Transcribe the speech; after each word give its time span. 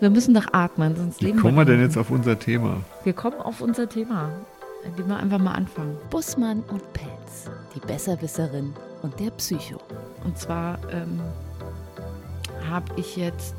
Wir 0.00 0.08
müssen 0.08 0.32
doch 0.32 0.46
atmen, 0.52 0.96
sonst 0.96 1.20
Wie 1.20 1.26
leben 1.26 1.38
kommen 1.38 1.56
wir 1.56 1.66
wir 1.66 1.74
denn 1.74 1.82
jetzt 1.82 1.98
auf 1.98 2.10
unser 2.10 2.38
Thema? 2.38 2.78
Wir 3.04 3.12
kommen 3.12 3.38
auf 3.38 3.60
unser 3.60 3.86
Thema, 3.86 4.30
indem 4.82 5.08
wir 5.08 5.18
einfach 5.18 5.38
mal 5.38 5.52
anfangen. 5.52 5.98
Bussmann 6.08 6.62
und 6.70 6.80
Pelz, 6.94 7.50
die 7.74 7.80
Besserwisserin 7.80 8.72
und 9.02 9.20
der 9.20 9.30
Psycho. 9.32 9.78
Und 10.24 10.38
zwar 10.38 10.78
ähm, 10.90 11.20
habe 12.70 12.86
ich 12.96 13.16
jetzt 13.16 13.54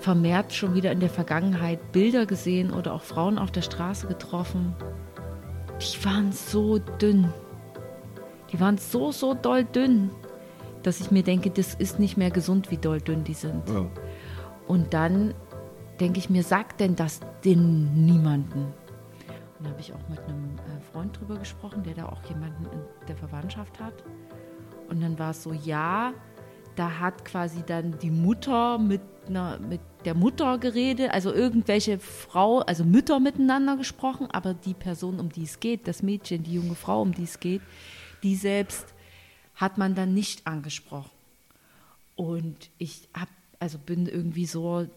vermehrt 0.00 0.52
schon 0.52 0.74
wieder 0.74 0.92
in 0.92 1.00
der 1.00 1.08
Vergangenheit 1.08 1.92
Bilder 1.92 2.26
gesehen 2.26 2.70
oder 2.70 2.92
auch 2.92 3.02
Frauen 3.02 3.38
auf 3.38 3.50
der 3.50 3.62
Straße 3.62 4.06
getroffen. 4.08 4.74
Die 5.80 6.04
waren 6.04 6.32
so 6.32 6.78
dünn. 6.78 7.32
Die 8.52 8.60
waren 8.60 8.76
so, 8.76 9.10
so 9.10 9.32
doll 9.32 9.64
dünn, 9.64 10.10
dass 10.82 11.00
ich 11.00 11.10
mir 11.10 11.22
denke, 11.22 11.48
das 11.48 11.72
ist 11.74 11.98
nicht 11.98 12.18
mehr 12.18 12.30
gesund, 12.30 12.70
wie 12.70 12.76
doll 12.76 13.00
dünn 13.00 13.24
die 13.24 13.32
sind. 13.32 13.66
Ja. 13.70 13.86
Und 14.66 14.94
dann 14.94 15.34
denke 16.00 16.18
ich 16.18 16.30
mir, 16.30 16.42
sagt 16.42 16.80
denn 16.80 16.96
das 16.96 17.20
denn 17.44 18.04
niemanden? 18.06 18.72
Und 19.58 19.66
da 19.66 19.70
habe 19.70 19.80
ich 19.80 19.92
auch 19.92 20.08
mit 20.08 20.20
einem 20.20 20.56
äh, 20.56 20.80
Freund 20.92 21.18
drüber 21.18 21.36
gesprochen, 21.36 21.82
der 21.82 21.94
da 21.94 22.06
auch 22.06 22.22
jemanden 22.24 22.64
in 22.66 23.06
der 23.06 23.16
Verwandtschaft 23.16 23.78
hat. 23.78 23.94
Und 24.88 25.00
dann 25.00 25.18
war 25.18 25.30
es 25.30 25.42
so, 25.42 25.52
ja, 25.52 26.12
da 26.76 26.98
hat 26.98 27.24
quasi 27.24 27.62
dann 27.64 27.98
die 27.98 28.10
Mutter 28.10 28.78
mit, 28.78 29.00
einer, 29.28 29.58
mit 29.58 29.80
der 30.04 30.14
Mutter 30.14 30.58
geredet, 30.58 31.10
also 31.12 31.32
irgendwelche 31.32 31.98
Frau, 31.98 32.60
also 32.60 32.84
Mütter 32.84 33.20
miteinander 33.20 33.76
gesprochen, 33.76 34.28
aber 34.32 34.54
die 34.54 34.74
Person, 34.74 35.20
um 35.20 35.30
die 35.30 35.44
es 35.44 35.60
geht, 35.60 35.86
das 35.86 36.02
Mädchen, 36.02 36.42
die 36.42 36.54
junge 36.54 36.74
Frau, 36.74 37.02
um 37.02 37.12
die 37.12 37.24
es 37.24 37.40
geht, 37.40 37.62
die 38.22 38.36
selbst 38.36 38.94
hat 39.54 39.78
man 39.78 39.94
dann 39.94 40.14
nicht 40.14 40.46
angesprochen. 40.46 41.10
Und 42.16 42.70
ich 42.78 43.08
hab, 43.14 43.28
also 43.62 43.78
bin 43.78 44.06
irgendwie 44.06 44.44
so 44.44 44.88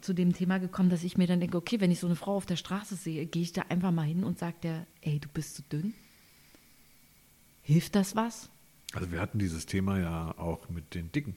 zu 0.00 0.14
dem 0.14 0.32
Thema 0.32 0.58
gekommen, 0.58 0.90
dass 0.90 1.02
ich 1.02 1.18
mir 1.18 1.26
dann 1.26 1.40
denke, 1.40 1.56
okay, 1.56 1.80
wenn 1.80 1.90
ich 1.90 1.98
so 1.98 2.06
eine 2.06 2.16
Frau 2.16 2.36
auf 2.36 2.46
der 2.46 2.56
Straße 2.56 2.94
sehe, 2.94 3.26
gehe 3.26 3.42
ich 3.42 3.52
da 3.52 3.62
einfach 3.68 3.90
mal 3.90 4.06
hin 4.06 4.24
und 4.24 4.38
sage 4.38 4.54
der, 4.62 4.86
ey, 5.00 5.18
du 5.18 5.28
bist 5.28 5.56
zu 5.56 5.62
dünn. 5.62 5.92
Hilft 7.62 7.96
das 7.96 8.14
was? 8.14 8.48
Also 8.94 9.10
wir 9.10 9.20
hatten 9.20 9.38
dieses 9.38 9.66
Thema 9.66 9.98
ja 9.98 10.34
auch 10.38 10.68
mit 10.68 10.94
den 10.94 11.10
Dicken. 11.10 11.36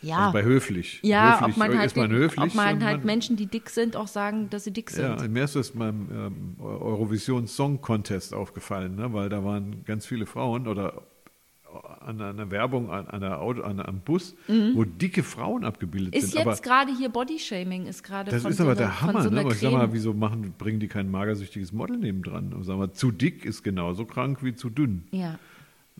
Ja. 0.00 0.18
Also 0.18 0.32
bei 0.32 0.42
höflich. 0.42 1.00
ja, 1.02 1.34
höflich, 1.40 1.54
ob 1.54 1.58
man 1.58 1.78
halt, 1.78 1.96
man 1.96 2.10
höflich. 2.10 2.40
ob 2.40 2.54
man 2.54 2.84
halt 2.84 3.04
Menschen, 3.04 3.36
die 3.36 3.46
dick 3.46 3.68
sind, 3.68 3.96
auch 3.96 4.08
sagen, 4.08 4.48
dass 4.48 4.64
sie 4.64 4.72
dick 4.72 4.90
sind. 4.90 5.20
Ja, 5.20 5.28
mir 5.28 5.44
ist 5.44 5.56
das 5.56 5.72
beim 5.72 6.08
ähm, 6.10 6.56
Eurovision 6.60 7.46
Song 7.46 7.82
Contest 7.82 8.32
aufgefallen, 8.32 8.96
ne? 8.96 9.12
weil 9.12 9.28
da 9.28 9.44
waren 9.44 9.84
ganz 9.84 10.06
viele 10.06 10.24
Frauen 10.24 10.66
oder 10.66 11.02
an 12.00 12.20
einer 12.20 12.50
Werbung, 12.50 12.90
an, 12.90 13.08
einer 13.08 13.40
Auto, 13.40 13.62
an 13.62 13.78
einem 13.78 14.00
Bus, 14.00 14.34
wo 14.48 14.52
Mhm. 14.52 14.98
dicke 14.98 15.22
Frauen 15.22 15.64
abgebildet 15.64 16.14
Ist 16.14 16.32
sind. 16.32 16.40
Aber 16.40 16.50
jetzt 16.50 16.62
gerade 16.62 16.96
hier 16.96 17.10
Bodyshaming, 17.10 17.86
ist 17.86 18.02
gerade 18.02 18.30
das 18.30 18.44
ist 18.44 18.56
so 18.56 18.64
aber 18.64 18.74
der 18.74 19.00
Hammer. 19.02 19.22
so 19.22 19.30
ne? 19.30 19.40
Aber 19.40 19.52
ich 19.52 19.58
sag 19.58 19.72
mal, 19.72 19.92
wieso 19.92 20.14
machen, 20.14 20.54
bringen 20.56 20.80
die 20.80 20.88
kein 20.88 21.10
magersüchtiges 21.10 21.72
Model 21.72 21.98
nebendran? 21.98 22.52
Und 22.54 22.64
sag 22.64 22.78
mal, 22.78 22.92
zu 22.92 23.10
dick 23.10 23.44
ist 23.44 23.62
genauso 23.62 24.06
krank 24.06 24.42
wie 24.42 24.54
zu 24.54 24.70
dünn. 24.70 25.04
Ja. 25.10 25.38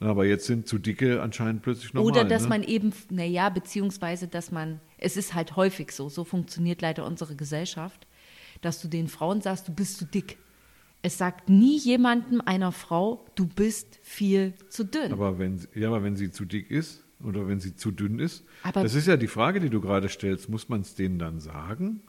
Aber 0.00 0.24
jetzt 0.24 0.46
sind 0.46 0.66
zu 0.66 0.78
dicke 0.78 1.20
anscheinend 1.20 1.60
plötzlich 1.62 1.92
normal. 1.92 2.10
Oder 2.10 2.24
dass 2.24 2.44
ne? 2.44 2.48
man 2.48 2.62
eben, 2.62 2.94
naja, 3.10 3.50
beziehungsweise, 3.50 4.26
dass 4.26 4.50
man, 4.50 4.80
es 4.96 5.18
ist 5.18 5.34
halt 5.34 5.56
häufig 5.56 5.92
so, 5.92 6.08
so 6.08 6.24
funktioniert 6.24 6.80
leider 6.80 7.04
unsere 7.04 7.36
Gesellschaft, 7.36 8.06
dass 8.62 8.80
du 8.80 8.88
den 8.88 9.08
Frauen 9.08 9.42
sagst, 9.42 9.68
du 9.68 9.72
bist 9.74 9.98
zu 9.98 10.06
dick. 10.06 10.38
Es 11.02 11.16
sagt 11.18 11.48
nie 11.48 11.78
jemandem 11.78 12.40
einer 12.44 12.72
Frau, 12.72 13.24
du 13.34 13.46
bist 13.46 13.98
viel 14.02 14.52
zu 14.68 14.84
dünn. 14.84 15.12
Aber 15.12 15.38
wenn, 15.38 15.58
sie- 15.58 15.68
ja, 15.74 15.88
aber 15.88 16.02
wenn 16.02 16.16
sie 16.16 16.30
zu 16.30 16.44
dick 16.44 16.70
ist 16.70 17.02
oder 17.24 17.48
wenn 17.48 17.58
sie 17.60 17.74
zu 17.74 17.90
dünn 17.90 18.18
ist, 18.18 18.44
Aber- 18.62 18.82
das 18.82 18.94
ist 18.94 19.06
ja 19.06 19.16
die 19.16 19.26
Frage, 19.26 19.60
die 19.60 19.70
du 19.70 19.80
gerade 19.80 20.08
stellst. 20.08 20.48
Muss 20.50 20.68
man 20.68 20.82
es 20.82 20.94
denen 20.94 21.18
dann 21.18 21.40
sagen? 21.40 22.02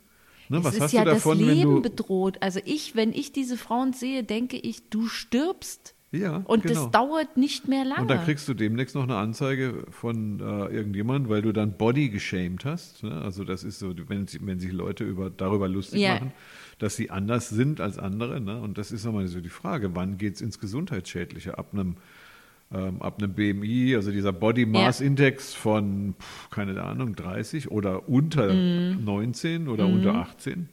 Ne, 0.49 0.57
es 0.57 0.63
was 0.65 0.73
ist 0.75 0.81
hast 0.81 0.91
ja 0.93 1.05
du 1.05 1.11
davon, 1.11 1.39
das 1.39 1.47
Leben 1.47 1.81
bedroht. 1.81 2.37
Also 2.41 2.59
ich, 2.65 2.95
wenn 2.95 3.13
ich 3.13 3.31
diese 3.31 3.55
Frauen 3.55 3.93
sehe, 3.93 4.23
denke 4.25 4.57
ich, 4.57 4.89
du 4.89 5.07
stirbst. 5.07 5.95
Ja, 6.13 6.41
Und 6.45 6.63
genau. 6.63 6.75
das 6.83 6.91
dauert 6.91 7.37
nicht 7.37 7.69
mehr 7.69 7.85
lange. 7.85 8.01
und 8.01 8.09
dann 8.09 8.23
kriegst 8.25 8.45
du 8.49 8.53
demnächst 8.53 8.95
noch 8.95 9.03
eine 9.03 9.15
Anzeige 9.15 9.85
von 9.91 10.41
äh, 10.41 10.43
irgendjemandem, 10.75 11.29
weil 11.31 11.41
du 11.41 11.53
dann 11.53 11.77
Body 11.77 12.09
geshamed 12.09 12.65
hast. 12.65 13.03
Ne? 13.03 13.13
Also 13.21 13.45
das 13.45 13.63
ist 13.63 13.79
so, 13.79 13.93
wenn, 14.09 14.25
wenn 14.41 14.59
sich 14.59 14.73
Leute 14.73 15.05
über, 15.05 15.29
darüber 15.29 15.69
lustig 15.69 16.01
Ja. 16.01 16.15
machen, 16.15 16.33
dass 16.79 16.97
sie 16.97 17.11
anders 17.11 17.47
sind 17.49 17.79
als 17.79 17.97
andere. 17.97 18.41
Ne? 18.41 18.59
Und 18.59 18.77
das 18.77 18.91
ist 18.91 19.05
nochmal 19.05 19.25
so 19.27 19.39
die 19.39 19.47
Frage, 19.49 19.95
wann 19.95 20.17
geht 20.17 20.35
es 20.35 20.41
ins 20.41 20.59
Gesundheitsschädliche? 20.59 21.57
Ab 21.57 21.67
einem, 21.71 21.95
ähm, 22.73 23.01
ab 23.01 23.19
einem 23.21 23.33
BMI, 23.33 23.95
also 23.95 24.11
dieser 24.11 24.33
Body 24.33 24.65
Mass 24.65 24.99
Index 24.99 25.53
von, 25.53 26.15
pf, 26.19 26.49
keine 26.49 26.81
Ahnung, 26.83 27.15
30 27.15 27.71
oder 27.71 28.09
unter 28.09 28.51
Mhm. 28.53 29.05
19 29.05 29.67
oder 29.69 29.85
unter 29.87 30.15
18. 30.15 30.67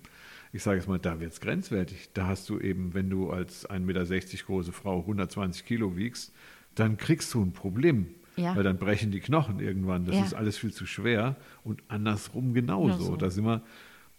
Ich 0.52 0.62
sage 0.62 0.78
jetzt 0.78 0.88
mal, 0.88 0.98
da 0.98 1.20
wird 1.20 1.32
es 1.32 1.40
grenzwertig. 1.40 2.10
Da 2.14 2.26
hast 2.26 2.48
du 2.48 2.58
eben, 2.58 2.94
wenn 2.94 3.10
du 3.10 3.30
als 3.30 3.68
1,60 3.68 3.80
Meter 3.80 4.04
große 4.46 4.72
Frau 4.72 5.00
120 5.00 5.64
Kilo 5.66 5.96
wiegst, 5.96 6.32
dann 6.74 6.96
kriegst 6.96 7.32
du 7.34 7.42
ein 7.42 7.52
Problem. 7.52 8.06
Ja. 8.36 8.54
Weil 8.56 8.62
dann 8.62 8.78
brechen 8.78 9.10
die 9.10 9.20
Knochen 9.20 9.58
irgendwann. 9.60 10.04
Das 10.04 10.14
Ja. 10.14 10.24
ist 10.24 10.34
alles 10.34 10.56
viel 10.56 10.72
zu 10.72 10.86
schwer. 10.86 11.36
Und 11.64 11.82
andersrum 11.88 12.54
genauso. 12.54 12.94
Genau 12.98 13.04
so. 13.10 13.16
Da 13.16 13.30
sind 13.30 13.44
wir, 13.44 13.62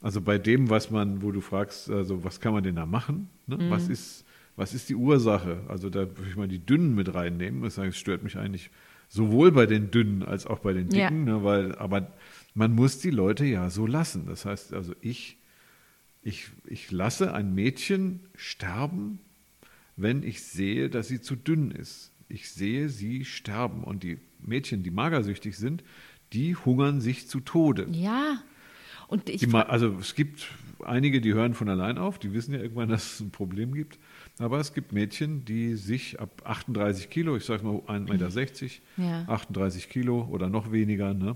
also 0.01 0.21
bei 0.21 0.37
dem, 0.37 0.69
was 0.69 0.91
man, 0.91 1.21
wo 1.21 1.31
du 1.31 1.41
fragst, 1.41 1.89
also 1.89 2.23
was 2.23 2.39
kann 2.41 2.53
man 2.53 2.63
denn 2.63 2.75
da 2.75 2.85
machen? 2.85 3.29
Ne? 3.47 3.57
Mhm. 3.57 3.69
Was, 3.69 3.87
ist, 3.87 4.25
was 4.57 4.73
ist 4.73 4.89
die 4.89 4.95
Ursache? 4.95 5.61
Also 5.69 5.89
da 5.89 6.01
würde 6.01 6.29
ich 6.29 6.35
mal 6.35 6.47
die 6.49 6.59
Dünnen 6.59 6.95
mit 6.95 7.13
reinnehmen. 7.13 7.61
Das 7.63 7.77
heißt, 7.77 7.89
es 7.89 7.97
stört 7.97 8.23
mich 8.23 8.37
eigentlich 8.37 8.71
sowohl 9.07 9.51
bei 9.51 9.65
den 9.65 9.89
Dünnen 9.89 10.21
als 10.21 10.45
auch 10.45 10.59
bei 10.59 10.73
den 10.73 10.89
Ja. 10.91 11.09
Dicken. 11.09 11.23
Ne? 11.23 11.43
Weil, 11.43 11.73
aber 11.75 12.11
man 12.53 12.73
muss 12.75 12.99
die 12.99 13.11
Leute 13.11 13.45
ja 13.45 13.69
so 13.69 13.87
lassen. 13.87 14.25
Das 14.27 14.45
heißt, 14.45 14.73
also 14.73 14.93
ich, 15.01 15.37
ich, 16.29 16.47
ich 16.65 16.91
lasse 16.91 17.33
ein 17.33 17.53
Mädchen 17.53 18.21
sterben, 18.35 19.19
wenn 19.97 20.23
ich 20.23 20.43
sehe, 20.43 20.89
dass 20.89 21.07
sie 21.07 21.19
zu 21.21 21.35
dünn 21.35 21.71
ist. 21.71 22.11
Ich 22.29 22.49
sehe 22.51 22.87
sie 22.89 23.25
sterben. 23.25 23.83
Und 23.83 24.03
die 24.03 24.17
Mädchen, 24.39 24.83
die 24.83 24.91
magersüchtig 24.91 25.57
sind, 25.57 25.83
die 26.31 26.55
hungern 26.55 27.01
sich 27.01 27.27
zu 27.27 27.39
Tode. 27.39 27.87
ja. 27.91 28.41
Und 29.07 29.27
ich 29.27 29.41
Die 29.41 29.51
also 29.55 29.97
es 29.99 30.13
gibt 30.13 30.49
einige, 30.85 31.19
die 31.19 31.33
hören 31.33 31.55
von 31.55 31.67
allein 31.67 31.97
auf, 31.97 32.19
die 32.19 32.31
wissen 32.31 32.53
ja 32.53 32.61
irgendwann, 32.61 32.89
dass 32.95 33.13
es 33.13 33.19
ein 33.21 33.31
Problem 33.31 33.73
gibt. 33.73 33.97
Aber 34.37 34.59
es 34.59 34.75
gibt 34.75 34.91
Mädchen, 34.93 35.43
die 35.45 35.75
sich 35.75 36.19
ab 36.19 36.43
38 36.45 37.09
Kilo, 37.09 37.35
ich 37.35 37.43
sage 37.43 37.65
mal 37.65 37.77
1,60 37.87 38.01
Meter, 38.11 38.65
Ja. 38.97 39.25
38 39.27 39.89
Kilo 39.89 40.27
oder 40.29 40.47
noch 40.47 40.71
weniger, 40.71 41.15
ne, 41.15 41.35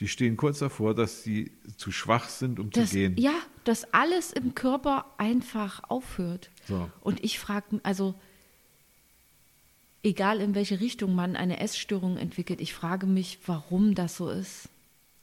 die 0.00 0.08
stehen 0.08 0.38
kurz 0.38 0.58
davor, 0.60 0.94
dass 0.94 1.22
sie 1.22 1.50
zu 1.76 1.92
schwach 1.92 2.30
sind, 2.30 2.58
um 2.58 2.70
das, 2.70 2.88
zu 2.88 2.96
gehen. 2.96 3.14
Ja, 3.18 3.36
dass 3.68 3.92
alles 3.92 4.32
im 4.32 4.54
Körper 4.54 5.06
einfach 5.18 5.82
aufhört. 5.88 6.50
So. 6.68 6.90
Und 7.00 7.22
ich 7.24 7.38
frage, 7.38 7.80
also 7.82 8.14
egal 10.04 10.40
in 10.40 10.54
welche 10.54 10.80
Richtung 10.80 11.14
man 11.14 11.34
eine 11.34 11.58
Essstörung 11.58 12.16
entwickelt, 12.16 12.60
ich 12.60 12.72
frage 12.72 13.06
mich, 13.06 13.40
warum 13.46 13.94
das 13.94 14.16
so 14.16 14.30
ist. 14.30 14.68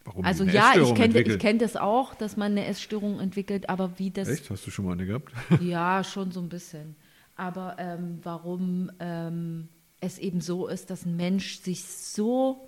Warum 0.03 0.25
Also 0.25 0.43
ja, 0.43 0.73
ich 0.75 0.93
kenne 0.93 1.21
ich 1.21 1.39
kenn 1.39 1.57
das 1.57 1.77
auch, 1.77 2.13
dass 2.13 2.35
man 2.35 2.51
eine 2.51 2.65
Essstörung 2.65 3.21
entwickelt, 3.21 3.69
aber 3.69 3.97
wie 3.97 4.11
das 4.11 4.27
Echt? 4.27 4.49
Hast 4.49 4.67
du 4.67 4.71
schon 4.71 4.85
mal 4.85 4.91
eine 4.91 5.05
gehabt? 5.05 5.31
Ja, 5.61 6.03
schon 6.03 6.31
so 6.31 6.41
ein 6.41 6.49
bisschen. 6.49 6.97
Aber 7.37 7.77
ähm, 7.79 8.19
warum 8.23 8.91
ähm, 8.99 9.69
es 10.01 10.19
eben 10.19 10.41
so 10.41 10.67
ist, 10.67 10.89
dass 10.89 11.05
ein 11.05 11.15
Mensch 11.15 11.59
sich 11.59 11.85
so, 11.85 12.67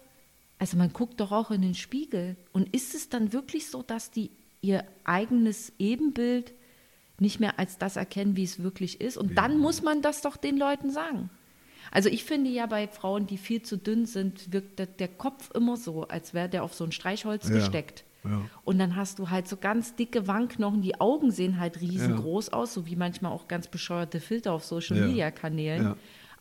also 0.57 0.77
man 0.77 0.93
guckt 0.93 1.19
doch 1.19 1.33
auch 1.33 1.51
in 1.51 1.61
den 1.61 1.75
Spiegel. 1.75 2.37
Und 2.53 2.73
ist 2.73 2.95
es 2.95 3.09
dann 3.09 3.33
wirklich 3.33 3.67
so, 3.69 3.83
dass 3.83 4.11
die 4.11 4.31
ihr 4.61 4.83
eigenes 5.03 5.73
Ebenbild 5.79 6.53
nicht 7.19 7.39
mehr 7.39 7.59
als 7.59 7.77
das 7.77 7.95
erkennen, 7.95 8.35
wie 8.35 8.43
es 8.43 8.61
wirklich 8.61 8.99
ist? 9.01 9.17
Und 9.17 9.37
dann 9.37 9.57
muss 9.57 9.81
man 9.81 10.01
das 10.01 10.21
doch 10.21 10.37
den 10.37 10.57
Leuten 10.57 10.91
sagen. 10.91 11.29
Also 11.91 12.09
ich 12.09 12.23
finde 12.25 12.49
ja 12.49 12.65
bei 12.65 12.87
Frauen, 12.87 13.27
die 13.27 13.37
viel 13.37 13.61
zu 13.61 13.77
dünn 13.77 14.05
sind, 14.05 14.51
wirkt 14.51 14.79
der, 14.79 14.87
der 14.87 15.07
Kopf 15.07 15.51
immer 15.53 15.77
so, 15.77 16.07
als 16.07 16.33
wäre 16.33 16.49
der 16.49 16.63
auf 16.63 16.73
so 16.73 16.83
ein 16.83 16.91
Streichholz 16.91 17.47
Ja, 17.47 17.55
gesteckt. 17.55 18.03
ja. 18.23 18.41
Und 18.63 18.79
dann 18.79 18.95
hast 18.95 19.19
du 19.19 19.29
halt 19.29 19.47
so 19.47 19.55
ganz 19.55 19.95
dicke 19.95 20.27
Wangenknochen, 20.27 20.81
die 20.81 20.99
Augen 20.99 21.31
sehen 21.31 21.59
halt 21.59 21.79
riesengroß 21.79 22.49
aus, 22.49 22.73
so 22.73 22.85
wie 22.87 22.95
manchmal 22.95 23.31
auch 23.31 23.47
ganz 23.47 23.67
bescheuerte 23.67 24.19
Filter 24.19 24.51
auf 24.53 24.65
Social 24.65 24.97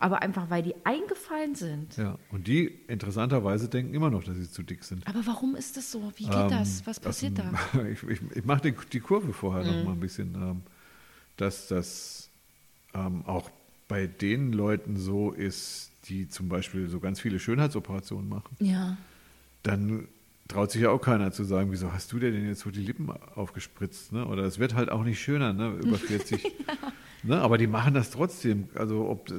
Ja. 0.01 0.07
Ja. 0.07 0.07
Aber 0.07 0.23
einfach, 0.23 0.51
weil 0.51 0.63
die 0.63 0.75
eingefallen 0.85 1.55
sind. 1.55 1.97
Ja. 1.97 2.19
Und 2.31 2.47
die 2.47 2.67
interessanterweise 2.89 3.69
denken 3.69 3.95
immer 3.95 4.11
noch, 4.11 4.25
dass 4.25 4.37
sie 4.37 4.51
zu 4.51 4.63
dick 4.63 4.85
sind. 4.85 5.07
Aber 5.07 5.25
warum 5.27 5.55
ist 5.57 5.77
das 5.77 5.91
so? 5.91 6.13
Wie 6.17 6.25
geht 6.25 6.35
Ähm, 6.35 6.51
das? 6.51 6.87
Was 6.87 7.01
passiert 7.01 7.39
das- 7.39 7.47
da? 7.73 7.85
Ich, 7.87 8.03
ich, 8.03 8.21
ich 8.35 8.45
mache 8.45 8.71
die, 8.71 8.75
die 8.93 9.01
Kurve 9.01 9.33
vorher 9.33 9.65
Mhm. 9.65 9.79
noch 9.79 9.85
mal 9.87 9.93
ein 9.93 10.01
bisschen, 10.01 10.35
ähm, 10.35 10.63
dass 11.37 11.69
das 11.69 12.29
ähm, 12.95 13.23
auch 13.27 13.51
bei 13.89 14.07
den 14.07 14.53
Leuten 14.53 14.97
so 14.97 15.31
ist, 15.33 15.91
die 16.09 16.29
zum 16.29 16.49
Beispiel 16.49 16.89
so 16.89 17.01
ganz 17.01 17.21
viele 17.21 17.39
Schönheitsoperationen 17.39 18.29
machen. 18.29 18.57
Ja. 18.61 18.97
Dann 19.63 20.07
traut 20.49 20.71
sich 20.71 20.83
ja 20.83 20.91
auch 20.91 21.01
keiner 21.01 21.33
zu 21.33 21.45
sagen, 21.45 21.71
wieso 21.73 21.93
hast 21.93 22.13
du 22.13 22.19
dir 22.19 22.31
denn 22.31 22.47
jetzt 22.47 22.61
so 22.61 22.71
die 22.71 22.81
Lippen 22.83 23.11
aufgespritzt? 23.35 24.13
Ne? 24.13 24.27
Oder 24.27 24.43
es 24.45 24.59
wird 24.59 24.75
halt 24.75 24.91
auch 24.91 25.03
nicht 25.05 25.21
schöner, 25.23 25.53
ne? 25.55 25.79
über 25.83 25.97
40. 25.99 26.45
ne? 27.25 27.41
Aber 27.41 27.59
die 27.59 27.67
machen 27.67 27.95
das 27.95 28.11
trotzdem. 28.11 28.69
Also 28.75 29.09
ob 29.09 29.33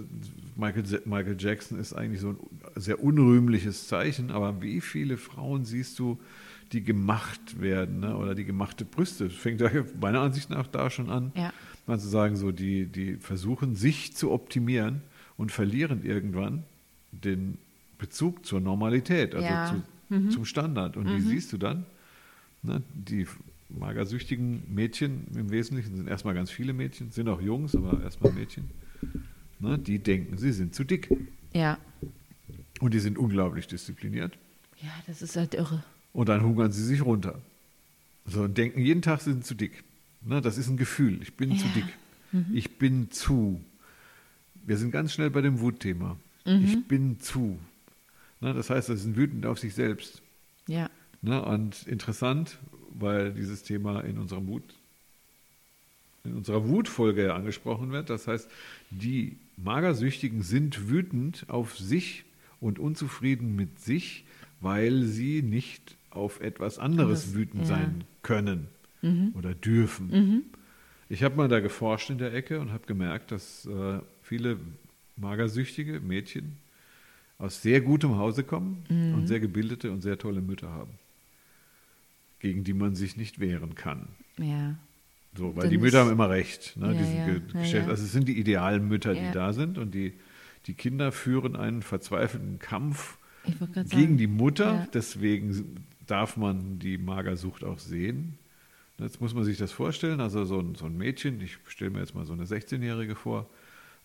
Michael, 0.55 0.83
Michael 1.05 1.35
Jackson 1.39 1.79
ist 1.79 1.93
eigentlich 1.93 2.21
so 2.21 2.29
ein 2.29 2.37
sehr 2.75 3.01
unrühmliches 3.03 3.87
Zeichen, 3.87 4.31
aber 4.31 4.61
wie 4.61 4.81
viele 4.81 5.17
Frauen 5.17 5.65
siehst 5.65 5.99
du, 5.99 6.19
die 6.71 6.83
gemacht 6.83 7.61
werden 7.61 7.99
ne? 7.99 8.17
oder 8.17 8.35
die 8.35 8.43
gemachte 8.45 8.85
Brüste. 8.85 9.25
Das 9.25 9.35
fängt 9.37 9.61
ja 9.61 9.69
meiner 10.01 10.21
Ansicht 10.21 10.49
nach 10.49 10.67
da 10.67 10.89
schon 10.89 11.09
an. 11.09 11.31
Ja. 11.35 11.53
Mal 11.87 11.99
zu 11.99 12.07
sagen, 12.07 12.35
so 12.35 12.51
die, 12.51 12.85
die 12.87 13.15
versuchen 13.17 13.75
sich 13.75 14.15
zu 14.15 14.31
optimieren 14.31 15.01
und 15.37 15.51
verlieren 15.51 16.03
irgendwann 16.03 16.63
den 17.11 17.57
Bezug 17.99 18.45
zur 18.45 18.59
Normalität, 18.59 19.35
also 19.35 19.47
Ja. 19.47 19.75
zu, 20.09 20.29
zum 20.29 20.45
Standard. 20.45 20.97
Und 20.97 21.07
die 21.07 21.21
siehst 21.21 21.53
du 21.53 21.57
dann. 21.57 21.85
Ne? 22.63 22.81
Die 22.93 23.27
magersüchtigen 23.69 24.63
Mädchen 24.73 25.27
im 25.35 25.49
Wesentlichen 25.51 25.95
sind 25.95 26.07
erstmal 26.07 26.33
ganz 26.33 26.51
viele 26.51 26.73
Mädchen, 26.73 27.11
sind 27.11 27.27
auch 27.27 27.41
Jungs, 27.41 27.75
aber 27.75 28.01
erstmal 28.03 28.31
Mädchen. 28.33 28.69
Ne? 29.59 29.77
Die 29.79 29.99
denken, 29.99 30.37
sie 30.37 30.51
sind 30.51 30.75
zu 30.75 30.83
dick. 30.83 31.09
Ja. 31.53 31.77
Und 32.79 32.93
die 32.93 32.99
sind 32.99 33.17
unglaublich 33.17 33.67
diszipliniert. 33.67 34.37
Ja, 34.81 34.91
das 35.07 35.21
ist 35.21 35.35
halt 35.35 35.53
irre. 35.53 35.83
Und 36.13 36.29
dann 36.29 36.43
hungern 36.43 36.71
sie 36.71 36.83
sich 36.83 37.03
runter. 37.03 37.41
So, 38.25 38.43
und 38.43 38.57
denken 38.57 38.81
jeden 38.81 39.01
Tag, 39.01 39.21
sie 39.21 39.31
sind 39.31 39.45
zu 39.45 39.55
dick. 39.55 39.83
Ne, 40.21 40.41
das 40.41 40.57
ist 40.57 40.67
ein 40.67 40.77
Gefühl. 40.77 41.21
Ich 41.21 41.35
bin 41.35 41.57
zu 41.57 41.65
Ja. 41.67 41.71
dick. 41.75 41.85
Ich 42.53 42.77
bin 42.77 43.11
zu. 43.11 43.61
Wir 44.65 44.77
sind 44.77 44.91
ganz 44.91 45.13
schnell 45.13 45.29
bei 45.29 45.41
dem 45.41 45.59
Wutthema. 45.61 46.17
Ich 46.43 46.85
bin 46.87 47.19
zu. 47.21 47.57
Ne, 48.41 48.53
das 48.53 48.69
heißt, 48.69 48.87
sie 48.87 48.97
sind 48.97 49.15
wütend 49.15 49.45
auf 49.45 49.57
sich 49.59 49.73
selbst. 49.73 50.21
Ja. 50.67 50.89
Ne, 51.21 51.41
und 51.43 51.87
interessant, 51.87 52.57
weil 52.99 53.33
dieses 53.33 53.63
Thema 53.63 54.01
in 54.01 54.17
unserem 54.17 54.47
Wut, 54.47 54.63
in 56.23 56.33
unserer 56.33 56.67
Wutfolge 56.67 57.25
ja 57.25 57.35
angesprochen 57.35 57.91
wird. 57.91 58.09
Das 58.09 58.27
heißt, 58.27 58.49
die 58.89 59.37
Magersüchtigen 59.57 60.41
sind 60.41 60.89
wütend 60.89 61.45
auf 61.49 61.77
sich 61.77 62.23
und 62.59 62.79
unzufrieden 62.79 63.55
mit 63.55 63.79
sich, 63.79 64.25
weil 64.59 65.03
sie 65.03 65.41
nicht 65.41 65.95
auf 66.09 66.41
etwas 66.41 66.79
anderes 66.79 67.23
Anderes, 67.25 67.35
wütend 67.35 67.61
ja. 67.63 67.67
sein 67.67 68.03
können 68.23 68.67
oder 69.35 69.53
dürfen. 69.53 70.09
Ich 71.09 71.21
habe 71.21 71.35
mal 71.35 71.47
da 71.47 71.59
geforscht 71.59 72.09
in 72.09 72.17
der 72.17 72.33
Ecke 72.33 72.59
und 72.59 72.71
habe 72.71 72.87
gemerkt, 72.87 73.31
dass 73.31 73.67
äh, 73.67 73.99
viele 74.23 74.57
magersüchtige 75.17 75.99
Mädchen 75.99 76.57
aus 77.37 77.61
sehr 77.61 77.81
gutem 77.81 78.17
Hause 78.17 78.43
kommen 78.43 78.83
und 78.89 79.27
sehr 79.27 79.39
gebildete 79.39 79.91
und 79.91 80.01
sehr 80.01 80.17
tolle 80.17 80.41
Mütter 80.41 80.71
haben, 80.71 80.91
gegen 82.45 82.63
die 82.63 82.75
man 82.75 82.93
sich 82.93 83.17
nicht 83.17 83.39
wehren 83.39 83.73
kann. 83.73 84.07
Ja. 84.37 84.75
So, 85.35 85.55
weil 85.55 85.63
Dann 85.63 85.71
die 85.71 85.79
Mütter 85.79 86.01
haben 86.01 86.11
immer 86.11 86.29
recht. 86.29 86.77
Ne? 86.77 86.93
Ja, 86.93 87.01
ja, 87.01 87.25
ge- 87.25 87.71
ja. 87.71 87.87
Also 87.87 88.03
es 88.03 88.11
sind 88.11 88.27
die 88.27 88.37
idealen 88.39 88.87
Mütter, 88.87 89.15
die 89.15 89.31
da 89.33 89.51
sind 89.51 89.79
und 89.79 89.95
die, 89.95 90.13
die 90.67 90.75
Kinder 90.75 91.11
führen 91.11 91.55
einen 91.55 91.81
verzweifelten 91.81 92.59
Kampf 92.59 93.17
gegen 93.73 93.87
sagen. 93.87 94.17
die 94.17 94.27
Mutter. 94.27 94.87
Deswegen 94.93 95.75
darf 96.05 96.37
man 96.37 96.77
die 96.77 96.99
Magersucht 96.99 97.63
auch 97.63 97.79
sehen. 97.79 98.37
Jetzt 98.99 99.19
muss 99.21 99.33
man 99.33 99.43
sich 99.43 99.57
das 99.57 99.71
vorstellen. 99.71 100.21
Also 100.21 100.45
so 100.45 100.59
ein, 100.59 100.75
so 100.75 100.85
ein 100.85 100.95
Mädchen, 100.95 101.41
ich 101.41 101.57
stelle 101.67 101.89
mir 101.89 101.99
jetzt 102.01 102.13
mal 102.13 102.25
so 102.25 102.33
eine 102.33 102.45
16-Jährige 102.45 103.15
vor. 103.15 103.49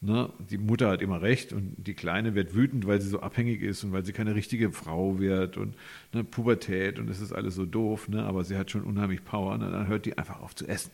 Ne? 0.03 0.31
Die 0.49 0.57
Mutter 0.57 0.89
hat 0.89 1.03
immer 1.03 1.21
recht 1.21 1.53
und 1.53 1.75
die 1.77 1.93
Kleine 1.93 2.35
wird 2.35 2.55
wütend, 2.55 2.87
weil 2.87 3.01
sie 3.03 3.09
so 3.09 3.21
abhängig 3.21 3.61
ist 3.61 3.85
und 3.85 3.93
weil 3.93 4.05
sie 4.05 4.13
keine 4.13 4.35
richtige 4.35 4.73
Frau 4.73 5.19
wird 5.19 5.59
und 5.59 5.75
ne, 6.15 6.25
Pubertät 6.25 6.99
und 6.99 7.11
es 7.11 7.21
ist 7.21 7.33
alles 7.33 7.55
so 7.55 7.67
doof. 7.67 8.09
Ne? 8.09 8.23
Aber 8.25 8.43
sie 8.45 8.57
hat 8.57 8.71
schon 8.71 8.83
unheimlich 8.83 9.23
Power. 9.25 9.59
Ne? 9.59 9.71
Dann 9.71 9.89
hört 9.89 10.07
die 10.07 10.17
einfach 10.17 10.41
auf 10.41 10.55
zu 10.55 10.67
essen. 10.67 10.91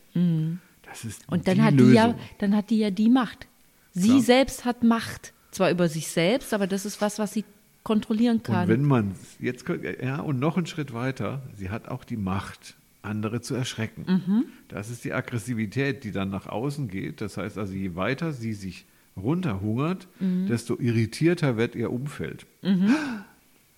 Das 0.83 1.05
ist 1.05 1.21
Mhm. 1.29 1.35
Und 1.35 1.47
dann 1.49 1.55
die 1.57 1.63
hat 1.63 1.75
Lösung. 1.75 1.91
die 1.91 1.95
ja, 1.97 2.15
dann 2.39 2.57
hat 2.57 2.71
die 2.71 2.79
ja 2.79 2.91
die 2.91 3.09
Macht. 3.09 3.47
Sie 3.93 4.09
Klar. 4.09 4.21
selbst 4.23 4.65
hat 4.65 4.83
Macht. 4.83 5.33
Zwar 5.53 5.71
über 5.71 5.89
sich 5.89 6.09
selbst, 6.09 6.53
aber 6.53 6.67
das 6.67 6.85
ist 6.85 7.01
was, 7.01 7.19
was 7.21 7.33
sie 7.33 7.45
kontrollieren 7.85 8.43
kann. 8.43 8.65
Und 8.65 8.69
wenn 8.69 8.85
man 8.85 9.15
jetzt 9.39 9.65
ja 10.03 10.19
und 10.19 10.41
noch 10.41 10.57
einen 10.57 10.67
Schritt 10.67 10.93
weiter, 10.93 11.43
sie 11.55 11.71
hat 11.71 11.87
auch 11.89 12.03
die 12.03 12.17
Macht, 12.17 12.75
andere 13.03 13.41
zu 13.41 13.55
erschrecken. 13.55 14.05
Mhm. 14.09 14.45
Das 14.67 14.91
ist 14.91 15.05
die 15.05 15.13
Aggressivität, 15.13 16.03
die 16.03 16.11
dann 16.11 16.29
nach 16.29 16.47
außen 16.49 16.89
geht. 16.89 17.21
Das 17.21 17.37
heißt 17.37 17.57
also, 17.57 17.73
je 17.73 17.95
weiter 17.95 18.33
sie 18.33 18.53
sich 18.53 18.85
runterhungert, 19.17 20.09
Mhm. 20.21 20.47
desto 20.47 20.79
irritierter 20.79 21.57
wird 21.57 21.75
ihr 21.75 21.91
Umfeld. 21.93 22.47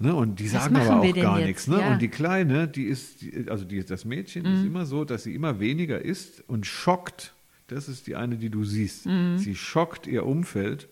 Ne, 0.00 0.14
und 0.14 0.38
die 0.38 0.44
Was 0.52 0.62
sagen 0.64 0.76
aber 0.76 1.00
auch 1.00 1.14
gar 1.16 1.40
nichts. 1.40 1.66
Ne? 1.66 1.80
Ja. 1.80 1.92
Und 1.92 2.00
die 2.00 2.06
Kleine, 2.06 2.68
die 2.68 2.84
ist, 2.84 3.20
die, 3.20 3.46
also 3.48 3.64
die, 3.64 3.84
das 3.84 4.04
Mädchen 4.04 4.44
Mhm. 4.44 4.54
ist 4.54 4.64
immer 4.64 4.86
so, 4.86 5.04
dass 5.04 5.24
sie 5.24 5.34
immer 5.34 5.58
weniger 5.58 6.00
isst 6.04 6.44
und 6.46 6.66
schockt. 6.66 7.34
Das 7.66 7.88
ist 7.88 8.06
die 8.06 8.14
eine, 8.14 8.36
die 8.36 8.48
du 8.48 8.62
siehst. 8.62 9.06
Mhm. 9.06 9.38
Sie 9.38 9.56
schockt 9.56 10.06
ihr 10.06 10.24
Umfeld 10.24 10.86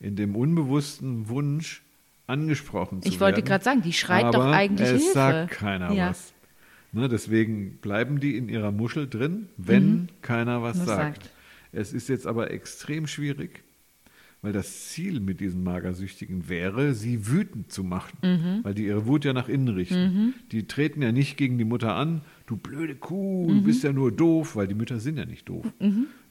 in 0.00 0.16
dem 0.16 0.34
unbewussten 0.34 1.28
Wunsch, 1.28 1.82
angesprochen 2.26 3.02
zu 3.02 3.08
Ich 3.08 3.20
wollte 3.20 3.36
werden. 3.38 3.48
gerade 3.48 3.64
sagen, 3.64 3.82
die 3.82 3.92
schreit 3.92 4.24
aber 4.24 4.38
doch 4.38 4.46
eigentlich 4.46 4.88
es 4.88 5.02
Hilfe. 5.02 5.12
sagt 5.12 5.50
keiner 5.50 5.92
Ja. 5.92 6.08
was. 6.10 6.32
Ne, 6.92 7.10
deswegen 7.10 7.76
bleiben 7.82 8.18
die 8.18 8.38
in 8.38 8.48
ihrer 8.48 8.72
Muschel 8.72 9.08
drin, 9.10 9.48
wenn 9.58 10.08
keiner 10.22 10.62
was 10.62 10.78
Was 10.78 10.86
sagt. 10.86 11.24
sagt. 11.24 11.30
Es 11.72 11.92
ist 11.92 12.08
jetzt 12.08 12.26
aber 12.26 12.50
extrem 12.50 13.06
schwierig, 13.06 13.62
weil 14.42 14.52
das 14.52 14.88
Ziel 14.90 15.20
mit 15.20 15.40
diesen 15.40 15.62
Magersüchtigen 15.62 16.48
wäre, 16.48 16.94
sie 16.94 17.28
wütend 17.28 17.72
zu 17.72 17.84
machen, 17.84 18.18
Mhm. 18.22 18.60
weil 18.64 18.74
die 18.74 18.86
ihre 18.86 19.06
Wut 19.06 19.24
ja 19.24 19.32
nach 19.32 19.48
innen 19.48 19.68
richten. 19.68 20.34
Die 20.50 20.66
treten 20.66 21.00
ja 21.00 21.12
nicht 21.12 21.36
gegen 21.36 21.58
die 21.58 21.64
Mutter 21.64 21.94
an, 21.94 22.22
du 22.46 22.56
blöde 22.56 22.94
Kuh, 22.96 23.48
Mhm. 23.48 23.54
du 23.58 23.62
bist 23.62 23.84
ja 23.84 23.92
nur 23.92 24.10
doof, 24.12 24.56
weil 24.56 24.66
die 24.66 24.74
Mütter 24.74 24.98
sind 25.00 25.16
ja 25.16 25.24
nicht 25.24 25.48
doof. 25.48 25.64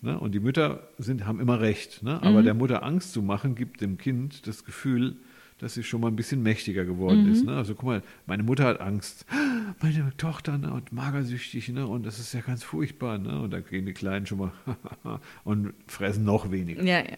Ne? 0.01 0.19
Und 0.19 0.33
die 0.35 0.39
Mütter 0.41 0.89
sind, 0.97 1.25
haben 1.25 1.39
immer 1.39 1.61
recht. 1.61 2.03
Ne? 2.03 2.15
Mhm. 2.21 2.27
Aber 2.27 2.43
der 2.43 2.53
Mutter 2.53 2.83
Angst 2.83 3.13
zu 3.13 3.21
machen, 3.21 3.55
gibt 3.55 3.81
dem 3.81 3.97
Kind 3.97 4.45
das 4.47 4.65
Gefühl, 4.65 5.15
dass 5.61 5.73
sie 5.75 5.83
schon 5.83 6.01
mal 6.01 6.07
ein 6.07 6.15
bisschen 6.15 6.43
mächtiger 6.43 6.83
geworden 6.85 7.23
Mhm. 7.25 7.31
ist. 7.31 7.45
Ne? 7.45 7.55
Also 7.55 7.75
guck 7.75 7.85
mal, 7.85 8.03
meine 8.25 8.43
Mutter 8.43 8.65
hat 8.65 8.81
Angst. 8.81 9.25
Meine 9.81 10.11
Tochter 10.17 10.57
ne, 10.57 10.73
und 10.73 10.91
magersüchtig, 10.91 11.69
ne? 11.69 11.87
Und 11.87 12.05
das 12.05 12.19
ist 12.19 12.33
ja 12.33 12.41
ganz 12.41 12.61
furchtbar, 12.63 13.17
ne? 13.17 13.39
Und 13.41 13.51
da 13.51 13.61
gehen 13.61 13.85
die 13.85 13.93
Kleinen 13.93 14.25
schon 14.27 14.37
mal 14.39 14.51
und 15.45 15.73
fressen 15.87 16.25
noch 16.25 16.51
weniger. 16.51 16.83
Ja, 16.83 16.99
ja. 16.99 17.17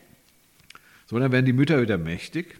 So, 1.07 1.17
dann 1.19 1.31
werden 1.31 1.45
die 1.45 1.53
Mütter 1.53 1.81
wieder 1.81 1.97
mächtig. 1.97 2.59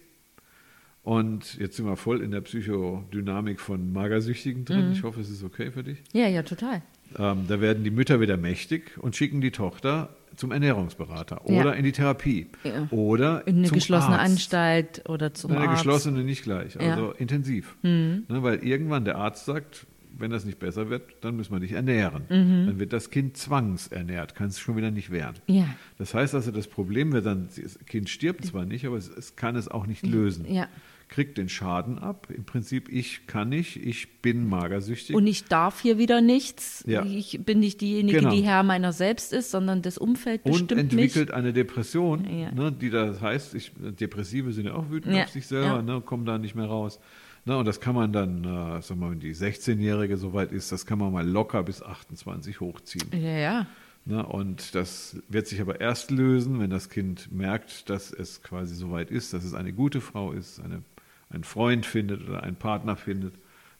Und 1.02 1.54
jetzt 1.58 1.76
sind 1.76 1.86
wir 1.86 1.96
voll 1.96 2.22
in 2.22 2.30
der 2.32 2.40
Psychodynamik 2.40 3.60
von 3.60 3.92
Magersüchtigen 3.92 4.62
Mhm. 4.62 4.64
drin. 4.66 4.92
Ich 4.92 5.02
hoffe, 5.02 5.20
es 5.20 5.30
ist 5.30 5.44
okay 5.44 5.70
für 5.70 5.84
dich. 5.84 5.98
ja, 6.12 6.26
ja, 6.28 6.42
total. 6.42 6.82
Ähm, 7.18 7.44
da 7.48 7.60
werden 7.60 7.84
die 7.84 7.90
Mütter 7.90 8.20
wieder 8.20 8.36
mächtig 8.36 8.98
und 8.98 9.14
schicken 9.16 9.40
die 9.40 9.50
Tochter 9.50 10.08
zum 10.36 10.50
Ernährungsberater 10.50 11.42
Ja. 11.46 11.60
oder 11.60 11.76
in 11.76 11.84
die 11.84 11.92
Therapie 11.92 12.48
Ja. 12.64 12.88
oder 12.90 13.46
In 13.46 13.58
eine 13.58 13.68
geschlossene 13.68 14.18
Arzt. 14.18 14.30
Anstalt 14.32 15.08
oder 15.08 15.32
zum 15.32 15.50
Nein, 15.52 15.60
eine 15.60 15.68
Arzt. 15.70 15.82
geschlossene 15.84 16.24
nicht 16.24 16.42
gleich, 16.42 16.74
Ja. 16.74 16.82
Mhm. 16.82 16.88
also 16.90 17.12
intensiv. 17.12 17.76
Ne, 17.82 18.24
weil 18.28 18.64
irgendwann 18.64 19.04
der 19.04 19.16
Arzt 19.16 19.44
sagt, 19.44 19.86
wenn 20.16 20.30
das 20.30 20.44
nicht 20.44 20.58
besser 20.60 20.90
wird, 20.90 21.02
dann 21.22 21.36
müssen 21.36 21.52
wir 21.52 21.60
dich 21.60 21.72
ernähren. 21.72 22.22
Mhm. 22.28 22.66
Dann 22.66 22.78
wird 22.80 22.92
das 22.92 23.10
Kind 23.10 23.36
zwangsernährt, 23.36 24.34
kann 24.34 24.46
es 24.48 24.58
schon 24.58 24.76
wieder 24.76 24.90
nicht 24.90 25.10
wehren. 25.10 25.34
Ja. 25.46 25.66
Das 25.98 26.14
heißt 26.14 26.34
also, 26.34 26.50
das 26.52 26.66
Problem 26.68 27.12
wird 27.12 27.26
dann, 27.26 27.48
das 27.60 27.78
Kind 27.86 28.08
stirbt 28.08 28.44
zwar 28.44 28.64
nicht, 28.64 28.84
aber 28.86 28.96
es, 28.96 29.08
es 29.08 29.34
kann 29.36 29.56
es 29.56 29.68
auch 29.68 29.86
nicht 29.86 30.04
lösen. 30.06 30.46
Ja. 30.52 30.68
Kriegt 31.08 31.38
den 31.38 31.48
Schaden 31.48 31.98
ab. 31.98 32.28
Im 32.34 32.44
Prinzip, 32.44 32.88
ich 32.88 33.26
kann 33.26 33.50
nicht, 33.50 33.76
ich 33.76 34.20
bin 34.22 34.48
magersüchtig. 34.48 35.14
Und 35.14 35.26
ich 35.26 35.44
darf 35.44 35.80
hier 35.80 35.98
wieder 35.98 36.20
nichts. 36.20 36.82
Ja. 36.86 37.04
Ich 37.04 37.40
bin 37.44 37.60
nicht 37.60 37.80
diejenige, 37.80 38.18
Genau. 38.18 38.30
die 38.30 38.42
Herr 38.42 38.62
meiner 38.62 38.92
selbst 38.92 39.32
ist, 39.32 39.50
sondern 39.50 39.82
das 39.82 39.98
Umfeld 39.98 40.44
und 40.44 40.52
bestimmt 40.52 40.70
mich. 40.70 40.80
entwickelt 40.92 41.30
eine 41.30 41.52
Depression, 41.52 42.24
Ja. 42.28 42.50
ne, 42.52 42.72
die 42.72 42.90
das 42.90 43.20
heißt, 43.20 43.54
ich, 43.54 43.72
Depressive 43.76 44.52
sind 44.52 44.66
ja 44.66 44.74
auch 44.74 44.90
wütend 44.90 45.14
Ja, 45.14 45.24
auf 45.24 45.30
sich 45.30 45.46
selber, 45.46 45.82
ne, 45.82 46.00
kommen 46.00 46.24
da 46.26 46.38
nicht 46.38 46.54
mehr 46.54 46.66
raus. 46.66 46.98
Ne, 47.46 47.56
und 47.58 47.66
das 47.66 47.78
kann 47.80 47.94
man 47.94 48.12
dann, 48.12 48.42
äh, 48.44 48.80
sag 48.82 48.96
mal, 48.96 49.10
wenn 49.10 49.20
die 49.20 49.34
16-Jährige 49.34 50.16
soweit 50.16 50.50
ist, 50.50 50.72
das 50.72 50.86
kann 50.86 50.98
man 50.98 51.12
mal 51.12 51.28
locker 51.28 51.62
bis 51.62 51.82
28 51.82 52.60
hochziehen. 52.60 53.06
Ja, 53.12 53.18
ja. 53.38 53.66
Ne, 54.06 54.24
und 54.24 54.74
das 54.74 55.16
wird 55.28 55.46
sich 55.46 55.60
aber 55.60 55.80
erst 55.80 56.10
lösen, 56.10 56.58
wenn 56.60 56.70
das 56.70 56.88
Kind 56.90 57.30
merkt, 57.32 57.88
dass 57.90 58.10
es 58.12 58.42
quasi 58.42 58.74
soweit 58.74 59.10
ist, 59.10 59.32
dass 59.32 59.44
es 59.44 59.54
eine 59.54 59.72
gute 59.72 60.00
Frau 60.02 60.32
ist, 60.32 60.60
eine, 60.60 60.82
einen 61.30 61.44
Freund 61.44 61.86
findet 61.86 62.28
oder 62.28 62.42
einen 62.42 62.56
Partner 62.56 62.96
findet, 62.96 63.34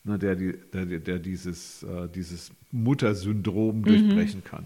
ne, 0.04 0.18
der, 0.18 0.34
die, 0.36 0.54
der, 0.72 0.86
der 0.86 1.18
dieses, 1.18 1.82
äh, 1.82 2.08
dieses 2.08 2.52
Muttersyndrom 2.72 3.80
Mhm. 3.80 3.84
durchbrechen 3.84 4.44
kann. 4.44 4.64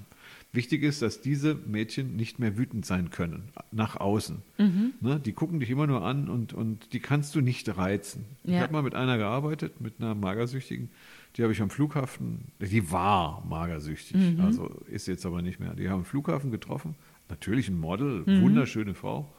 Wichtig 0.53 0.83
ist, 0.83 1.03
dass 1.03 1.21
diese 1.21 1.55
Mädchen 1.55 2.17
nicht 2.17 2.39
mehr 2.39 2.57
wütend 2.57 2.87
sein 2.87 3.11
können, 3.11 3.51
nach 3.71 3.97
außen. 3.97 4.39
Mhm. 4.57 4.93
Ne, 5.01 5.21
die 5.21 5.33
gucken 5.33 5.61
dich 5.61 5.69
immer 5.71 5.87
nur 5.87 6.03
an 6.03 6.29
und, 6.29 6.55
und 6.55 6.93
die 6.95 7.01
kannst 7.01 7.35
du 7.35 7.41
nicht 7.43 7.77
reizen. 7.77 8.25
Ich 8.45 8.55
Ja. 8.55 8.61
habe 8.61 8.73
mal 8.73 8.83
mit 8.83 8.95
einer 8.95 9.19
gearbeitet, 9.19 9.81
mit 9.83 9.95
einer 10.01 10.15
Magersüchtigen, 10.15 10.89
die 11.37 11.43
habe 11.43 11.53
ich 11.53 11.61
am 11.61 11.69
Flughafen, 11.69 12.47
die 12.61 12.91
war 12.91 13.45
magersüchtig, 13.47 14.17
Mhm. 14.17 14.41
also 14.41 14.69
ist 14.91 15.07
jetzt 15.07 15.27
aber 15.27 15.43
nicht 15.43 15.61
mehr. 15.61 15.75
Die 15.75 15.89
haben 15.91 15.99
am 16.01 16.05
Flughafen 16.07 16.51
getroffen, 16.51 16.95
natürlich 17.29 17.69
ein 17.69 17.79
Model, 17.79 18.23
Mhm. 18.25 18.41
wunderschöne 18.41 18.95
Frau. 18.95 19.31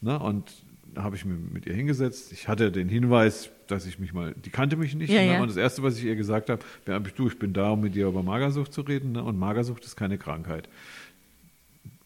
Ne, 0.00 0.18
und 0.18 0.50
da 0.94 1.02
habe 1.02 1.16
ich 1.16 1.24
mich 1.24 1.36
mit 1.52 1.66
ihr 1.66 1.74
hingesetzt. 1.74 2.32
Ich 2.32 2.48
hatte 2.48 2.70
den 2.70 2.88
Hinweis, 2.88 3.50
dass 3.66 3.86
ich 3.86 3.98
mich 3.98 4.12
mal, 4.12 4.34
die 4.34 4.50
kannte 4.50 4.76
mich 4.76 4.94
nicht. 4.94 5.10
Ja, 5.10 5.20
ne? 5.22 5.32
ja. 5.34 5.40
Und 5.42 5.48
das 5.48 5.56
Erste, 5.56 5.82
was 5.82 5.98
ich 5.98 6.04
ihr 6.04 6.16
gesagt 6.16 6.50
habe, 6.50 6.62
ja, 6.86 6.98
du, 6.98 7.28
ich 7.28 7.38
bin 7.38 7.52
da, 7.52 7.70
um 7.70 7.80
mit 7.80 7.94
dir 7.94 8.06
über 8.08 8.22
Magersucht 8.22 8.72
zu 8.72 8.82
reden. 8.82 9.12
Ne? 9.12 9.22
Und 9.22 9.38
Magersucht 9.38 9.84
ist 9.84 9.96
keine 9.96 10.18
Krankheit. 10.18 10.68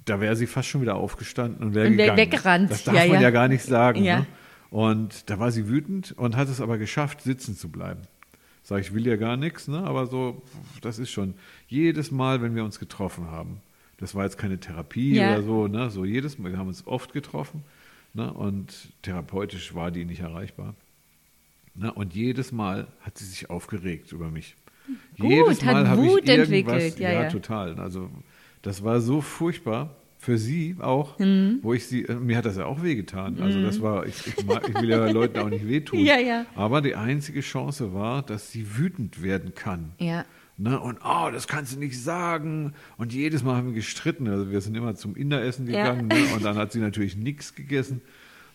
Da 0.04 0.20
wäre 0.20 0.36
sie 0.36 0.46
fast 0.46 0.68
schon 0.68 0.82
wieder 0.82 0.94
aufgestanden 0.94 1.66
und 1.66 1.74
wäre 1.74 1.86
wär 1.86 1.96
gegangen. 1.96 2.16
weggerannt. 2.18 2.70
Das 2.70 2.84
darf 2.84 2.94
Ja, 2.94 3.06
man 3.06 3.20
ja. 3.20 3.30
gar 3.30 3.48
nicht 3.48 3.64
sagen. 3.64 4.02
Ne? 4.02 4.26
Und 4.70 5.28
da 5.30 5.38
war 5.38 5.50
sie 5.50 5.68
wütend 5.68 6.12
und 6.16 6.36
hat 6.36 6.48
es 6.48 6.60
aber 6.60 6.78
geschafft, 6.78 7.22
sitzen 7.22 7.56
zu 7.56 7.68
bleiben. 7.70 8.02
Sag 8.62 8.80
ich, 8.80 8.92
will 8.94 9.06
ja 9.06 9.16
gar 9.16 9.36
nichts, 9.36 9.68
ne? 9.68 9.78
aber 9.78 10.06
so, 10.06 10.42
das 10.80 10.98
ist 10.98 11.10
schon 11.10 11.34
jedes 11.68 12.10
Mal, 12.10 12.42
wenn 12.42 12.54
wir 12.56 12.64
uns 12.64 12.78
getroffen 12.80 13.30
haben. 13.30 13.60
Das 13.98 14.14
war 14.14 14.24
jetzt 14.24 14.38
keine 14.38 14.58
Therapie 14.58 15.18
oder 15.18 15.42
so, 15.42 15.68
ne? 15.68 15.88
So 15.90 16.04
jedes 16.04 16.38
Mal, 16.38 16.50
wir 16.50 16.58
haben 16.58 16.68
uns 16.68 16.86
oft 16.86 17.12
getroffen, 17.12 17.62
ne? 18.16 18.32
Und 18.32 18.92
therapeutisch 19.02 19.74
war 19.74 19.90
die 19.90 20.04
nicht 20.04 20.20
erreichbar. 20.20 20.74
Ne? 21.74 21.92
Und 21.92 22.14
jedes 22.14 22.52
Mal 22.52 22.88
hat 23.02 23.18
sie 23.18 23.26
sich 23.26 23.50
aufgeregt 23.50 24.12
über 24.12 24.30
mich. 24.30 24.56
Gut, 25.18 25.30
jedes 25.30 25.64
hat 25.64 25.74
Mal 25.74 25.84
ich 25.84 26.10
Wut 26.10 26.28
irgendwas, 26.28 26.38
entwickelt, 26.48 26.98
ja, 26.98 27.12
ja, 27.12 27.22
ja. 27.24 27.28
total. 27.28 27.78
Also 27.78 28.08
das 28.62 28.82
war 28.82 29.00
so 29.00 29.20
furchtbar 29.20 29.94
für 30.18 30.38
sie 30.38 30.76
auch, 30.80 31.18
Mhm. 31.18 31.58
wo 31.62 31.74
ich 31.74 31.86
sie, 31.86 32.02
äh, 32.04 32.14
mir 32.14 32.38
hat 32.38 32.46
das 32.46 32.56
ja 32.56 32.64
auch 32.64 32.82
wehgetan. 32.82 33.40
Also 33.40 33.60
das 33.62 33.80
war, 33.82 34.06
ich, 34.06 34.26
ich, 34.26 34.44
mag, 34.46 34.68
ich 34.68 34.74
will 34.80 34.88
ja 34.88 35.06
Leuten 35.10 35.38
auch 35.38 35.50
nicht 35.50 35.68
wehtun. 35.68 35.98
Ja, 36.00 36.18
ja. 36.18 36.46
Aber 36.54 36.80
die 36.80 36.94
einzige 36.94 37.40
Chance 37.42 37.92
war, 37.94 38.22
dass 38.22 38.50
sie 38.50 38.76
wütend 38.78 39.22
werden 39.22 39.54
kann. 39.54 39.92
Ja. 39.98 40.24
Ne? 40.58 40.80
Und 40.80 40.98
oh, 41.04 41.28
das 41.30 41.46
kannst 41.48 41.74
du 41.74 41.78
nicht 41.78 42.00
sagen. 42.02 42.72
Und 42.96 43.12
jedes 43.12 43.42
Mal 43.44 43.56
haben 43.56 43.66
wir 43.68 43.74
gestritten. 43.74 44.26
Also 44.28 44.50
wir 44.50 44.60
sind 44.60 44.74
immer 44.76 44.94
zum 44.94 45.14
Inderessen 45.14 45.68
Ja. 45.68 45.92
gegangen. 45.92 46.08
Ne? 46.08 46.34
Und 46.34 46.44
dann 46.44 46.56
hat 46.56 46.72
sie 46.72 46.80
natürlich 46.80 47.16
nichts 47.16 47.54
gegessen. 47.54 48.00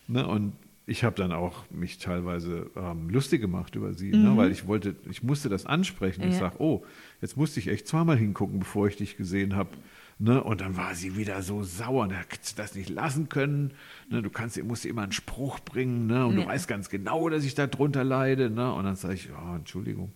Ne? 0.08 0.26
Und 0.26 0.52
ich 0.84 1.04
habe 1.04 1.14
dann 1.14 1.30
auch 1.30 1.64
mich 1.70 1.98
teilweise 1.98 2.68
ähm, 2.76 3.08
lustig 3.08 3.40
gemacht 3.40 3.76
über 3.76 3.94
sie, 3.94 4.10
ne? 4.10 4.36
weil 4.36 4.50
ich 4.50 4.66
wollte, 4.66 4.96
ich 5.08 5.22
musste 5.22 5.48
das 5.48 5.64
ansprechen. 5.64 6.22
Ich 6.22 6.26
Mhm. 6.26 6.32
Ja. 6.32 6.38
sage, 6.40 6.56
oh, 6.58 6.84
jetzt 7.20 7.36
musste 7.36 7.60
ich 7.60 7.68
echt 7.68 7.86
zweimal 7.86 8.16
hingucken, 8.16 8.58
bevor 8.58 8.88
ich 8.88 8.96
dich 8.96 9.16
gesehen 9.16 9.54
habe. 9.54 9.70
Ne? 10.18 10.42
Und 10.42 10.60
dann 10.60 10.76
war 10.76 10.96
sie 10.96 11.16
wieder 11.16 11.40
so 11.42 11.62
sauer. 11.62 12.08
Da 12.08 12.16
hättest 12.16 12.58
du 12.58 12.62
das 12.62 12.74
nicht 12.74 12.88
lassen 12.90 13.28
können. 13.28 13.70
Ne? 14.10 14.22
Du 14.22 14.30
kannst, 14.30 14.60
musst 14.64 14.84
immer 14.84 15.02
einen 15.02 15.12
Spruch 15.12 15.60
bringen. 15.60 16.08
Ne? 16.08 16.26
Und 16.26 16.34
du 16.34 16.42
Ja. 16.42 16.48
weißt 16.48 16.66
ganz 16.66 16.88
genau, 16.90 17.28
dass 17.28 17.44
ich 17.44 17.54
da 17.54 17.68
drunter 17.68 18.02
leide. 18.02 18.50
Ne? 18.50 18.72
Und 18.74 18.82
dann 18.84 18.96
sage 18.96 19.14
ich, 19.14 19.28
oh, 19.30 19.54
Entschuldigung. 19.54 20.12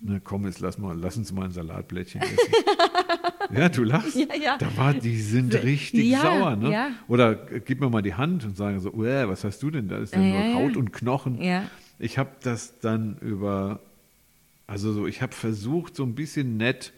Ne, 0.00 0.20
komm, 0.22 0.44
jetzt 0.46 0.60
lass, 0.60 0.76
mal, 0.78 0.96
lass 0.98 1.16
uns 1.16 1.32
mal 1.32 1.46
ein 1.46 1.52
Salatblättchen 1.52 2.20
essen. 2.20 2.36
ja, 3.56 3.68
du 3.70 3.82
lachst. 3.84 4.14
Ja, 4.14 4.26
ja. 4.40 4.58
Da 4.58 4.76
war, 4.76 4.92
die 4.92 5.18
sind 5.20 5.54
richtig 5.62 6.04
Ja, 6.06 6.20
sauer. 6.20 6.56
Ne? 6.56 6.70
ja. 6.70 6.90
Oder 7.08 7.34
gib 7.34 7.80
mir 7.80 7.88
mal 7.88 8.02
die 8.02 8.14
Hand 8.14 8.44
und 8.44 8.56
sagen 8.56 8.78
so, 8.80 8.92
"Uäh, 8.92 9.26
was 9.26 9.42
hast 9.44 9.62
du 9.62 9.70
denn? 9.70 9.88
Da 9.88 9.98
ist 9.98 10.14
ja 10.14 10.20
Ja, 10.20 10.48
nur. 10.50 10.54
Haut 10.54 10.76
und 10.76 10.92
Knochen. 10.92 11.38
Ich 11.98 12.18
habe 12.18 12.30
das 12.42 12.78
dann 12.80 13.16
über, 13.22 13.80
also 14.66 14.92
so, 14.92 15.06
ich 15.06 15.22
habe 15.22 15.32
versucht, 15.32 15.96
so 15.96 16.02
ein 16.04 16.14
bisschen 16.14 16.58
nett, 16.58 16.92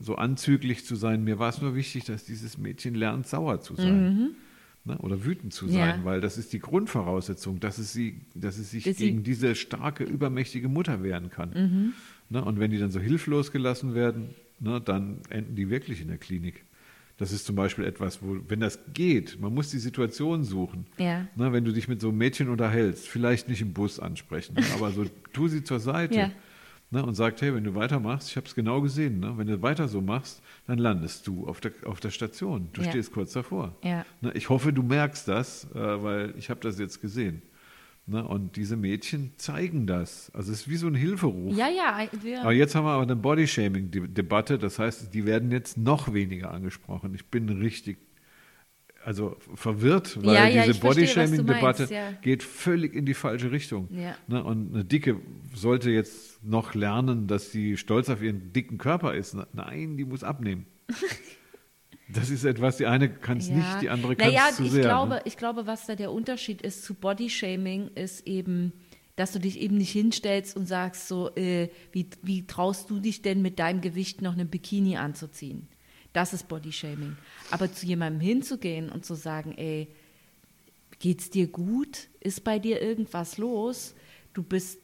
so 0.00 0.16
anzüglich 0.16 0.84
zu 0.84 0.96
sein. 0.96 1.22
Mir 1.22 1.38
war 1.38 1.50
es 1.50 1.60
nur 1.62 1.76
wichtig, 1.76 2.04
dass 2.04 2.24
dieses 2.24 2.58
Mädchen 2.58 2.94
lernt, 2.96 3.28
sauer 3.28 3.60
zu 3.60 3.76
sein. 3.76 4.30
Ne? 4.86 4.96
Oder 4.98 5.24
wütend 5.24 5.52
zu 5.52 5.68
sein, 5.68 5.74
Mhm. 6.00 6.00
Ja. 6.00 6.04
weil 6.04 6.20
das 6.22 6.36
ist 6.38 6.52
die 6.54 6.58
Grundvoraussetzung, 6.58 7.60
dass 7.60 7.78
es, 7.78 7.92
sie, 7.92 8.22
dass 8.34 8.58
es 8.58 8.70
sich 8.70 8.84
Dass 8.84 8.96
sie- 8.96 9.04
Mhm. 9.04 9.08
gegen 9.08 9.22
diese 9.24 9.54
starke, 9.54 10.02
übermächtige 10.04 10.68
Mutter 10.68 11.02
wehren 11.04 11.30
kann. 11.30 11.92
Ne? 12.30 12.42
Und 12.44 12.58
wenn 12.58 12.70
die 12.70 12.78
dann 12.78 12.90
so 12.90 13.00
hilflos 13.00 13.52
gelassen 13.52 13.94
werden, 13.94 14.30
ne, 14.60 14.80
dann 14.80 15.18
enden 15.28 15.54
die 15.56 15.68
wirklich 15.68 16.00
in 16.00 16.08
der 16.08 16.18
Klinik. 16.18 16.64
Das 17.18 17.32
ist 17.32 17.44
zum 17.44 17.54
Beispiel 17.54 17.84
etwas, 17.84 18.22
wo, 18.22 18.38
wenn 18.48 18.60
das 18.60 18.78
geht, 18.94 19.38
man 19.40 19.52
muss 19.52 19.70
die 19.70 19.78
Situation 19.78 20.42
suchen. 20.42 20.86
Ja. 20.96 21.26
Ne, 21.36 21.52
wenn 21.52 21.64
du 21.64 21.72
dich 21.72 21.86
mit 21.88 22.00
so 22.00 22.08
einem 22.08 22.16
Mädchen 22.18 22.48
unterhältst, 22.48 23.08
vielleicht 23.08 23.48
nicht 23.48 23.60
im 23.60 23.72
Bus 23.74 24.00
ansprechen, 24.00 24.54
ne, 24.54 24.64
aber 24.74 24.90
so 24.92 25.04
tu 25.34 25.48
sie 25.48 25.62
zur 25.62 25.80
Seite 25.80 26.14
Ja. 26.14 26.30
ne, 26.90 27.04
und 27.04 27.14
sagt, 27.14 27.42
hey, 27.42 27.52
wenn 27.54 27.64
du 27.64 27.74
weitermachst, 27.74 28.30
ich 28.30 28.36
habe 28.36 28.46
es 28.46 28.54
genau 28.54 28.80
gesehen, 28.80 29.20
ne, 29.20 29.34
wenn 29.36 29.48
du 29.48 29.60
weiter 29.60 29.86
so 29.88 30.00
machst, 30.00 30.40
dann 30.66 30.78
landest 30.78 31.26
du 31.26 31.46
auf 31.46 31.60
der, 31.60 31.72
auf 31.84 32.00
der 32.00 32.10
Station. 32.10 32.68
Du 32.72 32.80
Ja. 32.80 32.88
stehst 32.88 33.12
kurz 33.12 33.32
davor. 33.32 33.76
Ja. 33.84 34.06
Ne, 34.22 34.32
ich 34.34 34.48
hoffe, 34.48 34.72
du 34.72 34.82
merkst 34.82 35.28
das, 35.28 35.64
äh, 35.74 35.78
weil 36.02 36.32
ich 36.38 36.48
habe 36.48 36.60
das 36.60 36.78
jetzt 36.78 37.02
gesehen. 37.02 37.42
Ne, 38.10 38.26
und 38.26 38.56
diese 38.56 38.76
Mädchen 38.76 39.34
zeigen 39.36 39.86
das. 39.86 40.32
Also 40.34 40.50
es 40.50 40.62
ist 40.62 40.68
wie 40.68 40.74
so 40.74 40.88
ein 40.88 40.96
Hilferuf. 40.96 41.56
Ja, 41.56 41.68
ja. 41.68 42.08
Aber 42.40 42.52
jetzt 42.52 42.74
haben 42.74 42.84
wir 42.84 42.90
aber 42.90 43.04
eine 43.04 43.14
Body-Shaming-Debatte. 43.14 44.58
Das 44.58 44.80
heißt, 44.80 45.14
die 45.14 45.26
werden 45.26 45.52
jetzt 45.52 45.78
noch 45.78 46.12
weniger 46.12 46.50
angesprochen. 46.50 47.14
Ich 47.14 47.26
bin 47.26 47.48
richtig, 47.48 47.98
also 49.04 49.36
verwirrt, 49.54 50.18
weil 50.24 50.34
Ja, 50.34 50.48
ja, 50.48 50.66
diese 50.66 50.80
Body-Shaming-Debatte 50.80 51.86
ja. 51.88 52.10
geht 52.20 52.42
völlig 52.42 52.96
in 52.96 53.06
die 53.06 53.14
falsche 53.14 53.52
Richtung. 53.52 53.88
Ne? 54.26 54.42
Und 54.42 54.74
eine 54.74 54.84
Dicke 54.84 55.20
sollte 55.54 55.90
jetzt 55.90 56.42
noch 56.42 56.74
lernen, 56.74 57.28
dass 57.28 57.52
sie 57.52 57.76
stolz 57.76 58.08
auf 58.08 58.22
ihren 58.22 58.52
dicken 58.52 58.76
Körper 58.76 59.14
ist. 59.14 59.36
Nein, 59.52 59.96
die 59.96 60.04
muss 60.04 60.24
abnehmen. 60.24 60.66
Das 62.12 62.30
ist 62.30 62.44
etwas, 62.44 62.76
die 62.78 62.86
eine 62.86 63.08
kann 63.08 63.38
es 63.38 63.48
Ja. 63.48 63.56
nicht, 63.56 63.82
die 63.82 63.90
andere 63.90 64.16
kann 64.16 64.28
es 64.28 64.34
naja, 64.34 64.52
zu 64.54 64.64
ich 64.64 64.70
sehr. 64.72 64.82
glaube, 64.84 65.14
ne? 65.14 65.22
ich 65.24 65.36
glaube, 65.36 65.66
was 65.66 65.86
da 65.86 65.94
der 65.94 66.12
Unterschied 66.12 66.62
ist 66.62 66.84
zu 66.84 66.94
Bodyshaming, 66.94 67.88
ist 67.94 68.26
eben, 68.26 68.72
dass 69.16 69.32
du 69.32 69.38
dich 69.38 69.60
eben 69.60 69.76
nicht 69.76 69.92
hinstellst 69.92 70.56
und 70.56 70.66
sagst 70.66 71.08
so, 71.08 71.34
äh, 71.36 71.68
wie, 71.92 72.06
wie 72.22 72.46
traust 72.46 72.90
du 72.90 73.00
dich 73.00 73.22
denn 73.22 73.42
mit 73.42 73.58
deinem 73.58 73.80
Gewicht 73.80 74.22
noch 74.22 74.32
eine 74.32 74.44
Bikini 74.46 74.96
anzuziehen? 74.96 75.68
Das 76.12 76.32
ist 76.32 76.48
Bodyshaming. 76.48 77.16
Aber 77.50 77.72
zu 77.72 77.86
jemandem 77.86 78.20
hinzugehen 78.20 78.88
und 78.90 79.04
zu 79.04 79.14
sagen, 79.14 79.52
ey, 79.56 79.88
geht's 80.98 81.30
dir 81.30 81.46
gut? 81.46 82.08
Ist 82.20 82.44
bei 82.44 82.58
dir 82.58 82.80
irgendwas 82.82 83.38
los? 83.38 83.94
Du 84.34 84.42
bist 84.42 84.78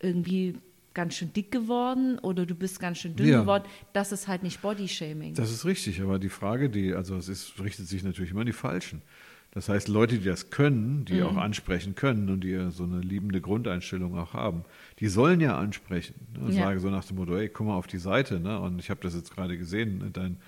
irgendwie 0.00 0.56
ganz 0.94 1.14
schön 1.16 1.32
dick 1.32 1.50
geworden 1.50 2.18
oder 2.20 2.46
du 2.46 2.54
bist 2.54 2.80
ganz 2.80 2.98
schön 2.98 3.16
dünn 3.16 3.26
Ja. 3.28 3.40
geworden. 3.42 3.64
Das 3.92 4.12
ist 4.12 4.28
halt 4.28 4.42
nicht 4.42 4.62
Bodyshaming. 4.62 5.34
Das 5.34 5.50
ist 5.50 5.64
richtig, 5.64 6.00
aber 6.00 6.18
die 6.18 6.28
Frage, 6.28 6.70
die, 6.70 6.94
also 6.94 7.16
es 7.16 7.28
ist, 7.28 7.60
richtet 7.60 7.86
sich 7.88 8.02
natürlich 8.04 8.30
immer 8.30 8.40
an 8.40 8.46
die 8.46 8.52
Falschen. 8.52 9.02
Das 9.50 9.68
heißt, 9.68 9.86
Leute, 9.88 10.18
die 10.18 10.24
das 10.24 10.50
können, 10.50 11.04
die 11.04 11.14
Mhm. 11.14 11.22
auch 11.22 11.36
ansprechen 11.36 11.94
können 11.94 12.28
und 12.28 12.42
die 12.42 12.70
so 12.70 12.84
eine 12.84 13.00
liebende 13.00 13.40
Grundeinstellung 13.40 14.18
auch 14.18 14.32
haben, 14.32 14.64
die 14.98 15.06
sollen 15.06 15.40
ja 15.40 15.56
ansprechen. 15.56 16.14
Ne? 16.34 16.46
Und 16.46 16.52
Ja. 16.54 16.64
sagen 16.64 16.80
so 16.80 16.90
nach 16.90 17.04
dem 17.04 17.16
Motto, 17.18 17.36
ey, 17.36 17.48
komm 17.48 17.68
mal 17.68 17.76
auf 17.76 17.86
die 17.86 17.98
Seite. 17.98 18.40
Ne? 18.40 18.58
Und 18.58 18.80
ich 18.80 18.90
habe 18.90 19.00
das 19.00 19.14
jetzt 19.14 19.32
gerade 19.32 19.56
gesehen, 19.56 19.98
ne, 19.98 20.10
dein, 20.12 20.38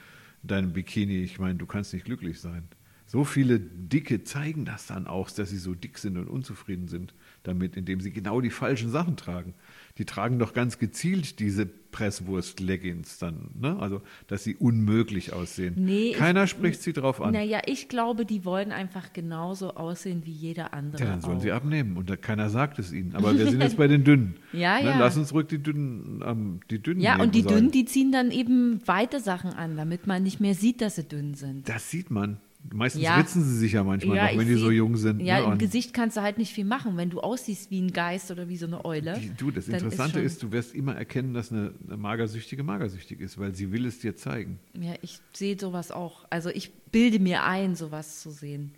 dein 0.42 0.72
Bikini, 0.72 1.22
ich 1.22 1.38
meine, 1.38 1.54
du 1.56 1.66
kannst 1.66 1.92
nicht 1.94 2.04
glücklich 2.04 2.40
sein. 2.40 2.64
So 3.08 3.22
viele 3.22 3.60
Dicke 3.60 4.24
zeigen 4.24 4.64
das 4.64 4.86
dann 4.88 5.06
auch, 5.06 5.30
dass 5.30 5.50
sie 5.50 5.58
so 5.58 5.74
dick 5.74 5.98
sind 5.98 6.16
und 6.16 6.26
unzufrieden 6.26 6.88
sind 6.88 7.14
damit, 7.44 7.76
indem 7.76 8.00
sie 8.00 8.10
genau 8.10 8.40
die 8.40 8.50
falschen 8.50 8.90
Sachen 8.90 9.16
tragen. 9.16 9.54
Die 9.98 10.04
tragen 10.04 10.38
doch 10.38 10.52
ganz 10.52 10.78
gezielt 10.78 11.38
diese 11.40 11.64
Presswurst-Leggings 11.66 13.18
dann, 13.18 13.50
ne? 13.58 13.78
Also, 13.80 14.02
dass 14.26 14.44
sie 14.44 14.54
unmöglich 14.54 15.32
aussehen. 15.32 15.74
Nee, 15.78 16.10
ich- 16.10 16.16
Keiner 16.16 16.46
spricht 16.46 16.82
sie 16.82 16.92
drauf 16.92 17.20
an. 17.22 17.32
Naja, 17.32 17.60
ich 17.66 17.88
glaube, 17.88 18.26
die 18.26 18.44
wollen 18.44 18.72
einfach 18.72 19.12
genauso 19.12 19.74
aussehen 19.74 20.22
wie 20.26 20.32
jeder 20.32 20.74
andere. 20.74 21.02
Ja, 21.02 21.10
dann 21.10 21.20
sollen 21.20 21.38
auch. 21.38 21.42
sie 21.42 21.52
abnehmen 21.52 21.96
und 21.96 22.10
da, 22.10 22.16
keiner 22.16 22.50
sagt 22.50 22.78
es 22.78 22.92
ihnen. 22.92 23.14
Aber 23.14 23.34
wir 23.38 23.48
sind 23.50 23.62
jetzt 23.62 23.76
bei 23.78 23.88
den 23.88 24.04
Dünnen. 24.04 24.36
Ja, 24.52 24.78
ne? 24.78 24.84
ja. 24.90 24.98
Lass 24.98 25.16
uns 25.16 25.32
ruhig 25.32 25.46
die 25.46 25.62
Dünnen, 25.62 26.22
ähm, 26.26 26.60
die 26.70 26.82
Dünnen 26.82 27.00
Ja, 27.00 27.18
und 27.20 27.34
die 27.34 27.42
sagen, 27.42 27.54
Dünnen, 27.56 27.70
die 27.70 27.84
ziehen 27.86 28.12
dann 28.12 28.30
eben 28.30 28.80
weite 28.86 29.20
Sachen 29.20 29.52
an, 29.54 29.76
damit 29.76 30.06
man 30.06 30.22
nicht 30.22 30.40
mehr 30.40 30.54
sieht, 30.54 30.80
dass 30.82 30.96
sie 30.96 31.04
dünn 31.04 31.34
sind. 31.34 31.68
Das 31.68 31.90
sieht 31.90 32.10
man. 32.10 32.38
Meistens 32.73 33.02
Ja. 33.02 33.16
ritzen 33.16 33.42
sie 33.44 33.56
sich 33.56 33.73
ja 33.73 33.85
manchmal 33.85 34.16
noch, 34.25 34.30
ich 34.32 34.38
wenn 34.38 34.49
die 34.49 34.54
so 34.54 34.70
jung 34.70 34.96
sind. 34.96 35.20
Ja, 35.20 35.40
ne? 35.46 35.52
im 35.52 35.58
Gesicht 35.58 35.92
kannst 35.94 36.16
du 36.16 36.23
halt 36.23 36.38
nicht 36.38 36.52
viel 36.52 36.64
machen. 36.64 36.96
Wenn 36.96 37.11
du 37.11 37.20
aussiehst 37.20 37.70
wie 37.70 37.80
ein 37.80 37.92
Geist 37.92 38.30
oder 38.30 38.49
wie 38.49 38.56
so 38.56 38.66
eine 38.66 38.85
Eule. 38.85 39.18
die, 39.18 39.30
du, 39.30 39.50
das 39.50 39.68
Interessante 39.68 40.14
schon- 40.18 40.23
ist, 40.25 40.42
du 40.42 40.52
wirst 40.52 40.75
immer 40.75 40.96
erkennen, 40.96 41.35
dass 41.35 41.52
eine, 41.52 41.73
eine 41.87 41.96
Magersüchtige 41.96 42.62
magersüchtig 42.62 43.20
ist, 43.20 43.38
weil 43.38 43.54
sie 43.54 43.73
will 43.73 43.87
es 43.87 43.99
dir 44.00 44.16
zeigen. 44.16 44.58
Ja, 44.75 44.94
ich 45.02 45.20
sehe 45.32 45.58
sowas 45.58 45.90
auch. 45.92 46.25
Also 46.30 46.50
ich 46.50 46.73
bilde 46.92 47.18
mir 47.18 47.44
ein, 47.44 47.75
sowas 47.76 48.20
zu 48.20 48.30
sehen. 48.30 48.73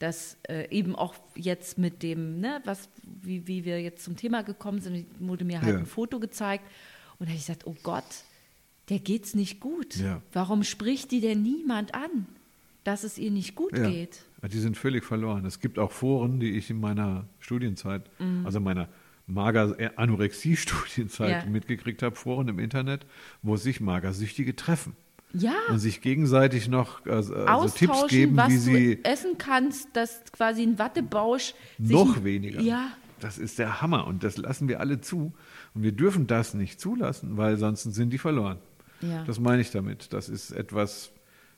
Dass 0.00 0.36
äh, 0.48 0.68
eben 0.70 0.96
auch 0.96 1.14
jetzt 1.36 1.78
mit 1.78 2.02
dem, 2.02 2.40
ne, 2.40 2.60
was, 2.64 2.88
wie, 3.22 3.46
wie 3.46 3.64
wir 3.64 3.80
jetzt 3.80 4.04
zum 4.04 4.16
Thema 4.16 4.42
gekommen 4.42 4.80
sind, 4.80 5.06
wurde 5.20 5.44
mir 5.44 5.62
halt 5.62 5.72
Ja. 5.72 5.78
ein 5.78 5.86
Foto 5.86 6.18
gezeigt 6.18 6.64
und 7.18 7.26
da 7.26 7.30
habe 7.30 7.38
ich 7.38 7.46
gesagt, 7.46 7.66
oh 7.66 7.76
Gott, 7.84 8.04
der 8.90 8.98
geht's 8.98 9.34
nicht 9.34 9.60
gut. 9.60 9.96
Ja. 9.96 10.20
Warum 10.32 10.64
spricht 10.64 11.10
die 11.12 11.20
denn 11.20 11.42
niemand 11.42 11.94
an, 11.94 12.26
dass 12.84 13.02
es 13.04 13.18
ihr 13.18 13.30
nicht 13.30 13.54
gut 13.54 13.76
Ja. 13.76 13.88
geht? 13.88 14.24
Die 14.52 14.58
sind 14.58 14.76
völlig 14.76 15.04
verloren. 15.04 15.44
Es 15.46 15.58
gibt 15.58 15.78
auch 15.78 15.90
Foren, 15.90 16.38
die 16.38 16.50
ich 16.58 16.68
in 16.70 16.78
meiner 16.78 17.24
Studienzeit, 17.40 18.02
also 18.44 18.60
meiner 18.60 18.88
Mager 19.26 19.74
äh, 19.80 19.88
Anorexie-Studienzeit 19.96 21.44
Ja. 21.44 21.50
mitgekriegt 21.50 22.02
habe, 22.02 22.14
Foren 22.16 22.48
im 22.48 22.58
Internet, 22.58 23.06
wo 23.42 23.56
sich 23.56 23.80
Magersüchtige 23.80 24.54
treffen 24.54 24.94
Ja. 25.32 25.54
und 25.70 25.78
sich 25.78 26.00
gegenseitig 26.02 26.68
noch 26.68 27.04
also 27.06 27.34
Austauschen, 27.34 27.74
Tipps 27.78 28.06
geben, 28.08 28.36
was 28.36 28.50
wie 28.50 28.56
sie 28.58 28.96
du 28.96 29.04
essen 29.04 29.38
kannst, 29.38 29.88
dass 29.94 30.22
quasi 30.32 30.62
ein 30.62 30.78
Wattebausch 30.78 31.54
noch 31.78 32.22
weniger. 32.24 32.60
Ja, 32.60 32.90
Das 33.20 33.38
ist 33.38 33.58
der 33.58 33.80
Hammer 33.80 34.06
und 34.06 34.22
das 34.24 34.36
lassen 34.36 34.68
wir 34.68 34.80
alle 34.80 35.00
zu. 35.00 35.32
Und 35.72 35.82
wir 35.82 35.92
dürfen 35.92 36.26
das 36.26 36.52
nicht 36.52 36.78
zulassen, 36.78 37.38
weil 37.38 37.56
sonst 37.56 37.84
sind 37.84 38.12
die 38.12 38.18
verloren. 38.18 38.58
Ja. 39.00 39.24
Das 39.24 39.40
meine 39.40 39.62
ich 39.62 39.70
damit. 39.70 40.12
Das 40.12 40.28
ist 40.28 40.50
etwas, 40.50 41.10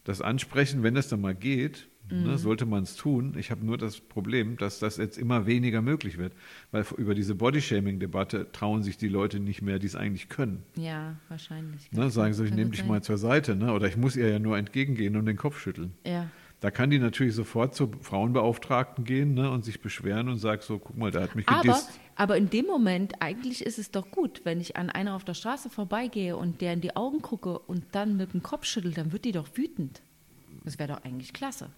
das 0.07 0.23
Ansprechen, 0.23 0.83
wenn 0.83 0.97
es 0.97 1.09
dann 1.09 1.21
mal 1.21 1.35
geht, 1.35 1.89
Mhm. 2.09 2.23
ne, 2.23 2.39
sollte 2.39 2.67
man 2.67 2.85
es 2.85 2.95
tun. 2.95 3.35
Ich 3.37 3.51
habe 3.51 3.67
nur 3.67 3.77
das 3.77 3.99
Problem, 3.99 4.57
dass 4.59 4.79
das 4.79 4.97
jetzt 4.97 5.19
immer 5.19 5.45
weniger 5.47 5.83
möglich 5.83 6.19
wird, 6.19 6.33
weil 6.71 6.85
über 6.99 7.17
diese 7.17 7.35
Bodyshaming-Debatte 7.35 8.53
trauen 8.53 8.85
sich 8.85 8.97
die 8.97 9.09
Leute 9.09 9.41
nicht 9.41 9.61
mehr, 9.61 9.81
die 9.81 9.87
es 9.87 9.97
eigentlich 9.97 10.29
können. 10.29 10.63
ja, 10.77 11.17
wahrscheinlich. 11.29 11.91
Ne, 11.91 12.09
sagen 12.11 12.33
sie, 12.33 12.45
ich 12.45 12.55
nehme 12.55 12.71
dich 12.71 12.81
sein. 12.81 12.89
mal 12.89 13.03
zur 13.03 13.19
Seite, 13.19 13.57
ne? 13.57 13.73
oder 13.73 13.89
ich 13.89 13.97
muss 13.97 14.15
ihr 14.15 14.29
ja 14.29 14.39
nur 14.39 14.57
entgegengehen 14.57 15.17
und 15.17 15.27
den 15.27 15.37
Kopf 15.37 15.59
schütteln. 15.59 15.95
Ja. 16.07 16.31
Da 16.61 16.71
kann 16.71 16.91
die 16.91 17.01
natürlich 17.01 17.35
sofort 17.35 17.75
zur 17.75 17.91
Frauenbeauftragten 18.01 19.05
gehen 19.05 19.35
ne, 19.35 19.51
und 19.51 19.65
sich 19.65 19.81
beschweren 19.81 20.29
und 20.29 20.39
sagt 20.39 20.63
so, 20.63 20.79
guck 20.79 20.97
mal, 20.97 21.11
der 21.11 21.23
hat 21.23 21.35
mich 21.35 21.49
Aber 21.49 21.61
gedisst. 21.63 21.99
Aber 22.17 22.39
in 22.39 22.49
dem 22.49 22.65
Moment, 22.65 23.21
eigentlich 23.21 23.65
ist 23.65 23.79
es 23.79 23.91
doch 23.91 24.11
gut, 24.11 24.41
wenn 24.45 24.59
ich 24.59 24.77
an 24.77 24.89
einer 24.89 25.15
auf 25.15 25.25
der 25.25 25.35
Straße 25.35 25.69
vorbeigehe 25.69 26.37
und 26.37 26.63
der 26.63 26.73
in 26.73 26.81
die 26.81 26.97
Augen 26.97 27.21
gucke 27.21 27.59
und 27.59 27.85
dann 27.93 28.17
mit 28.17 28.33
dem 28.33 28.43
Kopf 28.43 28.65
schüttel, 28.65 28.93
dann 28.93 29.13
wird 29.13 29.27
die 29.27 29.33
doch 29.33 29.49
wütend. 29.55 30.01
Das 30.65 30.79
wäre 30.79 30.95
doch 30.95 31.05
eigentlich 31.05 31.35
klasse. 31.35 31.71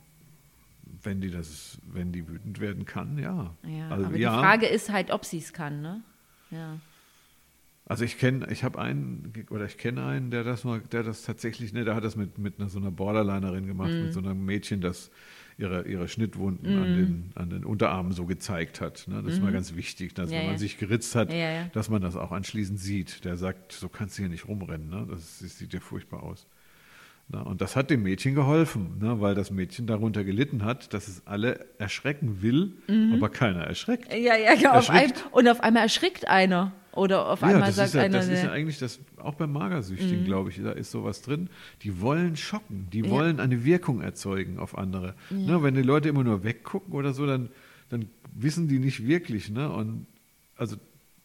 Wenn 1.02 1.20
die 1.20 1.30
das, 1.30 1.78
wenn 1.82 2.12
die 2.12 2.26
wütend 2.26 2.60
werden 2.60 2.84
kann, 2.86 3.18
ja. 3.18 3.54
Ja, 3.66 3.88
also, 3.90 4.06
aber 4.06 4.16
ja. 4.16 4.30
die 4.30 4.38
Frage 4.38 4.66
ist 4.66 4.90
halt, 4.90 5.10
ob 5.10 5.24
sie 5.24 5.38
es 5.38 5.52
kann, 5.52 5.82
ne? 5.82 6.02
Ja. 6.50 6.78
Also 7.90 8.04
ich 8.04 8.18
kenne, 8.18 8.46
ich 8.50 8.64
habe 8.64 8.78
einen 8.78 9.32
oder 9.50 9.64
ich 9.64 9.78
kenne 9.78 10.04
einen, 10.04 10.30
der 10.30 10.44
das 10.44 10.62
mal, 10.64 10.80
der 10.92 11.02
das 11.02 11.22
tatsächlich, 11.22 11.72
ne, 11.72 11.84
der 11.84 11.94
hat 11.94 12.04
das 12.04 12.16
mit 12.16 12.36
mit 12.38 12.60
einer, 12.60 12.68
so 12.68 12.78
einer 12.78 12.90
Borderlinerin 12.90 13.66
gemacht, 13.66 13.90
Mhm. 13.92 14.02
mit 14.04 14.12
so 14.12 14.20
einem 14.20 14.44
Mädchen, 14.44 14.80
das 14.82 15.10
ihre 15.56 15.88
ihre 15.88 16.06
Schnittwunden 16.06 16.78
an 16.78 16.94
den 16.94 17.30
an 17.34 17.48
den 17.50 17.64
Unterarmen 17.64 18.12
so 18.12 18.26
gezeigt 18.26 18.80
hat. 18.82 19.06
Ne? 19.08 19.22
Das 19.24 19.32
ist 19.34 19.42
mal 19.42 19.52
ganz 19.52 19.74
wichtig, 19.74 20.14
dass 20.14 20.28
Mhm. 20.28 20.34
Ja, 20.34 20.38
wenn 20.40 20.46
man 20.48 20.54
ja. 20.56 20.58
sich 20.58 20.76
geritzt 20.78 21.14
hat, 21.14 21.32
Ja, 21.32 21.64
dass 21.72 21.88
man 21.88 22.02
das 22.02 22.14
auch 22.14 22.30
anschließend 22.30 22.78
sieht. 22.78 23.24
Der 23.24 23.36
sagt, 23.38 23.72
so 23.72 23.88
kannst 23.88 24.18
du 24.18 24.22
hier 24.22 24.28
nicht 24.30 24.46
rumrennen, 24.46 24.90
ne? 24.90 25.06
Das, 25.10 25.38
das 25.40 25.56
sieht 25.58 25.72
ja 25.72 25.80
furchtbar 25.80 26.22
aus. 26.22 26.46
Na, 27.30 27.42
und 27.42 27.60
das 27.60 27.74
hat 27.76 27.90
dem 27.90 28.02
Mädchen 28.04 28.34
geholfen, 28.34 28.98
ne, 29.00 29.20
weil 29.20 29.34
das 29.34 29.50
Mädchen 29.50 29.86
darunter 29.86 30.24
gelitten 30.24 30.64
hat, 30.64 30.94
dass 30.94 31.08
es 31.08 31.26
alle 31.26 31.66
erschrecken 31.78 32.40
will, 32.42 32.72
Mhm. 32.86 33.14
aber 33.14 33.28
keiner 33.28 33.60
erschreckt. 33.64 34.10
Ja, 34.12 34.34
ja, 34.36 34.54
ja. 34.54 34.72
Auf 34.78 34.88
ein, 34.90 35.12
und 35.32 35.46
auf 35.48 35.60
einmal 35.62 35.82
erschrickt 35.82 36.26
einer. 36.28 36.72
Oder 36.98 37.26
auf 37.28 37.40
Ja, 37.40 37.48
einmal 37.48 37.68
das, 37.68 37.76
sagt 37.76 37.88
ist 37.88 37.94
ja, 37.94 38.02
einer, 38.02 38.18
das 38.18 38.28
ist 38.28 38.42
ja 38.42 38.50
eigentlich 38.50 38.78
das, 38.78 38.98
auch 39.18 39.34
beim 39.34 39.52
Magersüchtigen, 39.52 40.24
glaube 40.24 40.50
ich, 40.50 40.60
da 40.62 40.72
ist 40.72 40.90
sowas 40.90 41.22
drin. 41.22 41.48
Die 41.82 42.00
wollen 42.00 42.36
schocken, 42.36 42.88
die 42.92 43.00
Ja. 43.00 43.10
wollen 43.10 43.38
eine 43.40 43.64
Wirkung 43.64 44.00
erzeugen 44.00 44.58
auf 44.58 44.76
andere. 44.76 45.14
Ne, 45.30 45.62
wenn 45.62 45.74
die 45.74 45.82
Leute 45.82 46.08
immer 46.08 46.24
nur 46.24 46.44
weggucken 46.44 46.92
oder 46.94 47.12
so, 47.12 47.26
dann, 47.26 47.50
dann 47.88 48.08
wissen 48.34 48.68
die 48.68 48.78
nicht 48.78 49.06
wirklich. 49.06 49.48
Ne? 49.50 49.70
Und 49.70 50.06
also 50.56 50.76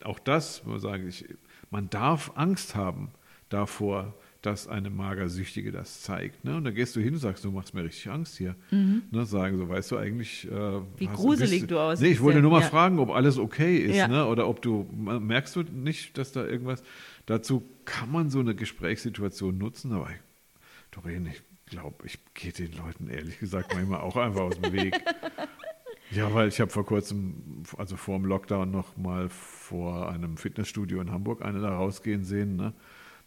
auch 0.04 0.20
das, 0.20 0.64
muss 0.66 0.78
ich 0.78 0.82
sagen, 0.84 1.08
ich, 1.08 1.26
man 1.72 1.90
darf 1.90 2.32
Angst 2.36 2.76
haben 2.76 3.10
davor, 3.50 4.14
dass 4.44 4.68
eine 4.68 4.90
Magersüchtige 4.92 5.72
das 5.72 6.02
zeigt. 6.02 6.44
Ne? 6.46 6.56
Und 6.58 6.66
dann 6.66 6.76
gehst 6.76 6.96
du 6.96 7.00
hin 7.00 7.14
und 7.14 7.20
sagst, 7.20 7.44
du 7.44 7.52
machst 7.52 7.74
mir 7.74 7.84
richtig 7.84 8.10
Angst 8.12 8.38
hier. 8.38 8.56
Ne? 8.70 9.26
Sagen 9.26 9.58
so, 9.58 9.68
weißt 9.70 9.90
du 9.92 9.98
eigentlich. 9.98 10.48
Äh, 10.52 10.54
Mhm. 10.54 10.86
Wie 10.98 11.08
gruselig 11.08 11.62
bist- 11.62 11.72
du 11.72 11.80
aussiehst, 11.80 12.02
Nee, 12.04 12.12
ich 12.14 12.22
wollte 12.22 12.42
nur 12.42 12.52
mal 12.52 12.62
Ja. 12.62 12.68
fragen, 12.68 13.00
ob 13.00 13.10
alles 13.10 13.38
okay 13.40 13.78
ist. 13.78 13.96
Ja. 13.96 14.08
Ne? 14.08 14.26
Oder 14.28 14.48
ob 14.48 14.62
du, 14.62 14.88
merkst 14.94 15.56
du 15.56 15.64
nicht, 15.64 16.18
dass 16.18 16.32
da 16.34 16.46
irgendwas, 16.46 16.84
dazu 17.26 17.64
kann 17.86 18.12
man 18.12 18.30
so 18.30 18.40
eine 18.40 18.54
Gesprächssituation 18.54 19.58
nutzen, 19.58 19.92
aber 19.94 20.10
ich, 20.12 20.20
Doreen, 20.92 21.26
ich 21.26 21.42
glaube, 21.66 22.06
ich 22.06 22.20
gehe 22.36 22.52
den 22.52 22.74
Leuten 22.74 23.08
ehrlich 23.10 23.40
gesagt 23.40 23.74
manchmal 23.74 24.02
auch 24.02 24.16
einfach 24.18 24.42
aus 24.42 24.60
dem 24.62 24.72
Weg. 24.74 24.94
Ja, 26.12 26.32
weil 26.32 26.48
ich 26.50 26.60
habe 26.62 26.70
vor 26.70 26.86
kurzem, 26.86 27.64
also 27.76 27.96
vor 27.96 28.20
dem 28.20 28.26
Lockdown 28.26 28.70
noch 28.70 28.96
mal 28.98 29.30
vor 29.30 30.12
einem 30.12 30.38
Fitnessstudio 30.38 31.02
in 31.02 31.10
Hamburg 31.10 31.42
eine 31.44 31.60
da 31.60 31.76
rausgehen 31.76 32.24
sehen, 32.24 32.56
ne? 32.56 32.74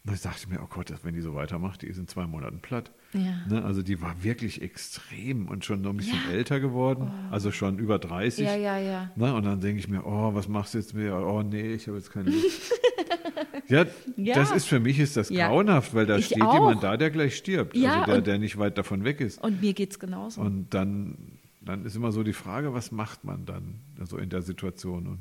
Und 0.07 0.15
ich 0.15 0.21
dachte 0.21 0.49
mir, 0.49 0.61
oh 0.63 0.67
Gott, 0.69 0.93
wenn 1.03 1.15
die 1.15 1.21
so 1.21 1.35
weitermacht, 1.35 1.83
die 1.83 1.87
ist 1.89 1.99
in 1.99 2.07
zwei 2.07 2.27
Monaten 2.27 2.61
platt. 2.61 2.93
Ja. 3.13 3.35
Ne? 3.49 3.65
Also 3.65 3.83
die 3.83 4.01
war 4.01 4.23
wirklich 4.23 4.63
extrem 4.63 5.49
und 5.49 5.65
schon 5.65 5.81
noch 5.81 5.91
ein 5.91 5.97
bisschen 5.97 6.19
Ja. 6.29 6.33
älter 6.37 6.61
geworden, 6.61 7.11
also 7.33 7.51
schon 7.51 7.79
über 7.79 7.99
30. 7.99 8.45
Ja, 8.47 8.55
ja, 8.57 8.79
ja. 8.79 9.11
Ne? 9.17 9.35
Und 9.35 9.45
dann 9.45 9.61
denke 9.61 9.81
ich 9.81 9.89
mir, 9.89 10.07
oh, 10.07 10.33
was 10.35 10.47
machst 10.49 10.75
du 10.75 10.79
jetzt 10.79 10.95
mit 10.95 11.05
mir? 11.05 11.17
Oh 11.17 11.43
nee, 11.43 11.73
ich 11.75 11.89
habe 11.89 11.97
jetzt 11.97 12.13
keine 12.13 12.31
Lust. 12.31 12.73
ja, 13.69 13.85
Ja. 14.17 14.35
das 14.37 14.53
ist 14.53 14.67
für 14.67 14.79
mich 14.81 14.99
ist 15.01 15.17
das 15.17 15.29
grauenhaft, 15.29 15.93
weil 15.95 16.07
da 16.07 16.19
Ich 16.19 16.27
steht 16.27 16.41
auch. 16.43 16.55
jemand 16.55 16.83
da, 16.85 16.97
der 16.97 17.11
gleich 17.11 17.37
stirbt, 17.37 17.77
Ja, 17.77 18.01
also 18.03 18.13
der, 18.13 18.21
der 18.23 18.39
nicht 18.39 18.59
weit 18.59 18.79
davon 18.79 19.03
weg 19.05 19.21
ist. 19.21 19.43
Und 19.43 19.61
mir 19.61 19.73
geht's 19.75 19.99
genauso. 19.99 20.41
Und 20.41 20.73
dann, 20.73 21.17
dann 21.61 21.85
ist 21.85 21.97
immer 21.97 22.13
so 22.13 22.23
die 22.23 22.33
Frage, 22.33 22.73
was 22.75 22.93
macht 22.93 23.25
man 23.25 23.45
dann 23.45 23.81
also 23.99 24.19
in 24.19 24.29
der 24.31 24.43
Situation? 24.43 25.07
Und 25.09 25.19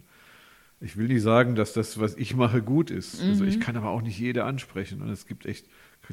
ich 0.82 0.98
will 0.98 1.08
nicht 1.08 1.22
sagen, 1.22 1.55
dass 1.55 1.74
das, 1.74 2.00
was 2.00 2.15
ich 2.15 2.36
mache, 2.36 2.62
gut 2.62 2.91
ist. 2.91 3.22
Also 3.22 3.44
Mhm. 3.44 3.50
ich 3.50 3.60
kann 3.60 3.75
aber 3.77 3.89
auch 3.89 4.01
nicht 4.01 4.20
jede 4.20 4.44
ansprechen. 4.44 5.01
Und 5.01 5.10
es 5.10 5.25
gibt 5.25 5.46
echt 5.46 5.65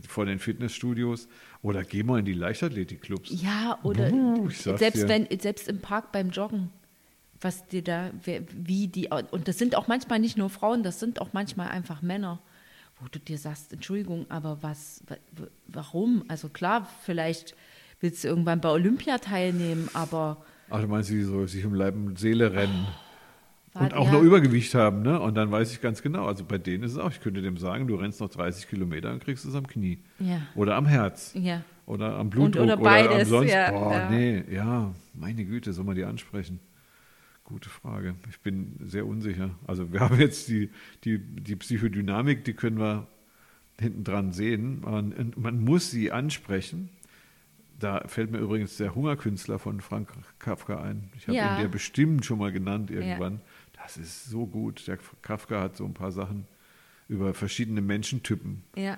vor 0.09 0.25
den 0.25 0.38
Fitnessstudios 0.38 1.28
oder 1.62 1.83
geh 1.85 2.02
mal 2.02 2.21
in 2.21 2.25
die 2.25 2.33
Leichtathletikclubs. 2.33 3.31
ja, 3.42 3.78
oder 3.83 4.12
Uh, 4.12 4.48
sag's 4.51 4.79
selbst 4.79 5.03
dir. 5.03 5.09
wenn, 5.09 5.27
selbst 5.40 5.68
im 5.68 5.81
Park 5.81 6.12
beim 6.12 6.31
Joggen, 6.31 6.70
was 7.40 7.66
dir 7.66 7.83
da, 7.83 8.11
wie 8.25 8.87
die, 8.88 9.09
und 9.33 9.48
das 9.48 9.59
sind 9.59 9.75
auch 9.75 9.88
manchmal 9.88 10.20
nicht 10.20 10.38
nur 10.38 10.48
Frauen, 10.48 10.83
das 10.83 11.01
sind 11.01 11.20
auch 11.20 11.33
manchmal 11.33 11.68
einfach 11.68 12.01
Männer, 12.01 12.40
wo 13.01 13.07
du 13.11 13.18
dir 13.18 13.37
sagst, 13.37 13.72
Entschuldigung, 13.72 14.27
aber 14.31 14.62
was, 14.62 15.03
wa- 15.09 15.16
wa- 15.33 15.48
warum? 15.66 16.25
Also 16.29 16.48
klar, 16.48 16.88
vielleicht 17.05 17.55
willst 18.01 18.22
du 18.25 18.29
irgendwann 18.29 18.61
bei 18.61 18.68
Olympia 18.70 19.18
teilnehmen, 19.18 19.88
aber 19.92 20.44
Ach, 20.70 20.81
du 20.81 20.87
meinst, 20.87 21.11
die 21.11 21.22
so 21.22 21.44
sich 21.46 21.64
um 21.66 21.75
Leib 21.75 21.94
und 21.96 22.18
Seele 22.18 22.53
rennen. 22.53 22.87
war- 22.87 23.12
Und 23.74 23.94
auch 23.94 24.06
ja, 24.06 24.12
noch 24.12 24.22
Übergewicht 24.22 24.74
haben, 24.74 25.00
ne? 25.02 25.18
Und 25.18 25.35
dann 25.35 25.50
weiß 25.50 25.72
ich 25.72 25.80
ganz 25.80 26.02
genau, 26.02 26.26
also 26.26 26.44
bei 26.44 26.58
denen 26.58 26.85
ist 26.85 26.92
es 26.92 26.98
auch, 26.98 27.11
ich 27.11 27.20
könnte 27.20 27.40
dem 27.40 27.56
sagen, 27.56 27.87
du 27.87 27.94
rennst 27.96 28.20
noch 28.20 28.28
30 28.28 28.68
Kilometer 28.68 29.11
und 29.12 29.24
kriegst 29.24 29.46
es 29.46 29.54
am 29.54 29.66
Knie. 29.66 29.98
Ja. 30.18 30.42
Oder 30.54 30.76
am 30.76 30.85
Herz. 30.85 31.32
Ja. 31.35 31.62
Oder 31.87 32.16
am 32.18 32.28
Blutdruck. 32.28 32.64
oder 32.64 32.74
am 32.74 32.82
beides, 32.82 33.28
sonst. 33.28 33.50
ja, 33.50 33.70
Boah, 33.70 33.92
ja. 33.92 34.11
nee, 34.11 34.44
ja, 34.52 34.94
meine 35.14 35.44
Güte, 35.44 35.72
soll 35.72 35.85
man 35.85 35.96
die 35.96 36.04
ansprechen? 36.04 36.61
Gute 37.44 37.70
Frage. 37.70 38.14
Ich 38.30 38.40
bin 38.40 38.76
sehr 38.85 39.06
unsicher. 39.06 39.50
Also 39.66 39.90
wir 39.92 40.00
haben 40.00 40.20
jetzt 40.20 40.48
die, 40.48 40.70
die, 41.04 41.18
die 41.18 41.56
Psychodynamik, 41.56 42.44
die 42.44 42.52
können 42.52 42.78
wir 42.78 43.06
hinten 43.80 44.04
dran 44.04 44.32
sehen. 44.32 44.82
Man, 44.82 45.12
und 45.12 45.38
man 45.38 45.64
muss 45.64 45.90
sie 45.90 46.12
ansprechen. 46.12 46.90
Da 47.78 48.04
fällt 48.06 48.30
mir 48.30 48.38
übrigens 48.38 48.76
der 48.76 48.94
Hungerkünstler 48.94 49.58
von 49.58 49.80
Frank 49.80 50.11
Kafka 50.38 50.80
ein. 50.80 51.11
Ich 51.16 51.26
habe 51.26 51.37
Ja. 51.37 51.56
ihn 51.56 51.62
der 51.62 51.68
bestimmt 51.68 52.24
schon 52.24 52.38
mal 52.38 52.52
genannt 52.52 52.90
irgendwann. 52.90 53.40
Das 53.83 53.97
ist 53.97 54.27
so 54.27 54.47
gut. 54.47 54.87
Der 54.87 54.99
Kafka 55.23 55.61
hat 55.61 55.77
so 55.77 55.85
ein 55.85 55.95
paar 55.95 56.12
Sachen 56.12 56.47
über 57.09 57.35
verschiedene 57.35 57.81
Menschentypen 57.81 58.62
Ja. 58.77 58.97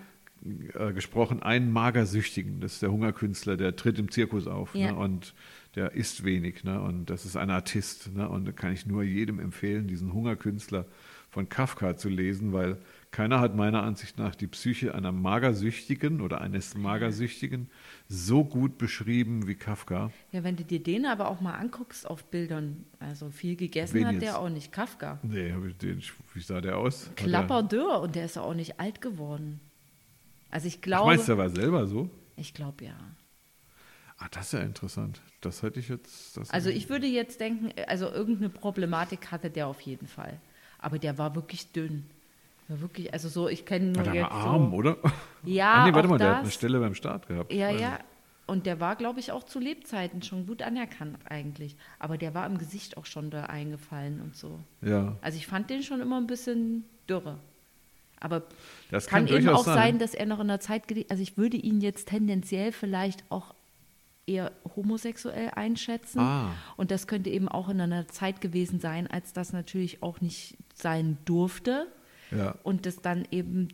äh, 0.74 0.92
gesprochen. 0.92 1.42
Einen 1.42 1.72
Magersüchtigen, 1.72 2.60
das 2.60 2.74
ist 2.74 2.82
der 2.82 2.92
Hungerkünstler, 2.92 3.56
der 3.56 3.76
tritt 3.76 3.98
im 3.98 4.10
Zirkus 4.10 4.46
auf 4.46 4.74
Ja. 4.74 4.92
ne? 4.92 4.96
und 4.98 5.34
der 5.74 5.92
isst 5.92 6.24
wenig. 6.24 6.64
Ne? 6.64 6.80
Und 6.80 7.10
das 7.10 7.24
ist 7.24 7.36
ein 7.36 7.50
Artist. 7.50 8.14
Ne? 8.14 8.28
Und 8.28 8.44
da 8.46 8.52
kann 8.52 8.72
ich 8.72 8.86
nur 8.86 9.02
jedem 9.02 9.40
empfehlen, 9.40 9.88
diesen 9.88 10.12
Hungerkünstler 10.12 10.86
von 11.30 11.48
Kafka 11.48 11.96
zu 11.96 12.08
lesen, 12.08 12.52
weil 12.52 12.76
keiner 13.14 13.38
hat 13.38 13.54
meiner 13.54 13.84
Ansicht 13.84 14.18
nach 14.18 14.34
die 14.34 14.48
Psyche 14.48 14.92
einer 14.92 15.12
Magersüchtigen 15.12 16.20
oder 16.20 16.40
eines 16.40 16.76
Magersüchtigen 16.76 17.70
so 18.08 18.44
gut 18.44 18.76
beschrieben 18.76 19.46
wie 19.46 19.54
Kafka. 19.54 20.10
Ja, 20.32 20.42
wenn 20.42 20.56
du 20.56 20.64
dir 20.64 20.82
den 20.82 21.06
aber 21.06 21.28
auch 21.28 21.40
mal 21.40 21.54
anguckst 21.54 22.10
auf 22.10 22.24
Bildern, 22.24 22.84
also 22.98 23.30
viel 23.30 23.54
gegessen 23.54 23.94
Wen 23.94 24.06
hat 24.06 24.14
jetzt? 24.14 24.22
der 24.24 24.40
auch 24.40 24.48
nicht. 24.48 24.72
Kafka. 24.72 25.20
Nee, 25.22 25.54
den, 25.80 26.02
wie 26.32 26.40
sah 26.40 26.60
der 26.60 26.76
aus? 26.76 27.08
Klapperdürr 27.14 28.00
und 28.00 28.16
der 28.16 28.24
ist 28.24 28.36
auch 28.36 28.52
nicht 28.52 28.80
alt 28.80 29.00
geworden. 29.00 29.60
Also 30.50 30.66
ich 30.66 30.82
glaube, 30.82 31.06
meinst 31.06 31.28
du, 31.28 31.36
der 31.36 31.38
war 31.38 31.50
selber 31.50 31.86
so? 31.86 32.10
ich 32.36 32.52
glaube 32.52 32.86
ja. 32.86 32.96
Ah, 34.18 34.26
das 34.32 34.46
ist 34.46 34.52
ja 34.54 34.60
interessant. 34.60 35.22
Das 35.40 35.62
hätte 35.62 35.78
ich 35.78 35.88
jetzt. 35.88 36.36
Also 36.52 36.68
ich 36.68 36.88
würde 36.88 37.06
jetzt 37.06 37.38
denken, 37.38 37.70
also 37.86 38.10
irgendeine 38.10 38.48
Problematik 38.48 39.30
hatte 39.30 39.50
der 39.50 39.68
auf 39.68 39.80
jeden 39.82 40.08
Fall. 40.08 40.40
Aber 40.80 40.98
der 40.98 41.16
war 41.16 41.36
wirklich 41.36 41.70
dünn. 41.70 42.06
War 42.68 42.80
wirklich, 42.80 43.12
also 43.12 43.28
so, 43.28 43.48
ich 43.48 43.66
kenne 43.66 43.92
nur 43.92 44.02
der 44.04 44.22
war 44.22 44.30
arm, 44.32 44.70
so, 44.70 44.76
oder? 44.76 44.96
Ja, 45.44 45.74
ah, 45.74 45.86
nee, 45.86 45.94
warte 45.94 46.08
mal, 46.08 46.18
der 46.18 46.28
hat 46.28 46.34
eine 46.36 46.44
das. 46.44 46.54
Stelle 46.54 46.80
beim 46.80 46.94
Start 46.94 47.28
gehabt. 47.28 47.52
Ja, 47.52 47.68
Weiß 47.68 47.80
ja. 47.80 47.98
Und 48.46 48.66
der 48.66 48.78
war, 48.80 48.96
glaube 48.96 49.20
ich, 49.20 49.32
auch 49.32 49.42
zu 49.44 49.58
Lebzeiten 49.58 50.22
schon 50.22 50.46
gut 50.46 50.60
anerkannt 50.62 51.16
eigentlich. 51.28 51.76
Aber 51.98 52.18
der 52.18 52.34
war 52.34 52.46
im 52.46 52.58
Gesicht 52.58 52.96
auch 52.98 53.06
schon 53.06 53.30
da 53.30 53.44
eingefallen 53.44 54.20
und 54.20 54.36
so. 54.36 54.58
Ja, 54.82 55.16
Also 55.22 55.38
ich 55.38 55.46
fand 55.46 55.70
den 55.70 55.82
schon 55.82 56.00
immer 56.02 56.18
ein 56.18 56.26
bisschen 56.26 56.84
dürre. 57.08 57.38
Aber 58.20 58.42
das 58.90 59.06
kann, 59.06 59.26
kann, 59.26 59.36
eben 59.36 59.48
auch 59.50 59.64
sein, 59.64 59.98
dass 59.98 60.14
er 60.14 60.26
noch 60.26 60.40
in 60.40 60.48
der 60.48 60.60
Zeit, 60.60 60.86
gele- 60.88 61.06
also 61.10 61.22
ich 61.22 61.36
würde 61.38 61.56
ihn 61.56 61.80
jetzt 61.80 62.08
tendenziell 62.08 62.72
vielleicht 62.72 63.24
auch 63.30 63.54
eher 64.26 64.52
homosexuell 64.76 65.50
einschätzen. 65.54 66.20
Ah. 66.20 66.50
Und 66.76 66.90
das 66.90 67.06
könnte 67.06 67.28
eben 67.30 67.48
auch 67.48 67.68
in 67.68 67.80
einer 67.80 68.08
Zeit 68.08 68.40
gewesen 68.40 68.80
sein, 68.80 69.06
als 69.06 69.32
das 69.34 69.52
natürlich 69.52 70.02
auch 70.02 70.20
nicht 70.22 70.56
sein 70.74 71.18
durfte. 71.26 71.86
Ja. 72.30 72.54
Und 72.62 72.86
das 72.86 72.96
dann 73.02 73.26
eben 73.30 73.68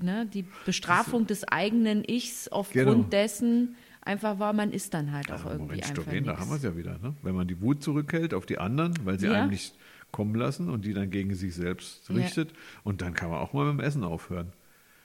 ne, 0.00 0.26
die 0.32 0.44
Bestrafung 0.64 1.26
des 1.26 1.44
eigenen 1.44 2.04
Ichs 2.06 2.48
aufgrund 2.48 2.84
Genau. 2.86 3.02
dessen 3.10 3.76
einfach 4.00 4.38
war, 4.38 4.52
man 4.52 4.72
ist 4.72 4.94
dann 4.94 5.12
halt 5.12 5.28
auch 5.30 5.34
Also 5.44 5.48
irgendwie 5.50 5.76
Moment, 5.76 5.90
einfach 5.90 6.04
Doreen, 6.04 6.24
da 6.24 6.38
haben 6.38 6.50
wir 6.50 6.56
es 6.56 6.62
ja 6.62 6.76
wieder. 6.76 6.98
Ne? 6.98 7.14
Wenn 7.22 7.34
man 7.34 7.46
die 7.46 7.60
Wut 7.60 7.82
zurückhält 7.82 8.34
auf 8.34 8.46
die 8.46 8.58
anderen, 8.58 8.94
weil 9.04 9.18
sie 9.18 9.26
Ja. 9.26 9.32
einem 9.42 9.50
nicht 9.50 9.74
kommen 10.10 10.34
lassen 10.34 10.68
und 10.68 10.84
die 10.84 10.92
dann 10.92 11.10
gegen 11.10 11.34
sich 11.34 11.54
selbst 11.54 12.08
Ja. 12.08 12.16
richtet. 12.16 12.50
Und 12.84 13.00
dann 13.00 13.14
kann 13.14 13.30
man 13.30 13.38
auch 13.38 13.52
mal 13.52 13.64
mit 13.72 13.80
dem 13.80 13.86
Essen 13.86 14.04
aufhören. 14.04 14.52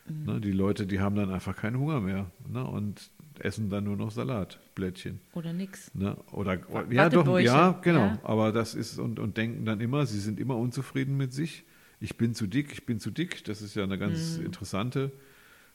Mhm. 0.08 0.25
Ne? 0.34 0.41
Die 0.41 0.51
Leute, 0.51 0.86
die 0.86 0.99
haben 0.99 1.15
dann 1.15 1.32
einfach 1.32 1.56
keinen 1.56 1.77
Hunger 1.80 2.01
mehr 2.01 2.32
ne? 2.51 2.65
und 2.65 3.10
essen 3.39 3.69
dann 3.69 3.84
nur 3.84 3.95
noch 3.95 4.10
Salatblättchen. 4.12 5.19
Oder 5.34 5.53
nix. 5.53 5.93
Ne? 5.93 6.17
Oder 6.32 6.60
ja, 6.89 7.10
doch, 7.10 7.39
ja, 7.39 7.71
genau. 7.84 7.99
ja. 7.99 8.19
Aber 8.23 8.51
das 8.51 8.73
ist 8.73 8.97
und, 8.97 9.19
und 9.19 9.38
denken 9.38 9.63
dann 9.65 9.80
immer, 9.80 10.06
sie 10.06 10.19
sind 10.19 10.39
immer 10.39 10.58
unzufrieden 10.58 11.17
mit 11.17 11.34
sich. 11.34 11.63
Ich 12.00 12.18
bin 12.18 12.34
zu 12.36 12.48
dick, 12.48 12.72
ich 12.72 12.86
bin 12.86 13.00
zu 13.00 13.12
dick. 13.12 13.44
Das 13.46 13.62
ist 13.62 13.76
ja 13.76 13.84
eine 13.84 13.98
ganz 13.98 14.38
Mhm. 14.38 14.46
interessante 14.46 15.12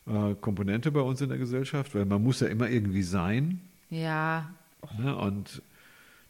äh, 0.07 0.35
Komponente 0.41 0.91
bei 0.91 1.01
uns 1.01 1.21
in 1.21 1.29
der 1.29 1.39
Gesellschaft, 1.39 1.95
weil 1.95 2.05
man 2.05 2.23
muss 2.23 2.41
ja 2.41 2.49
immer 2.49 2.69
irgendwie 2.69 3.03
sein. 3.03 3.61
Ja, 3.91 4.53
Ne? 4.99 5.15
Und 5.17 5.63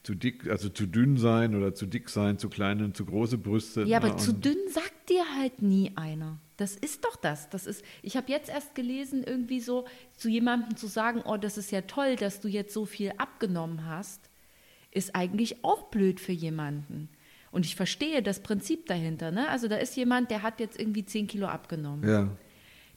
zu 0.03 0.15
dick, 0.15 0.47
also 0.51 0.69
zu 0.69 0.87
dünn 0.87 1.17
sein 1.17 1.55
oder 1.55 1.75
zu 1.75 1.87
dick 1.87 2.11
sein, 2.11 2.37
zu 2.37 2.51
kleine 2.51 2.85
und 2.85 2.97
zu 2.97 3.07
große 3.07 3.39
Brüste. 3.39 3.85
Ja, 3.85 3.97
aber 3.99 4.09
na, 4.09 4.17
zu 4.19 4.35
dünn 4.35 4.59
sagt 4.69 5.09
dir 5.09 5.25
halt 5.39 5.63
nie 5.63 5.93
einer. 5.95 6.39
Das 6.59 6.75
ist 6.75 7.05
doch 7.05 7.17
das. 7.17 7.49
Das 7.51 7.67
ist, 7.67 7.83
ich 8.03 8.17
habe 8.17 8.31
jetzt 8.31 8.51
erst 8.51 8.75
gelesen, 8.75 9.23
irgendwie 9.25 9.61
so 9.61 9.87
zu 10.17 10.29
jemandem 10.29 10.77
zu 10.77 10.87
sagen, 10.87 11.23
oh, 11.25 11.37
das 11.39 11.57
ist 11.57 11.71
ja 11.71 11.83
toll, 11.83 12.17
dass 12.17 12.41
du 12.41 12.49
jetzt 12.49 12.75
so 12.75 12.85
viel 12.85 13.13
abgenommen 13.17 13.87
hast, 13.87 14.29
ist 14.91 15.15
eigentlich 15.15 15.65
auch 15.65 15.85
blöd 15.91 16.21
für 16.21 16.33
jemanden. 16.33 17.09
Und 17.53 17.65
ich 17.65 17.77
verstehe 17.77 18.23
das 18.23 18.41
Prinzip 18.41 18.87
dahinter. 18.87 19.31
Ne? 19.31 19.49
Also 19.49 19.69
da 19.69 19.77
ist 19.77 19.95
jemand, 19.97 20.31
der 20.31 20.43
hat 20.43 20.59
jetzt 20.59 20.81
irgendwie 20.81 21.05
10 21.05 21.29
Kilo 21.29 21.47
abgenommen. 21.47 22.09
Ja, 22.09 22.29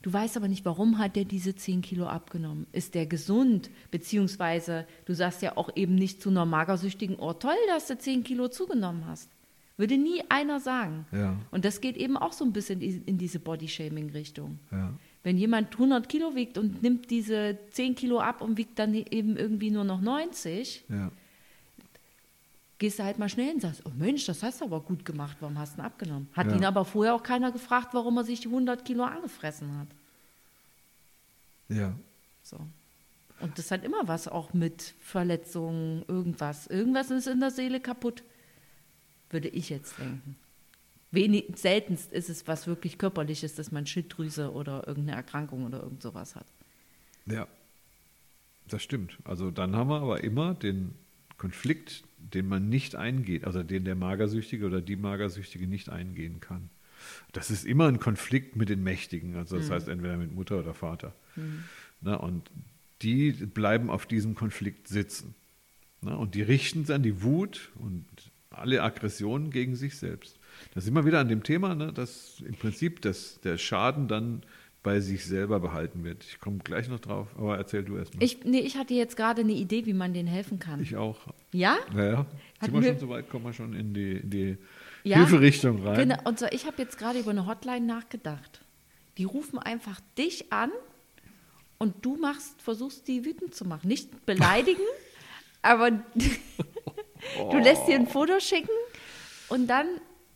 Du 0.06 0.14
weißt 0.14 0.38
aber 0.38 0.48
nicht, 0.48 0.66
warum 0.66 1.00
hat 1.00 1.16
der 1.16 1.26
diese 1.26 1.56
10 1.56 1.82
Kilo 1.82 2.06
abgenommen? 2.06 2.68
Ist 2.72 2.94
der 2.94 3.08
gesund? 3.08 3.72
Beziehungsweise, 3.90 4.86
du 5.06 5.16
sagst 5.16 5.42
ja 5.42 5.58
auch 5.58 5.76
eben 5.76 5.96
nicht 5.96 6.22
zu 6.22 6.30
einer 6.30 6.46
Magersüchtigen, 6.46 7.16
oh 7.16 7.34
toll, 7.34 7.56
dass 7.70 7.88
du 7.88 7.98
10 7.98 8.24
Kilo 8.24 8.48
zugenommen 8.48 9.08
hast. 9.08 9.32
Würde 9.78 9.98
nie 9.98 10.22
einer 10.30 10.60
sagen. 10.60 11.08
Ja. 11.12 11.36
Und 11.50 11.66
das 11.66 11.82
geht 11.82 11.98
eben 11.98 12.18
auch 12.18 12.34
so 12.34 12.46
ein 12.46 12.54
bisschen 12.54 12.82
in 12.82 13.18
diese 13.18 13.40
Body-Shaming-Richtung. 13.40 14.60
ja. 14.72 14.94
Wenn 15.24 15.40
jemand 15.40 15.74
100 15.74 16.08
Kilo 16.08 16.36
wiegt 16.36 16.60
und 16.60 16.84
nimmt 16.84 17.10
diese 17.10 17.58
10 17.72 17.96
Kilo 17.96 18.20
ab 18.20 18.42
und 18.42 18.60
wiegt 18.60 18.78
dann 18.78 18.94
eben 18.94 19.38
irgendwie 19.38 19.72
nur 19.72 19.84
noch 19.84 20.00
90, 20.00 20.86
ja. 20.88 21.12
Gehst 22.78 23.00
du 23.00 23.04
halt 23.04 23.18
mal 23.20 23.30
schnell 23.30 23.54
und 23.54 23.62
sagst, 23.62 23.82
oh 23.86 23.92
Mensch, 23.96 24.26
das 24.26 24.44
hast 24.44 24.62
du 24.62 24.66
aber 24.66 24.82
gut 24.82 25.06
gemacht, 25.06 25.38
warum 25.40 25.58
hast 25.58 25.78
du 25.78 25.82
ihn 25.82 25.86
abgenommen? 25.86 26.28
Hat 26.34 26.48
Ja. 26.48 26.56
ihn 26.56 26.66
aber 26.66 26.84
vorher 26.86 27.14
auch 27.16 27.24
keiner 27.24 27.52
gefragt, 27.52 27.90
warum 27.94 28.18
er 28.18 28.24
sich 28.24 28.42
die 28.42 28.48
100 28.50 28.84
Kilo 28.86 29.04
angefressen 29.04 29.78
hat. 29.78 29.88
Ja. 31.70 31.96
So. 32.44 32.60
Und 33.40 33.58
das 33.58 33.72
hat 33.72 33.84
immer 33.84 34.08
was 34.08 34.28
auch 34.28 34.54
mit 34.54 34.94
Verletzungen, 35.00 36.04
irgendwas. 36.08 36.68
Irgendwas 36.68 37.12
ist 37.12 37.28
in 37.28 37.40
der 37.40 37.52
Seele 37.52 37.80
kaputt, 37.80 38.24
würde 39.30 39.50
ich 39.50 39.70
jetzt 39.70 39.98
denken. 40.00 40.36
Wenig, 41.12 41.46
seltenst 41.56 42.12
ist 42.12 42.30
es 42.30 42.48
was 42.48 42.68
wirklich 42.68 42.98
Körperliches, 42.98 43.56
dass 43.56 43.72
man 43.72 43.86
Schilddrüse 43.86 44.52
oder 44.52 44.88
irgendeine 44.88 45.18
Erkrankung 45.18 45.66
oder 45.66 45.82
irgend 45.82 46.02
sowas 46.02 46.36
hat. 46.36 46.46
Ja, 47.26 47.48
das 48.68 48.84
stimmt. 48.84 49.18
Also 49.24 49.52
dann 49.52 49.76
haben 49.76 49.90
wir 49.90 50.02
aber 50.02 50.24
immer 50.24 50.54
den 50.54 50.94
Konflikt, 51.38 52.04
den 52.34 52.48
man 52.48 52.70
nicht 52.70 52.96
eingeht, 52.96 53.46
also 53.46 53.64
den 53.64 53.86
der 53.86 53.96
Magersüchtige 53.96 54.66
oder 54.66 54.82
die 54.82 54.96
Magersüchtige 54.96 55.68
nicht 55.68 55.90
eingehen 55.90 56.40
kann. 56.40 56.70
Das 57.34 57.52
ist 57.52 57.66
immer 57.66 57.88
ein 57.88 58.00
Konflikt 58.00 58.56
mit 58.56 58.70
den 58.70 58.84
Mächtigen, 58.84 59.36
also 59.36 59.58
das 59.58 59.70
heißt 59.70 59.88
entweder 59.88 60.18
mit 60.18 60.34
Mutter 60.34 60.60
oder 60.60 60.74
Vater. 60.74 61.14
Na, 62.02 62.16
und 62.16 62.50
die 63.02 63.32
bleiben 63.32 63.90
auf 63.90 64.06
diesem 64.06 64.36
Konflikt 64.36 64.88
sitzen. 64.88 65.36
Na, 66.02 66.16
und 66.16 66.36
die 66.36 66.42
richten 66.42 66.86
dann 66.86 67.04
die 67.04 67.22
Wut 67.22 67.72
und 67.76 68.06
alle 68.50 68.82
Aggressionen 68.82 69.52
gegen 69.52 69.76
sich 69.76 69.98
selbst. 69.98 70.40
Da 70.74 70.82
sind 70.82 70.94
wir 70.94 71.06
wieder 71.06 71.20
an 71.20 71.28
dem 71.28 71.44
Thema, 71.44 71.76
ne, 71.76 71.92
dass 71.92 72.42
im 72.46 72.56
Prinzip 72.56 73.02
das, 73.02 73.40
der 73.42 73.58
Schaden 73.58 74.08
dann 74.08 74.44
bei 74.86 75.00
sich 75.00 75.26
selber 75.26 75.60
behalten 75.60 76.04
wird. 76.04 76.24
Ich 76.24 76.40
komme 76.40 76.60
gleich 76.60 76.88
noch 76.88 77.00
drauf, 77.00 77.28
aber 77.38 77.58
erzähl 77.58 77.84
du 77.84 77.98
erst 77.98 78.14
mal. 78.14 78.24
Ich, 78.24 78.44
nee, 78.46 78.60
ich 78.60 78.78
hatte 78.78 78.94
jetzt 78.94 79.18
gerade 79.18 79.42
eine 79.42 79.52
Idee, 79.54 79.88
wie 79.88 79.94
man 79.94 80.14
denen 80.14 80.30
helfen 80.30 80.60
kann. 80.60 80.80
Ich 80.80 80.96
auch. 80.96 81.18
ja? 81.52 81.78
Hat 81.92 82.28
sind 82.62 82.74
wir 82.74 82.84
schon 82.84 83.00
so 83.00 83.10
weit, 83.10 83.28
kommen 83.28 83.46
wir 83.46 83.54
schon 83.54 83.74
in 83.74 83.96
die, 83.96 84.12
in 84.18 84.30
die 84.30 84.58
Ja. 85.04 85.18
Hilferichtung 85.18 85.84
rein. 85.86 86.08
Genau, 86.08 86.18
und 86.26 86.38
so, 86.38 86.46
ich 86.52 86.68
habe 86.68 86.80
jetzt 86.84 87.00
gerade 87.00 87.18
über 87.20 87.32
eine 87.32 87.48
Hotline 87.48 87.84
nachgedacht. 87.86 88.62
Die 89.18 89.24
rufen 89.24 89.58
einfach 89.58 90.00
dich 90.20 90.54
an 90.54 90.70
und 91.80 92.06
du 92.06 92.16
machst, 92.18 92.62
versuchst 92.62 93.08
die 93.08 93.26
wütend 93.26 93.56
zu 93.56 93.66
machen. 93.66 93.88
Nicht 93.88 94.26
beleidigen, 94.28 94.84
aber 95.64 95.90
du 97.52 97.58
lässt 97.58 97.88
dir 97.88 97.96
ein 97.96 98.06
Foto 98.08 98.40
schicken 98.40 98.70
und 99.50 99.66
dann 99.68 99.88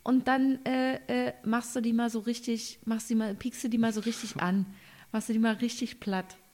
und 0.09 0.27
dann 0.27 0.65
äh, 0.65 0.95
äh, 1.27 1.33
machst 1.45 1.75
du 1.75 1.81
die 1.81 1.93
mal 1.93 2.09
so 2.09 2.19
richtig, 2.19 2.79
machst 2.85 3.11
die 3.11 3.15
mal, 3.15 3.35
piekst 3.35 3.63
du 3.63 3.69
die 3.69 3.77
mal 3.77 3.93
so 3.93 4.01
richtig 4.01 4.37
an, 4.37 4.65
machst 5.11 5.29
du 5.29 5.33
die 5.33 5.39
mal 5.39 5.53
richtig 5.53 5.99
platt. 5.99 6.35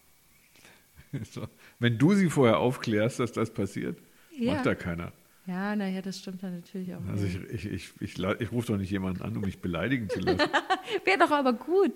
So. 1.32 1.48
Wenn 1.80 1.98
du 1.98 2.14
sie 2.14 2.30
vorher 2.30 2.58
aufklärst, 2.60 3.22
dass 3.22 3.32
das 3.32 3.54
passiert, 3.54 3.98
Ja. 4.38 4.56
macht 4.56 4.66
da 4.66 4.76
keiner. 4.76 5.14
Ja, 5.48 5.74
naja, 5.74 6.02
das 6.02 6.20
stimmt 6.20 6.44
dann 6.44 6.56
natürlich 6.56 6.94
auch. 6.94 7.06
Also 7.08 7.26
ich, 7.26 7.38
ich, 7.54 7.66
ich, 7.72 7.94
ich, 8.02 8.20
ich 8.20 8.52
rufe 8.52 8.74
doch 8.74 8.78
nicht 8.78 8.92
jemanden 8.92 9.22
an, 9.22 9.34
um 9.38 9.42
mich 9.44 9.60
beleidigen 9.60 10.10
zu 10.10 10.20
lassen. 10.20 10.40
Wäre 11.06 11.20
doch 11.20 11.32
aber 11.32 11.54
gut. 11.54 11.94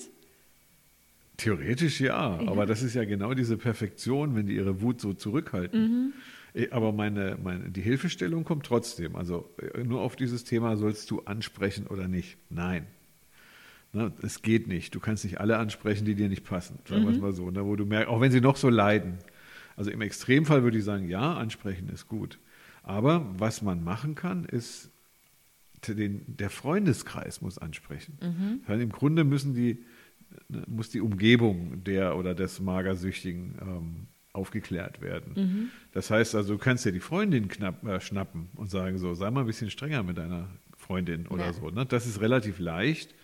Theoretisch 1.35 1.99
ja, 1.99 2.39
aber 2.47 2.65
das 2.65 2.81
ist 2.81 2.93
ja 2.93 3.03
genau 3.03 3.33
diese 3.33 3.57
Perfektion, 3.57 4.35
wenn 4.35 4.45
die 4.45 4.55
ihre 4.55 4.79
Wut 4.81 5.01
so 5.01 5.13
zurückhalten. 5.13 6.13
Eh, 6.13 6.19
Aber 6.71 6.91
meine, 6.91 7.37
meine, 7.41 7.69
die 7.69 7.81
Hilfestellung 7.81 8.43
kommt 8.43 8.65
trotzdem. 8.65 9.15
Also 9.15 9.49
äh, 9.73 9.83
nur 9.83 10.01
auf 10.01 10.15
dieses 10.15 10.43
Thema 10.43 10.77
sollst 10.77 11.09
du 11.11 11.21
ansprechen 11.21 11.87
oder 11.87 12.07
nicht. 12.07 12.37
Nein. 12.49 12.87
Ne, 13.91 14.11
es 14.21 14.41
geht 14.41 14.67
nicht. 14.67 14.93
Du 14.93 14.99
kannst 14.99 15.23
nicht 15.23 15.39
alle 15.39 15.57
ansprechen, 15.57 16.05
die 16.05 16.15
dir 16.15 16.29
nicht 16.29 16.43
passen. 16.43 16.79
Sagen 16.85 17.03
wir 17.03 17.11
es 17.11 17.19
mal 17.19 17.33
so. 17.33 17.49
Ne, 17.49 17.65
wo 17.65 17.75
du 17.75 17.85
merkst, 17.85 18.09
auch 18.09 18.21
wenn 18.21 18.31
sie 18.31 18.41
noch 18.41 18.55
so 18.55 18.69
leiden. 18.69 19.17
Also 19.75 19.91
im 19.91 20.01
Extremfall 20.01 20.63
würde 20.63 20.77
ich 20.77 20.83
sagen, 20.83 21.07
ja, 21.07 21.35
ansprechen 21.35 21.89
ist 21.89 22.07
gut. 22.07 22.39
Aber 22.83 23.25
was 23.37 23.61
man 23.61 23.83
machen 23.83 24.15
kann, 24.15 24.45
ist, 24.45 24.91
den, 25.87 26.23
der 26.27 26.49
Freundeskreis 26.49 27.41
muss 27.41 27.57
ansprechen. 27.57 28.17
Das 28.61 28.69
heißt, 28.69 28.83
Im 28.83 28.91
Grunde 28.91 29.23
müssen 29.23 29.53
die, 29.53 29.85
ne, 30.49 30.63
muss 30.67 30.89
die 30.89 31.01
Umgebung 31.01 31.83
der 31.83 32.17
oder 32.17 32.35
des 32.35 32.59
Magersüchtigen 32.59 33.55
ähm, 33.61 34.07
aufgeklärt 34.39 35.01
werden. 35.01 35.69
Das 35.91 36.09
heißt 36.09 36.35
also, 36.35 36.53
du 36.53 36.59
kannst 36.59 36.85
ja 36.85 36.91
die 36.91 36.99
Freundin 36.99 37.47
knapp, 37.47 37.85
äh, 37.85 37.99
schnappen 37.99 38.47
und 38.55 38.69
sagen 38.71 38.97
so, 38.97 39.13
sei 39.13 39.29
mal 39.31 39.41
ein 39.41 39.47
bisschen 39.47 39.69
strenger 39.69 40.03
mit 40.03 40.17
deiner 40.17 40.47
Freundin 40.77 41.27
oder 41.27 41.45
Ja. 41.47 41.53
so. 41.53 41.69
Ne? 41.69 41.85
Das 41.85 42.05
ist 42.07 42.21
relativ 42.21 42.59
leicht. 42.59 43.15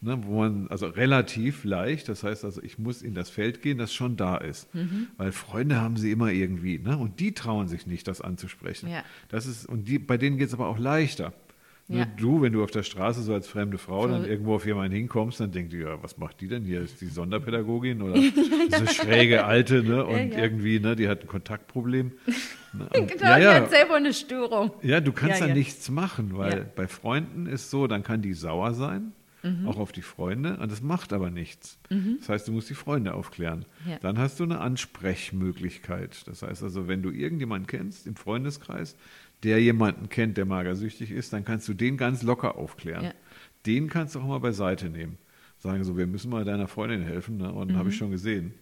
Ne, 0.00 0.18
wo 0.24 0.40
man, 0.40 0.68
also 0.68 0.86
relativ 0.88 1.64
leicht, 1.64 2.08
das 2.10 2.24
heißt 2.24 2.44
also, 2.44 2.60
ich 2.62 2.78
muss 2.78 3.00
in 3.00 3.14
das 3.14 3.30
Feld 3.30 3.62
gehen, 3.62 3.78
das 3.78 3.94
schon 3.94 4.16
da 4.18 4.36
ist. 4.36 4.68
Weil 5.16 5.32
Freunde 5.32 5.80
haben 5.80 5.96
sie 5.96 6.10
immer 6.10 6.30
irgendwie, 6.30 6.78
ne? 6.78 6.98
Und 6.98 7.20
die 7.20 7.32
trauen 7.32 7.68
sich 7.68 7.86
nicht, 7.86 8.06
das 8.06 8.20
anzusprechen. 8.20 8.90
Ja. 8.90 9.02
Das 9.30 9.46
ist, 9.46 9.64
und 9.66 9.88
die, 9.88 9.98
bei 9.98 10.18
denen 10.18 10.36
geht 10.36 10.48
es 10.48 10.52
aber 10.54 10.66
auch 10.66 10.78
leichter. 10.78 11.32
Ja. 11.86 12.06
Du, 12.16 12.40
wenn 12.40 12.54
du 12.54 12.64
auf 12.64 12.70
der 12.70 12.82
Straße 12.82 13.22
so 13.22 13.34
als 13.34 13.46
fremde 13.46 13.76
Frau 13.76 14.08
dann 14.08 14.22
Voll. 14.22 14.30
irgendwo 14.30 14.54
auf 14.54 14.64
jemanden 14.64 14.96
hinkommst, 14.96 15.38
dann 15.40 15.52
denkt 15.52 15.74
ihr, 15.74 15.80
ja, 15.88 16.02
was 16.02 16.16
macht 16.16 16.40
die 16.40 16.48
denn 16.48 16.64
hier? 16.64 16.80
Ist 16.80 17.00
die 17.02 17.06
Sonderpädagogin 17.08 18.00
oder 18.00 18.14
diese 18.70 18.88
schräge 18.94 19.44
Alte, 19.44 19.82
ne? 19.82 20.04
Und 20.06 20.32
ja. 20.32 20.38
irgendwie, 20.38 20.80
ne, 20.80 20.96
die 20.96 21.08
hat 21.08 21.20
ein 21.22 21.26
Kontaktproblem. 21.28 22.12
Ne? 22.76 22.88
Und- 22.98 23.08
Genau, 23.12 23.24
ja, 23.30 23.36
die 23.36 23.42
ja. 23.44 23.54
hat 23.54 23.70
selber 23.70 23.94
eine 23.94 24.12
Störung. 24.12 24.72
Ja, 24.82 24.98
du 25.00 25.12
kannst 25.12 25.36
Ja, 25.38 25.46
da 25.46 25.48
ja. 25.52 25.54
nichts 25.54 25.88
machen, 25.90 26.36
weil 26.36 26.58
Ja. 26.58 26.64
bei 26.74 26.88
Freunden 26.88 27.46
ist 27.46 27.70
so, 27.70 27.86
dann 27.86 28.02
kann 28.02 28.20
die 28.20 28.32
sauer 28.32 28.74
sein, 28.74 29.12
Mhm. 29.44 29.68
auch 29.68 29.76
auf 29.78 29.92
die 29.92 30.02
Freunde, 30.02 30.56
und 30.56 30.72
das 30.72 30.82
macht 30.82 31.12
aber 31.12 31.30
nichts. 31.30 31.78
Das 32.18 32.28
heißt, 32.30 32.48
du 32.48 32.52
musst 32.52 32.68
die 32.70 32.74
Freunde 32.74 33.14
aufklären. 33.14 33.64
Ja. 33.88 33.98
Dann 34.00 34.18
hast 34.18 34.40
du 34.40 34.44
eine 34.44 34.58
Ansprechmöglichkeit. 34.60 36.26
Das 36.26 36.42
heißt 36.42 36.62
also, 36.62 36.88
wenn 36.88 37.02
du 37.02 37.10
irgendjemanden 37.10 37.66
kennst 37.66 38.06
im 38.06 38.16
Freundeskreis, 38.16 38.96
der 39.44 39.60
jemanden 39.60 40.08
kennt, 40.08 40.36
der 40.36 40.46
magersüchtig 40.46 41.10
ist, 41.10 41.32
dann 41.32 41.44
kannst 41.44 41.68
du 41.68 41.74
den 41.74 41.96
ganz 41.96 42.22
locker 42.22 42.56
aufklären. 42.56 43.04
Ja. 43.04 43.12
Den 43.66 43.88
kannst 43.88 44.14
du 44.14 44.20
auch 44.20 44.26
mal 44.26 44.40
beiseite 44.40 44.88
nehmen. 44.88 45.18
Sagen 45.58 45.84
so, 45.84 45.96
wir 45.96 46.06
müssen 46.06 46.30
mal 46.30 46.44
deiner 46.44 46.68
Freundin 46.68 47.02
helfen, 47.02 47.36
ne? 47.38 47.52
und 47.52 47.72
Mhm. 47.72 47.76
habe 47.76 47.88
ich 47.90 47.96
schon 47.96 48.10
gesehen. 48.10 48.54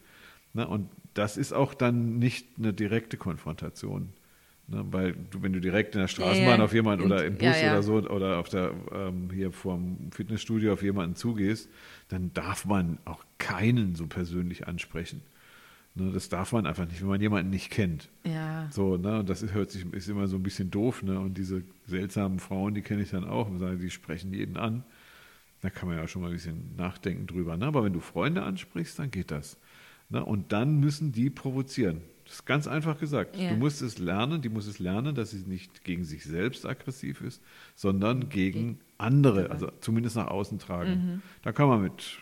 Ne? 0.53 0.67
Und 0.67 0.89
das 1.15 1.37
ist 1.37 1.53
auch 1.53 1.75
dann 1.75 2.19
nicht 2.19 2.47
eine 2.59 2.73
direkte 2.73 3.17
Konfrontation. 3.17 4.11
Ne? 4.69 4.85
Weil 4.91 5.15
du, 5.31 5.43
wenn 5.43 5.53
du 5.53 5.61
direkt 5.61 5.95
in 5.95 6.01
der 6.01 6.09
Straßenbahn 6.09 6.59
ja. 6.59 6.65
auf 6.65 6.73
jemanden 6.73 7.05
oder 7.05 7.25
im 7.25 7.35
Bus 7.35 7.61
Ja, 7.61 7.73
oder 7.73 7.83
so 7.83 7.95
oder 7.95 8.39
auf 8.39 8.49
der 8.49 8.73
ähm, 8.93 9.31
hier 9.33 9.51
vorm 9.53 10.11
Fitnessstudio 10.13 10.73
auf 10.73 10.83
jemanden 10.83 11.17
zugehst, 11.17 11.69
dann 12.09 12.33
darf 12.35 12.65
man 12.65 12.99
auch 13.05 13.25
keinen 13.39 13.95
so 13.95 14.07
persönlich 14.07 14.67
ansprechen. 14.69 15.23
Ne? 15.95 16.11
Das 16.13 16.29
darf 16.29 16.53
man 16.53 16.67
einfach 16.67 16.87
nicht, 16.87 17.01
wenn 17.01 17.09
man 17.09 17.21
jemanden 17.21 17.51
nicht 17.51 17.71
kennt. 17.71 18.09
Ja. 18.25 18.69
So, 18.71 18.97
ne, 18.97 19.21
und 19.21 19.29
das 19.29 19.43
ist, 19.43 19.53
hört 19.53 19.71
sich, 19.71 19.85
ist 19.93 20.09
immer 20.09 20.27
so 20.27 20.37
ein 20.37 20.43
bisschen 20.43 20.71
doof, 20.71 21.03
ne? 21.03 21.19
Und 21.21 21.37
diese 21.37 21.63
seltsamen 21.87 22.39
Frauen, 22.39 22.75
die 22.75 22.83
kenne 22.83 23.03
ich 23.03 23.11
dann 23.11 23.25
auch 23.25 23.49
und 23.49 23.59
sagen, 23.59 23.79
die 23.79 23.91
sprechen 23.91 24.33
jeden 24.33 24.57
an. 24.57 24.85
Da 25.61 25.71
kann 25.71 25.89
man 25.89 25.97
ja 25.97 26.09
schon 26.09 26.23
mal 26.23 26.29
ein 26.29 26.35
bisschen 26.35 26.75
nachdenken 26.77 27.27
drüber. 27.27 27.57
Ne? 27.57 27.67
Aber 27.67 27.85
wenn 27.85 27.93
du 27.93 28.01
Freunde 28.01 28.43
ansprichst, 28.43 28.99
dann 28.99 29.13
geht 29.13 29.31
das. 29.31 29.57
Ne? 30.09 30.25
Und 30.25 30.53
dann 30.53 30.81
müssen 30.81 31.13
die 31.13 31.31
provozieren. 31.31 32.01
Das 32.25 32.35
ist 32.35 32.47
ganz 32.47 32.67
einfach 32.67 32.99
gesagt. 32.99 33.37
Ja. 33.37 33.51
Du 33.51 33.57
musst 33.57 33.81
es 33.81 33.99
lernen, 33.99 34.43
die 34.43 34.49
muss 34.49 34.67
es 34.67 34.81
lernen, 34.81 35.15
dass 35.15 35.31
sie 35.31 35.45
nicht 35.47 35.85
gegen 35.85 36.05
sich 36.05 36.25
selbst 36.25 36.67
aggressiv 36.67 37.21
ist, 37.21 37.41
sondern 37.77 38.29
gegen 38.29 38.81
andere, 38.99 39.51
also 39.51 39.71
zumindest 39.81 40.17
nach 40.17 40.29
außen 40.29 40.59
tragen. 40.59 40.91
Mhm. 40.91 41.23
Da 41.43 41.53
kann 41.53 41.69
man 41.69 41.83
mit 41.83 42.19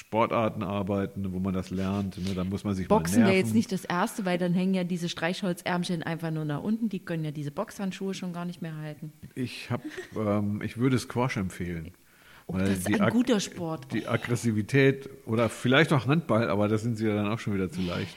Sportarten 0.00 0.62
arbeiten, 0.62 1.30
wo 1.30 1.40
man 1.40 1.52
das 1.52 1.68
lernt. 1.68 2.16
Ne? 2.16 2.34
Da 2.34 2.42
muss 2.42 2.64
man 2.64 2.74
sich 2.74 2.88
Boxen 2.88 3.22
wäre 3.22 3.34
jetzt 3.34 3.54
nicht 3.54 3.70
das 3.70 3.84
Erste, 3.84 4.24
weil 4.24 4.38
dann 4.38 4.54
hängen 4.54 4.72
ja 4.72 4.82
diese 4.82 5.10
Streichholzärmchen 5.10 6.02
einfach 6.02 6.30
nur 6.30 6.46
nach 6.46 6.62
unten. 6.62 6.88
Die 6.88 7.00
können 7.00 7.22
ja 7.22 7.32
diese 7.32 7.50
Boxhandschuhe 7.50 8.14
schon 8.14 8.32
gar 8.32 8.46
nicht 8.46 8.62
mehr 8.62 8.76
halten. 8.78 9.12
Ich, 9.34 9.70
hab, 9.70 9.82
ähm, 10.16 10.62
ich 10.62 10.78
würde 10.78 10.98
Squash 10.98 11.36
empfehlen. 11.36 11.92
Oh, 12.46 12.54
weil 12.54 12.60
das 12.64 12.78
ist 12.78 12.98
ein 12.98 13.10
guter 13.10 13.40
Sport. 13.40 13.92
Die 13.92 14.08
Aggressivität 14.08 15.10
oder 15.26 15.50
vielleicht 15.50 15.92
auch 15.92 16.06
Handball, 16.06 16.48
aber 16.48 16.66
da 16.68 16.78
sind 16.78 16.96
sie 16.96 17.06
ja 17.06 17.14
dann 17.14 17.28
auch 17.28 17.38
schon 17.38 17.52
wieder 17.52 17.70
zu 17.70 17.82
leicht. 17.82 18.16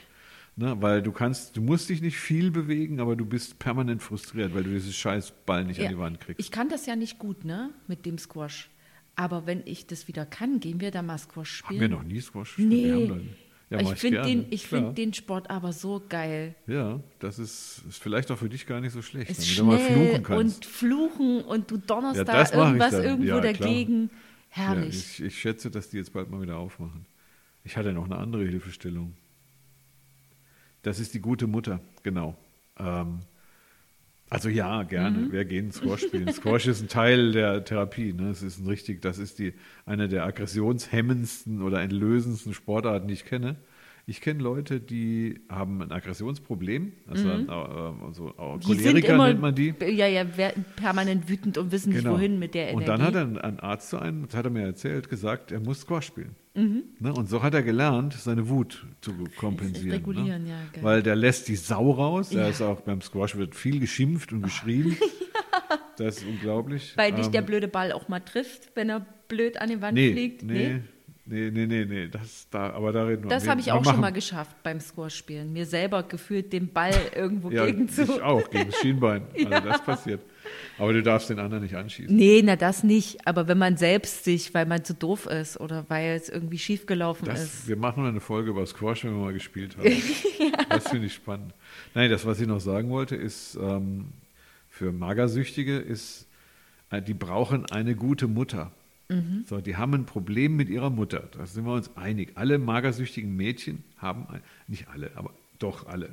Ne, 0.55 0.77
weil 0.79 1.01
du 1.01 1.11
kannst, 1.11 1.57
du 1.57 1.61
musst 1.61 1.89
dich 1.89 2.01
nicht 2.01 2.17
viel 2.17 2.49
bewegen, 2.49 3.01
aber 3.01 3.17
du 3.17 3.25
bist 3.25 3.59
permanent 3.59 4.01
frustriert, 4.01 4.55
weil 4.55 4.63
du 4.63 4.69
dieses 4.69 4.95
scheiß 4.95 5.33
Ball 5.45 5.65
nicht 5.65 5.79
Ja, 5.79 5.85
an 5.85 5.91
die 5.91 5.97
Wand 5.97 6.21
kriegst. 6.21 6.39
Ich 6.39 6.51
kann 6.51 6.69
das 6.69 6.85
ja 6.85 6.95
nicht 6.95 7.19
gut, 7.19 7.43
ne, 7.43 7.71
mit 7.87 8.05
dem 8.05 8.17
Squash. 8.17 8.69
Aber 9.15 9.45
wenn 9.45 9.61
ich 9.65 9.85
das 9.85 10.07
wieder 10.07 10.25
kann, 10.25 10.59
gehen 10.59 10.81
wir 10.81 10.89
da 10.91 11.01
mal 11.01 11.17
Squash 11.17 11.61
Haben 11.63 11.75
spielen. 11.75 11.81
wir 11.81 11.89
noch 11.89 12.03
nie 12.03 12.19
Squash 12.21 12.55
gespielt? 12.55 12.93
Haben 12.93 13.17
Nee. 13.17 13.27
Ja, 13.69 13.79
ich 13.79 13.95
finde 13.95 14.21
den, 14.21 14.45
ich 14.51 14.67
find 14.67 14.95
den 14.99 15.13
Sport 15.15 15.49
aber 15.49 15.73
so 15.73 16.01
geil. 16.07 16.53
Ja, 16.67 16.99
das 17.17 17.39
ist, 17.39 17.81
ist 17.89 17.97
vielleicht 17.99 18.29
auch 18.29 18.37
für 18.37 18.49
dich 18.49 18.67
gar 18.67 18.79
nicht 18.81 18.91
so 18.91 19.01
schlecht, 19.01 19.31
Ist 19.31 19.57
damit 19.57 19.57
du 19.57 19.63
mal 19.65 19.79
fluchen 19.79 20.23
kannst. 20.23 20.57
und 20.57 20.65
fluchen 20.65 21.41
und 21.41 21.71
du 21.71 21.77
donnerst 21.77 22.17
Ja, 22.17 22.23
da 22.23 22.51
irgendwas 22.53 22.93
irgendwo 22.93 23.27
Ja, 23.29 23.39
dagegen. 23.41 24.11
Herrlich. 24.49 25.19
ich, 25.19 25.23
ich 25.23 25.39
schätze, 25.39 25.71
dass 25.71 25.89
die 25.89 25.97
jetzt 25.97 26.13
bald 26.13 26.29
mal 26.29 26.39
wieder 26.41 26.57
aufmachen. 26.57 27.07
Ich 27.63 27.75
hatte 27.75 27.93
noch 27.93 28.05
eine 28.05 28.17
andere 28.17 28.43
Hilfestellung. 28.45 29.13
Das 30.83 30.99
ist 30.99 31.15
die 31.15 31.19
gute 31.21 31.47
Mutter, 31.47 31.79
genau. 32.03 32.35
Ähm, 32.77 33.19
also 34.33 34.49
ja, 34.49 34.83
gerne. 34.83 35.17
Mhm. 35.19 35.31
Wir 35.31 35.45
gehen 35.45 35.71
Squash 35.71 36.01
spielen. 36.01 36.27
Squash 36.33 36.65
ist 36.67 36.81
ein 36.81 36.87
Teil 36.87 37.31
der 37.31 37.63
Therapie. 37.63 38.13
Ne? 38.13 38.29
Es 38.29 38.41
ist 38.41 38.59
ein 38.59 38.67
richtig, 38.67 39.01
das 39.01 39.17
ist 39.19 39.37
die 39.39 39.53
eine 39.85 40.07
der 40.07 40.25
aggressionshemmendsten 40.25 41.61
oder 41.61 41.81
entlösendsten 41.81 42.53
Sportarten, 42.53 43.07
die 43.07 43.13
ich 43.13 43.25
kenne. 43.25 43.57
Ich 44.05 44.19
kenne 44.19 44.43
Leute, 44.43 44.81
die 44.81 45.39
haben 45.47 45.81
ein 45.81 45.91
Aggressionsproblem, 45.93 46.91
also, 47.07 47.29
äh, 47.29 47.45
also 48.05 48.33
äh, 48.37 48.55
Mhm. 48.55 48.59
die 48.59 48.73
sind 48.73 48.83
Choleriker 48.83 49.13
immer, 49.13 49.27
nennt 49.27 49.41
man 49.41 49.55
die. 49.55 49.73
Ja, 49.79 50.07
ja, 50.07 50.25
permanent 50.75 51.29
wütend 51.29 51.57
und 51.57 51.71
wissen 51.71 51.93
nicht, 51.93 52.05
wohin 52.05 52.37
mit 52.37 52.53
der 52.53 52.71
Energie. 52.71 52.85
Genau. 52.85 52.93
Und 52.93 52.99
dann 52.99 53.07
hat 53.07 53.15
ein, 53.15 53.37
ein 53.37 53.59
Arzt 53.61 53.91
zu 53.91 53.99
einem, 53.99 54.25
das 54.25 54.35
hat 54.35 54.43
er 54.45 54.51
mir 54.51 54.63
erzählt, 54.65 55.09
gesagt, 55.09 55.53
er 55.53 55.61
muss 55.61 55.81
Squash 55.81 56.07
spielen. 56.07 56.35
Mhm. 56.55 56.83
Ne? 56.99 57.13
Und 57.13 57.29
so 57.29 57.41
hat 57.41 57.53
er 57.53 57.63
gelernt, 57.63 58.13
seine 58.13 58.47
Wut 58.47 58.85
zu 59.01 59.11
kompensieren. 59.37 59.91
regulieren, 59.91 60.43
ne? 60.43 60.49
ja, 60.49 60.55
geil. 60.71 60.83
Weil 60.83 61.03
der 61.03 61.15
lässt 61.15 61.47
die 61.47 61.55
Sau 61.55 61.91
raus. 61.91 62.31
Ja. 62.31 62.41
Er 62.41 62.49
ist 62.49 62.61
auch 62.61 62.81
beim 62.81 63.01
Squash 63.01 63.35
wird 63.35 63.55
viel 63.55 63.79
geschimpft 63.79 64.31
und 64.33 64.41
geschrien. 64.41 64.97
Das 65.97 66.17
ist 66.17 66.25
unglaublich. 66.25 66.93
Weil 66.95 67.11
dich 67.11 67.27
Ähm, 67.27 67.31
der 67.33 67.41
blöde 67.43 67.67
Ball 67.67 67.91
auch 67.91 68.07
mal 68.07 68.19
trifft, 68.19 68.71
wenn 68.75 68.89
er 68.89 69.05
blöd 69.27 69.61
an 69.61 69.69
die 69.69 69.79
Wand 69.79 69.93
nee, 69.93 70.11
fliegt. 70.11 70.41
nee, 70.41 70.73
nee, 70.73 70.81
nee, 71.25 71.65
nee, 71.65 71.85
nee, 71.85 72.07
das 72.07 72.47
da, 72.51 72.71
aber 72.71 72.91
da 72.91 73.03
reden 73.05 73.23
wir. 73.23 73.29
Das 73.29 73.47
habe 73.47 73.61
ich 73.61 73.71
auch 73.71 73.77
schon 73.77 73.85
machen- 73.93 74.01
mal 74.01 74.11
geschafft 74.11 74.55
beim 74.63 74.79
Squash-Spielen. 74.79 75.53
Mir 75.53 75.65
selber 75.65 76.03
gefühlt 76.03 76.51
den 76.51 76.67
Ball 76.71 76.93
irgendwo 77.15 77.49
Ja, 77.51 77.65
gegen 77.65 77.87
zu. 77.89 78.03
ich 78.03 78.21
auch 78.21 78.49
gegen 78.49 78.71
das 78.71 78.79
Schienbein. 78.79 79.23
Also 79.49 79.67
das 79.69 79.83
passiert. 79.83 80.21
Aber 80.77 80.91
du 80.91 81.01
darfst 81.01 81.29
den 81.29 81.39
anderen 81.39 81.63
nicht 81.63 81.75
anschießen. 81.75 82.13
Nee, 82.13 82.41
na 82.43 82.55
das 82.57 82.83
nicht. 82.83 83.25
Aber 83.25 83.47
wenn 83.47 83.57
man 83.57 83.77
selbst 83.77 84.25
sich, 84.25 84.53
weil 84.53 84.65
man 84.65 84.83
zu 84.83 84.93
doof 84.93 85.25
ist 85.27 85.57
oder 85.59 85.85
weil 85.87 86.15
es 86.15 86.27
irgendwie 86.27 86.57
schiefgelaufen 86.59 87.25
Das, 87.25 87.41
ist. 87.43 87.67
wir 87.67 87.77
machen 87.77 88.03
mal 88.03 88.09
eine 88.09 88.19
Folge 88.19 88.49
über 88.49 88.65
Squash, 88.65 89.05
wenn 89.05 89.11
wir 89.15 89.23
mal 89.23 89.33
gespielt 89.33 89.77
haben. 89.77 89.89
Das 90.69 90.89
finde 90.89 91.07
ich 91.07 91.13
spannend. 91.13 91.53
Nein, 91.93 92.09
das, 92.09 92.25
was 92.25 92.39
ich 92.41 92.47
noch 92.47 92.59
sagen 92.59 92.89
wollte, 92.89 93.15
ist, 93.15 93.55
ähm, 93.61 94.07
für 94.69 94.91
Magersüchtige 94.91 95.77
ist, 95.77 96.27
äh, 96.89 97.01
die 97.01 97.13
brauchen 97.13 97.65
eine 97.67 97.95
gute 97.95 98.27
Mutter. 98.27 98.71
Mhm. 99.09 99.43
So, 99.47 99.61
die 99.61 99.75
haben 99.75 99.93
ein 99.93 100.05
Problem 100.05 100.55
mit 100.55 100.69
ihrer 100.69 100.89
Mutter. 100.89 101.29
Da 101.31 101.45
sind 101.45 101.65
wir 101.65 101.73
uns 101.73 101.95
einig. 101.95 102.31
Alle 102.35 102.57
magersüchtigen 102.57 103.35
Mädchen 103.35 103.83
haben, 103.97 104.27
ein, 104.29 104.41
nicht 104.67 104.87
alle, 104.89 105.11
aber 105.15 105.31
doch 105.59 105.87
alle. 105.87 106.09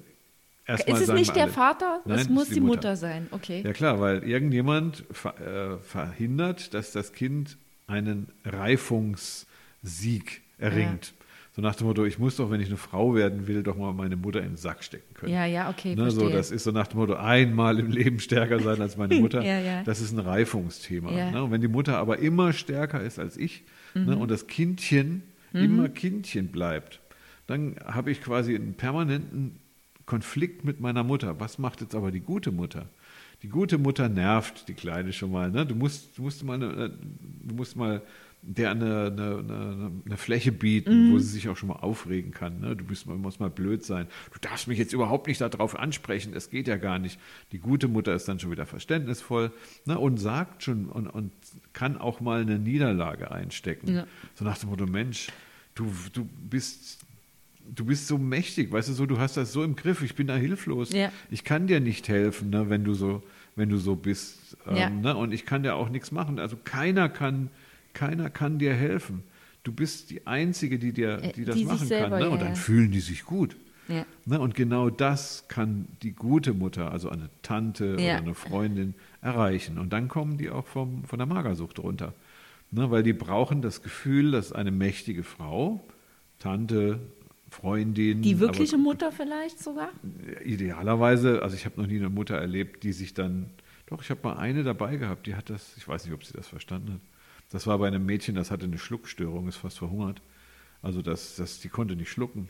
Erstmal 0.67 1.01
Ist 1.01 1.09
es 1.09 1.15
nicht 1.15 1.35
der 1.35 1.45
alle. 1.45 1.53
Vater? 1.53 2.01
Nein, 2.05 2.19
es 2.19 2.29
muss 2.29 2.49
ist 2.49 2.57
die 2.57 2.61
Mutter. 2.61 2.97
sein. 2.97 3.27
Okay. 3.31 3.63
Ja 3.65 3.73
klar, 3.73 4.01
weil 4.01 4.23
irgendjemand 4.23 5.05
ver, 5.11 5.41
äh, 5.41 5.79
verhindert, 5.79 6.75
dass 6.75 6.93
das 6.93 7.13
Kind 7.13 7.57
einen 7.87 8.29
Reifungssieg 8.45 10.43
erringt. 10.59 11.13
So 11.61 11.67
nach 11.67 11.75
dem 11.75 11.87
Motto, 11.89 12.07
ich 12.07 12.19
muss 12.19 12.37
doch, 12.37 12.51
wenn 12.51 12.63
ich 12.63 12.69
eine 12.69 12.79
Frau 12.79 13.15
werden 13.15 13.47
will, 13.47 13.63
doch 13.63 13.77
mal 13.77 13.93
meine 13.93 14.17
Mutter 14.17 14.41
in 14.41 14.53
den 14.53 14.57
Sack 14.57 14.83
stecken 14.83 15.13
können. 15.13 15.31
Ja, 15.33 15.45
ja, 15.45 15.69
okay, 15.69 15.95
Ne, 15.95 16.11
so, 16.11 16.21
verstehe. 16.21 16.37
das 16.39 16.51
ist 16.51 16.65
so 16.65 16.71
nach 16.71 16.87
dem 16.87 16.99
Motto, 17.01 17.15
einmal 17.17 17.79
im 17.79 17.91
Leben 17.91 18.19
stärker 18.19 18.61
sein 18.61 18.81
als 18.81 18.97
meine 18.97 19.15
Mutter. 19.21 19.43
Ja, 19.43 19.59
ja. 19.61 19.83
Das 19.85 20.01
ist 20.01 20.13
ein 20.13 20.21
Reifungsthema. 20.21 21.13
Ja. 21.13 21.31
Ne? 21.31 21.45
Und 21.45 21.51
wenn 21.51 21.61
die 21.61 21.69
Mutter 21.69 21.99
aber 21.99 22.19
immer 22.21 22.55
stärker 22.55 23.03
ist 23.03 23.19
als 23.19 23.37
ich 23.37 23.63
Mhm. 23.93 24.05
ne, 24.07 24.17
und 24.17 24.31
das 24.31 24.47
Kindchen 24.47 25.23
immer 25.53 25.89
Kindchen 25.89 26.47
bleibt, 26.49 27.01
dann 27.49 27.75
habe 27.85 28.11
ich 28.13 28.23
quasi 28.23 28.55
einen 28.55 28.75
permanenten 28.75 29.59
Konflikt 30.07 30.65
mit 30.65 30.81
meiner 30.81 31.03
Mutter. 31.05 31.41
Was 31.41 31.59
macht 31.59 31.81
jetzt 31.83 31.95
aber 31.95 32.11
die 32.13 32.21
gute 32.21 32.53
Mutter? 32.53 32.87
Die 33.43 33.49
gute 33.49 33.77
Mutter 33.79 34.09
nervt 34.09 34.69
die 34.69 34.75
Kleine 34.75 35.13
schon 35.13 35.33
mal. 35.33 35.51
Ne? 35.51 35.67
Du, 35.67 35.75
musst, 35.75 36.17
du 36.17 36.23
musst 36.23 36.43
mal, 36.45 36.55
eine, 36.55 36.91
du 37.43 37.55
musst 37.55 37.75
mal 37.77 38.01
der 38.43 38.71
eine, 38.71 39.07
eine, 39.07 39.39
eine, 39.39 39.91
eine 40.07 40.17
Fläche 40.17 40.51
bieten, 40.51 41.13
wo 41.13 41.19
sie 41.19 41.27
sich 41.29 41.49
auch 41.51 41.57
schon 41.57 41.69
mal 41.69 41.77
aufregen 41.77 42.33
kann. 42.33 42.61
Ne? 42.61 42.75
Du 42.75 42.85
bist, 42.85 43.07
mal- 43.07 43.17
musst 43.17 43.39
mal 43.39 43.51
blöd 43.51 43.85
sein. 43.85 44.07
Du 44.33 44.39
darfst 44.41 44.67
mich 44.67 44.79
jetzt 44.79 44.93
überhaupt 44.95 45.27
nicht 45.27 45.41
darauf 45.41 45.79
ansprechen. 45.79 46.33
Das 46.33 46.49
geht 46.49 46.67
ja 46.67 46.77
gar 46.79 46.99
nicht. 46.99 47.19
Die 47.53 47.59
gute 47.59 47.87
Mutter 47.87 48.15
ist 48.15 48.27
dann 48.29 48.39
schon 48.41 48.51
wieder 48.51 48.65
verständnisvoll 48.67 49.53
ne? 49.85 49.99
und 49.99 50.17
sagt 50.19 50.63
schon 50.63 50.87
und, 50.87 51.07
und 51.09 51.33
kann 51.75 51.99
auch 51.99 52.21
mal 52.21 52.41
eine 52.41 52.59
Niederlage 52.59 53.31
einstecken. 53.31 53.95
Ja. 53.95 54.07
So 54.35 54.45
nach 54.47 54.57
dem 54.57 54.71
Motto, 54.71 54.87
Mensch, 54.87 55.29
du, 55.75 55.93
du 56.13 56.27
bist 56.49 57.01
du 57.73 57.85
bist 57.85 58.09
so 58.09 58.19
mächtig, 58.19 58.73
weißt 58.73 58.89
du 58.89 58.95
so, 58.95 59.07
du 59.07 59.19
hast 59.19 59.37
das 59.37 59.53
so 59.53 59.63
im 59.63 59.77
Griff, 59.77 60.03
ich 60.03 60.15
bin 60.17 60.27
da 60.27 60.35
hilflos. 60.35 60.91
Ja. 60.93 61.13
Ich 61.31 61.45
kann 61.45 61.67
dir 61.69 61.79
nicht 61.79 62.09
helfen, 62.09 62.51
ne, 62.51 62.69
wenn 62.69 62.83
du 62.85 62.95
so, 62.95 63.23
wenn 63.55 63.69
du 63.69 63.77
so 63.77 63.95
bist. 63.95 64.57
Ähm, 64.67 64.77
Ja. 64.77 64.91
ne, 64.91 65.15
und 65.17 65.33
ich 65.33 65.47
kann 65.47 65.63
dir 65.63 65.77
auch 65.77 65.89
nichts 65.89 66.11
machen. 66.11 66.39
Also 66.41 66.57
keiner 66.57 67.09
kann, 67.09 67.49
keiner 67.95 68.31
kann 68.31 68.59
dir 68.59 68.75
helfen. 68.75 69.23
Du 69.63 69.73
bist 69.73 70.11
die 70.11 70.27
Einzige, 70.27 70.79
die 70.79 70.93
dir, 70.93 71.23
Äh, 71.23 71.33
die 71.33 71.45
das 71.45 71.57
die 71.57 71.65
machen 71.65 71.87
selber, 71.87 72.19
kann. 72.19 72.29
Ne? 72.29 72.31
Und 72.31 72.41
dann 72.43 72.57
fühlen 72.57 72.91
die 72.91 73.01
sich 73.01 73.25
gut. 73.25 73.57
Ja. 73.89 74.07
Ne? 74.25 74.41
Und 74.41 74.55
genau 74.55 74.89
das 74.89 75.45
kann 75.49 75.87
die 76.03 76.13
gute 76.13 76.55
Mutter, 76.55 76.93
also 76.93 77.11
eine 77.11 77.29
Tante 77.43 77.97
Ja. 77.99 78.15
oder 78.15 78.19
eine 78.19 78.35
Freundin, 78.35 78.95
erreichen. 79.21 79.79
Und 79.79 79.93
dann 79.93 80.09
kommen 80.09 80.39
die 80.39 80.49
auch 80.49 80.67
vom, 80.67 81.05
von 81.05 81.19
der 81.19 81.27
Magersucht 81.27 81.79
runter. 81.79 82.15
Ne? 82.71 82.91
Weil 82.91 83.03
die 83.03 83.13
brauchen 83.13 83.61
das 83.63 83.83
Gefühl, 83.83 84.31
dass 84.31 84.53
eine 84.53 84.71
mächtige 84.71 85.25
Frau, 85.25 85.85
Tante, 86.39 87.01
Freundin, 87.51 88.23
Die 88.23 88.39
wirkliche 88.39 88.77
aber 88.77 88.83
Mutter 88.85 89.11
vielleicht 89.13 89.59
sogar? 89.59 89.91
idealerweise, 90.45 91.43
also 91.43 91.57
ich 91.57 91.65
habe 91.65 91.81
noch 91.81 91.87
nie 91.89 91.97
eine 91.99 92.09
Mutter 92.09 92.37
erlebt, 92.37 92.83
die 92.85 92.93
sich 92.93 93.15
dann, 93.15 93.51
doch, 93.87 94.03
ich 94.03 94.11
habe 94.11 94.21
mal 94.23 94.37
eine 94.37 94.63
dabei 94.63 94.97
gehabt, 94.97 95.27
die 95.27 95.35
hat 95.35 95.51
das, 95.51 95.77
ich 95.77 95.87
weiß 95.87 96.05
nicht, 96.05 96.15
ob 96.15 96.25
sie 96.25 96.33
das 96.33 96.47
verstanden 96.49 96.93
hat. 96.95 97.01
Das 97.51 97.67
war 97.67 97.79
bei 97.79 97.89
einem 97.89 98.07
Mädchen, 98.07 98.35
das 98.35 98.51
hatte 98.51 98.65
eine 98.65 98.79
Schluckstörung, 98.79 99.49
ist 99.49 99.57
fast 99.57 99.79
verhungert. 99.79 100.23
Also 100.83 101.03
das, 101.03 101.37
das, 101.37 101.61
die 101.61 101.69
konnte 101.69 101.95
nicht 101.95 102.11
schlucken. 102.11 102.49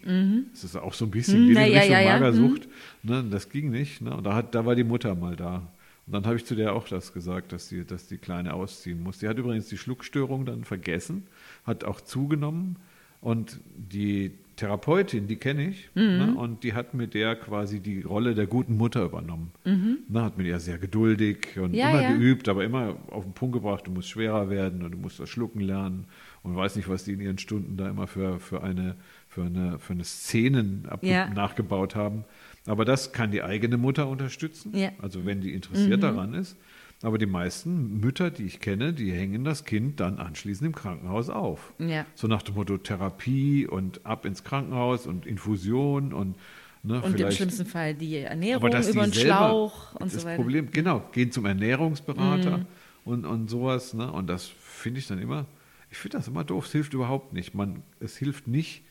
Das 0.52 0.62
ist 0.62 0.76
auch 0.76 0.94
so 0.94 1.04
ein 1.04 1.10
bisschen 1.10 1.42
Mhm, 1.42 1.48
wie 1.48 1.50
in 1.50 1.56
ja, 1.56 1.62
Richtung 1.62 1.92
ja, 1.92 2.00
ja. 2.00 2.12
Magersucht. 2.12 2.68
Ne, 3.02 3.24
das 3.28 3.48
ging 3.48 3.70
nicht. 3.70 4.02
Ne? 4.02 4.16
Und 4.16 4.24
da, 4.24 4.34
hat, 4.34 4.54
da 4.54 4.64
war 4.64 4.76
die 4.76 4.84
Mutter 4.84 5.14
mal 5.14 5.34
da. 5.34 5.72
Und 6.06 6.12
dann 6.12 6.24
habe 6.26 6.36
ich 6.36 6.44
zu 6.44 6.54
der 6.54 6.74
auch 6.74 6.86
das 6.86 7.12
gesagt, 7.12 7.52
dass 7.52 7.68
die, 7.68 7.84
dass 7.84 8.06
die 8.06 8.18
Kleine 8.18 8.54
ausziehen 8.54 9.02
muss. 9.02 9.18
Die 9.18 9.28
hat 9.28 9.38
übrigens 9.38 9.68
die 9.68 9.78
Schluckstörung 9.78 10.44
dann 10.44 10.64
vergessen, 10.64 11.26
hat 11.64 11.84
auch 11.84 12.00
zugenommen. 12.00 12.76
Und 13.20 13.60
die 13.76 14.32
Therapeutin, 14.60 15.26
die 15.26 15.36
kenne 15.36 15.68
ich, 15.70 15.88
Mhm. 15.94 16.02
ne? 16.02 16.34
und 16.36 16.62
die 16.64 16.74
hat 16.74 16.92
mit 16.94 17.14
der 17.14 17.34
quasi 17.36 17.80
die 17.80 18.02
Rolle 18.02 18.34
der 18.34 18.46
guten 18.46 18.76
Mutter 18.76 19.04
übernommen. 19.04 19.50
Ne? 19.64 20.22
Hat 20.22 20.36
mit 20.36 20.46
ihr 20.46 20.60
sehr 20.60 20.78
geduldig 20.78 21.58
und 21.58 21.70
Mhm. 21.70 21.74
Ja, 21.74 21.90
immer 21.90 22.02
ja. 22.02 22.12
geübt, 22.12 22.48
aber 22.48 22.62
immer 22.64 22.96
auf 23.10 23.24
den 23.24 23.32
Punkt 23.32 23.54
gebracht, 23.54 23.86
du 23.86 23.90
musst 23.90 24.08
schwerer 24.10 24.50
werden 24.50 24.82
und 24.82 24.92
du 24.92 24.98
musst 24.98 25.18
das 25.18 25.28
Schlucken 25.30 25.60
lernen 25.60 26.04
und 26.42 26.54
weiß 26.56 26.76
nicht, 26.76 26.88
was 26.88 27.04
die 27.04 27.12
in 27.12 27.20
ihren 27.20 27.38
Stunden 27.38 27.76
da 27.76 27.88
immer 27.88 28.06
für, 28.06 28.38
für 28.38 28.62
eine 28.62 28.96
für 29.28 29.44
eine, 29.44 29.78
für 29.78 29.92
eine 29.92 30.02
Szenen 30.02 30.88
Ja. 31.02 31.28
nachgebaut 31.30 31.94
haben. 31.94 32.24
Aber 32.66 32.84
das 32.84 33.12
kann 33.12 33.30
die 33.30 33.42
eigene 33.44 33.76
Mutter 33.76 34.08
unterstützen, 34.08 34.72
also 35.00 35.24
wenn 35.24 35.40
die 35.40 35.52
interessiert 35.54 36.02
daran 36.02 36.34
ist. 36.34 36.56
Aber 37.02 37.16
die 37.16 37.26
meisten 37.26 37.98
Mütter, 38.00 38.30
die 38.30 38.44
ich 38.44 38.60
kenne, 38.60 38.92
die 38.92 39.10
hängen 39.12 39.42
das 39.42 39.64
Kind 39.64 40.00
dann 40.00 40.18
anschließend 40.18 40.66
im 40.66 40.74
Krankenhaus 40.74 41.30
auf. 41.30 41.72
Ja. 41.78 42.04
So 42.14 42.26
nach 42.26 42.42
dem 42.42 42.56
Motto 42.56 42.76
Therapie 42.76 43.66
und 43.66 44.04
ab 44.04 44.26
ins 44.26 44.44
Krankenhaus 44.44 45.06
und 45.06 45.24
Infusion 45.24 46.12
und 46.12 46.36
ne, 46.82 47.00
Und 47.00 47.18
im 47.18 47.30
schlimmsten 47.30 47.64
Fall 47.64 47.94
die 47.94 48.16
Ernährung 48.18 48.70
die 48.70 48.90
über 48.90 49.04
den 49.04 49.12
selber, 49.12 49.14
Schlauch 49.14 49.94
und 49.94 50.12
das 50.12 50.22
so 50.22 50.28
weiter. 50.28 50.36
Problem, 50.36 50.70
genau, 50.70 51.02
gehen 51.12 51.32
zum 51.32 51.46
Ernährungsberater 51.46 52.66
und, 53.06 53.24
und 53.24 53.48
sowas. 53.48 53.94
Ne? 53.94 54.12
Und 54.12 54.26
das 54.26 54.46
finde 54.46 55.00
ich 55.00 55.06
dann 55.06 55.20
immer, 55.20 55.46
ich 55.90 55.96
finde 55.96 56.18
das 56.18 56.28
immer 56.28 56.44
doof. 56.44 56.66
Es 56.66 56.72
hilft 56.72 56.92
überhaupt 56.92 57.32
nicht. 57.32 57.54
Man, 57.54 57.82
es 58.00 58.18
hilft 58.18 58.46
nicht, 58.46 58.84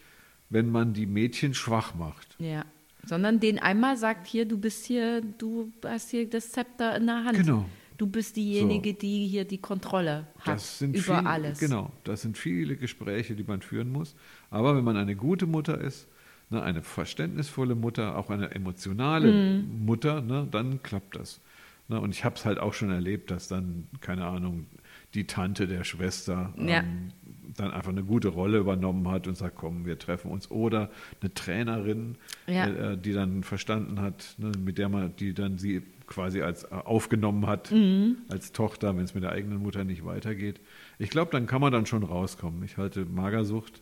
wenn 0.50 0.72
man 0.72 0.93
die 0.93 1.06
Mädchen 1.06 1.54
schwach 1.54 1.93
macht. 1.93 2.36
Ja. 2.39 2.65
Sondern 3.06 3.39
den 3.39 3.60
einmal 3.60 3.98
sagt, 3.98 4.26
hier, 4.26 4.45
du 4.45 4.58
bist 4.58 4.86
hier, 4.86 5.22
du 5.22 5.72
hast 5.86 6.10
hier 6.10 6.28
das 6.28 6.52
Zepter 6.52 6.98
in 6.98 7.06
der 7.06 7.24
Hand. 7.24 7.38
Genau. 7.38 7.65
Du 8.00 8.08
bist 8.08 8.38
diejenige, 8.38 8.94
die 8.94 9.28
hier 9.28 9.44
die 9.44 9.58
Kontrolle 9.58 10.26
hat 10.40 10.56
Das 10.56 10.80
sind 10.80 10.96
über 10.96 11.18
viel, 11.18 11.28
alles. 11.28 11.60
Genau, 11.60 11.92
das 12.06 12.22
sind 12.22 12.38
viele 12.38 12.78
Gespräche, 12.78 13.36
die 13.36 13.44
man 13.44 13.62
führen 13.62 13.92
muss. 13.92 14.16
Aber 14.50 14.78
wenn 14.78 14.86
man 14.86 14.96
eine 14.96 15.18
gute 15.18 15.46
Mutter 15.46 15.80
ist, 15.80 16.08
ne, 16.50 16.64
eine 16.64 16.82
verständnisvolle 16.82 17.76
Mutter, 17.76 18.18
auch 18.18 18.30
eine 18.30 18.52
emotionale 18.52 19.34
Mhm. 19.34 19.86
Mutter, 19.86 20.22
ne, 20.22 20.48
dann 20.50 20.82
klappt 20.82 21.18
das. 21.18 21.42
Ne, 21.90 22.00
und 22.00 22.12
ich 22.12 22.24
habe 22.24 22.36
es 22.36 22.46
halt 22.46 22.58
auch 22.58 22.74
schon 22.74 22.90
erlebt, 22.90 23.32
dass 23.32 23.50
dann, 23.50 23.90
keine 24.00 24.26
Ahnung, 24.26 24.66
die 25.14 25.26
Tante 25.28 25.68
der 25.68 25.84
Schwester 25.84 26.54
Ja. 26.58 26.80
ähm, 26.80 27.12
dann 27.58 27.72
einfach 27.72 27.92
eine 27.92 28.04
gute 28.04 28.30
Rolle 28.30 28.60
übernommen 28.60 29.10
hat 29.10 29.28
und 29.28 29.36
sagt, 29.36 29.58
komm, 29.58 29.86
wir 29.86 30.00
treffen 30.00 30.32
uns. 30.32 30.50
Oder 30.52 30.90
eine 31.20 31.34
Trainerin, 31.34 32.16
Ja. 32.48 32.68
äh, 32.68 32.98
die 32.98 33.12
dann 33.12 33.44
verstanden 33.44 34.00
hat, 34.00 34.36
ne, 34.38 34.54
mit 34.58 34.78
der 34.78 34.88
man, 34.88 35.14
die 35.18 35.34
dann 35.34 35.58
sie 35.58 35.82
quasi 36.10 36.41
als 36.41 36.63
äh, 36.63 36.67
aufgenommen 36.72 37.48
hat, 37.48 37.72
Mhm. 37.72 38.17
als 38.30 38.52
Tochter, 38.52 38.95
wenn 38.98 39.06
es 39.06 39.13
mit 39.13 39.24
der 39.24 39.32
eigenen 39.32 39.60
Mutter 39.60 39.84
nicht 39.86 40.04
weitergeht. 40.04 40.60
Ich 40.98 41.10
glaube, 41.10 41.32
dann 41.32 41.45
kann 41.48 41.62
man 41.62 41.72
dann 41.72 41.86
schon 41.86 42.04
rauskommen. 42.04 42.62
Ich 42.63 42.76
halte 42.78 43.06
Magersucht 43.06 43.82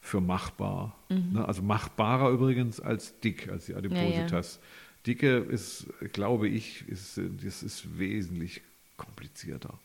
für 0.00 0.20
machbar. 0.20 0.96
Mhm. 1.10 1.32
Ne? 1.34 1.44
Also 1.46 1.62
machbarer 1.62 2.30
übrigens 2.30 2.80
als 2.80 3.18
dick, 3.20 3.48
als 3.50 3.66
die 3.66 3.74
Adipositas. 3.74 4.60
Dicke 5.06 5.36
ist, 5.36 5.86
glaube 6.14 6.48
ich, 6.48 6.88
ist, 6.88 7.20
das 7.44 7.62
ist 7.62 7.98
wesentlich 7.98 8.62
komplizierter. 8.96 9.78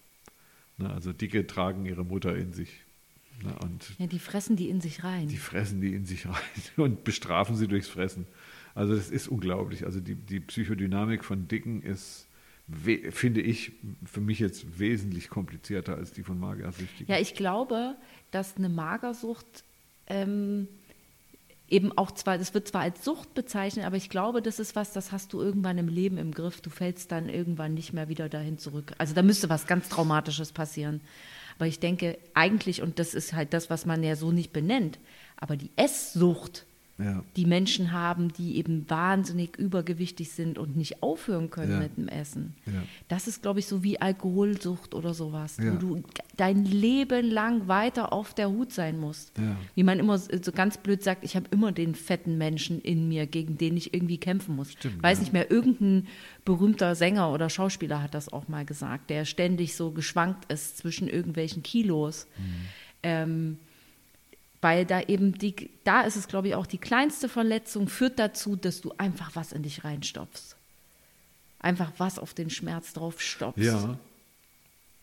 Ne? 0.78 0.90
Also 0.90 1.12
Dicke 1.12 1.46
tragen 1.46 1.86
ihre 1.86 2.06
Mutter 2.06 2.38
in 2.38 2.54
sich. 2.54 2.70
Ne? 3.44 3.54
Und 3.64 3.96
Ja, 3.98 4.08
die 4.08 4.20
fressen 4.20 4.56
die 4.56 4.70
in 4.70 4.80
sich 4.82 5.04
rein. 5.04 5.28
die 5.28 5.38
fressen 5.38 5.82
die 5.82 5.94
in 5.94 6.06
sich 6.06 6.26
rein 6.28 6.36
und 6.78 7.04
bestrafen 7.04 7.56
sie 7.58 7.68
durchs 7.68 7.90
Fressen. 7.90 8.28
Also 8.76 8.96
das 8.96 9.10
ist 9.10 9.28
unglaublich. 9.28 9.86
Also 9.86 10.00
die, 10.00 10.16
die 10.16 10.40
Psychodynamik 10.40 11.24
von 11.24 11.48
Dicken 11.48 11.82
ist, 11.82 12.28
finde 13.12 13.42
ich, 13.42 13.72
für 14.06 14.22
mich 14.22 14.40
jetzt 14.40 14.80
wesentlich 14.80 15.30
komplizierter 15.30 15.96
als 15.96 16.12
die 16.12 16.24
von 16.24 16.40
Magersüchtigen. 16.40 17.12
Ja, 17.14 17.20
ich 17.20 17.34
glaube, 17.34 17.96
dass 18.32 18.58
eine 18.58 18.70
Magersucht 18.70 19.64
ähm, 20.08 20.68
eben 21.68 21.98
auch 21.98 22.12
zwar, 22.12 22.38
das 22.38 22.54
wird 22.54 22.68
zwar 22.68 22.82
als 22.82 23.04
Sucht 23.04 23.34
bezeichnet, 23.34 23.86
aber 23.86 23.96
ich 23.96 24.10
glaube, 24.10 24.42
das 24.42 24.60
ist 24.60 24.76
was, 24.76 24.94
das 24.94 25.12
hast 25.12 25.34
du 25.34 25.42
irgendwann 25.42 25.78
im 25.78 25.88
Leben 25.88 26.18
im 26.18 26.32
Griff. 26.32 26.62
Du 26.62 26.70
fällst 26.70 27.12
dann 27.12 27.30
irgendwann 27.30 27.74
nicht 27.74 27.94
mehr 27.94 28.10
wieder 28.10 28.30
dahin 28.30 28.58
zurück. 28.58 28.94
Also 28.98 29.14
da 29.14 29.22
müsste 29.22 29.50
was 29.50 29.68
ganz 29.68 29.90
Traumatisches 29.90 30.52
passieren. 30.52 31.02
Aber 31.58 31.68
ich 31.68 31.80
denke 31.80 32.18
eigentlich, 32.34 32.82
und 32.82 33.00
das 33.00 33.14
ist 33.14 33.34
halt 33.34 33.54
das, 33.54 33.70
was 33.70 33.86
man 33.86 34.04
ja 34.04 34.16
so 34.16 34.32
nicht 34.32 34.54
benennt, 34.54 35.00
aber 35.38 35.58
die 35.58 35.72
Esssucht, 35.76 36.66
Ja. 37.00 37.24
die 37.38 37.46
Menschen 37.46 37.92
haben, 37.94 38.34
die 38.34 38.58
eben 38.58 38.90
wahnsinnig 38.90 39.58
übergewichtig 39.58 40.32
sind 40.32 40.58
und 40.58 40.76
nicht 40.76 41.02
aufhören 41.02 41.50
können 41.50 41.72
Ja. 41.72 41.80
mit 41.80 41.96
dem 41.98 42.08
Essen. 42.10 42.56
Ja. 42.66 42.74
Das 43.08 43.28
ist, 43.28 43.42
glaube 43.42 43.60
ich, 43.60 43.68
so 43.68 43.84
wie 43.84 44.02
Alkoholsucht 44.02 44.94
oder 44.94 45.14
sowas, 45.14 45.58
wo 45.60 45.78
du 45.78 46.04
dein 46.36 46.66
Leben 46.66 47.30
lang 47.32 47.68
weiter 47.68 48.12
auf 48.14 48.34
der 48.34 48.50
Hut 48.50 48.72
sein 48.74 49.00
musst. 49.00 49.32
Wie 49.76 49.84
man 49.84 50.00
immer 50.00 50.18
so 50.18 50.52
ganz 50.52 50.78
blöd 50.78 51.02
sagt, 51.04 51.24
ich 51.24 51.36
habe 51.36 51.46
immer 51.52 51.72
den 51.72 51.96
fetten 51.96 52.38
Menschen 52.38 52.82
in 52.82 53.08
mir, 53.08 53.28
gegen 53.28 53.58
den 53.58 53.78
ich 53.78 53.94
irgendwie 53.94 54.18
kämpfen 54.18 54.56
muss. 54.56 54.72
Stimmt, 54.74 55.02
Weiß 55.02 55.20
nicht 55.22 55.34
mehr, 55.34 55.50
irgendein 55.52 56.08
berühmter 56.46 56.96
Sänger 56.96 57.32
oder 57.32 57.50
Schauspieler 57.50 58.04
hat 58.04 58.14
das 58.14 58.32
auch 58.34 58.48
mal 58.48 58.66
gesagt, 58.66 59.10
der 59.10 59.26
ständig 59.26 59.76
so 59.76 59.92
geschwankt 59.92 60.52
ist 60.52 60.78
zwischen 60.78 61.08
irgendwelchen 61.08 61.64
Kilos. 61.64 62.28
Mhm. 62.38 62.44
Ähm, 63.04 63.58
weil 64.62 64.86
da 64.86 65.02
eben 65.02 65.38
die, 65.38 65.70
da 65.84 66.02
ist 66.02 66.16
es, 66.16 66.28
glaube 66.28 66.50
ich, 66.50 66.56
auch 66.56 66.68
die 66.68 66.78
kleinste 66.78 67.30
Verletzung 67.30 67.88
führt 67.88 68.20
dazu, 68.20 68.56
dass 68.56 68.82
du 68.82 68.94
einfach 68.98 69.36
was 69.36 69.52
in 69.54 69.64
dich 69.64 69.84
reinstopfst. 69.84 70.56
Einfach 71.60 71.92
was 71.98 72.20
auf 72.20 72.34
den 72.34 72.50
Schmerz 72.50 72.94
drauf 72.94 73.22
stopfst. 73.22 73.64
Ja. 73.64 73.98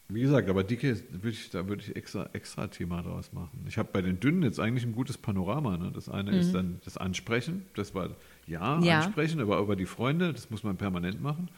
Wie 0.09 0.21
gesagt, 0.21 0.49
aber 0.49 0.63
dicke, 0.63 1.03
würde 1.11 1.31
ich, 1.31 1.51
da 1.51 1.67
würde 1.67 1.83
ich 1.83 1.97
extra, 1.97 2.31
extra 2.33 2.69
Thema 2.69 3.03
draus 3.03 3.33
machen. 3.33 3.65
Ich 3.67 3.77
habe 3.77 3.89
bei 3.93 4.03
den 4.03 4.21
dünnen 4.21 4.43
jetzt 4.43 4.61
eigentlich 4.61 4.85
ein 4.85 4.93
gutes 4.93 5.19
Panorama. 5.19 5.77
Ne? 5.77 5.91
Das 5.93 6.09
eine 6.09 6.31
ist 6.39 6.53
dann 6.53 6.81
das 6.85 6.97
Ansprechen. 6.97 7.67
Das 7.75 7.95
war 7.95 8.11
ja, 8.47 8.77
Mhm. 8.77 8.85
Ja. 8.85 9.01
Ansprechen, 9.01 9.41
aber 9.41 9.59
über 9.59 9.75
die 9.75 9.87
Freunde, 9.87 10.33
das 10.33 10.49
muss 10.51 10.63
man 10.63 10.77
permanent 10.77 11.21
machen, 11.21 11.49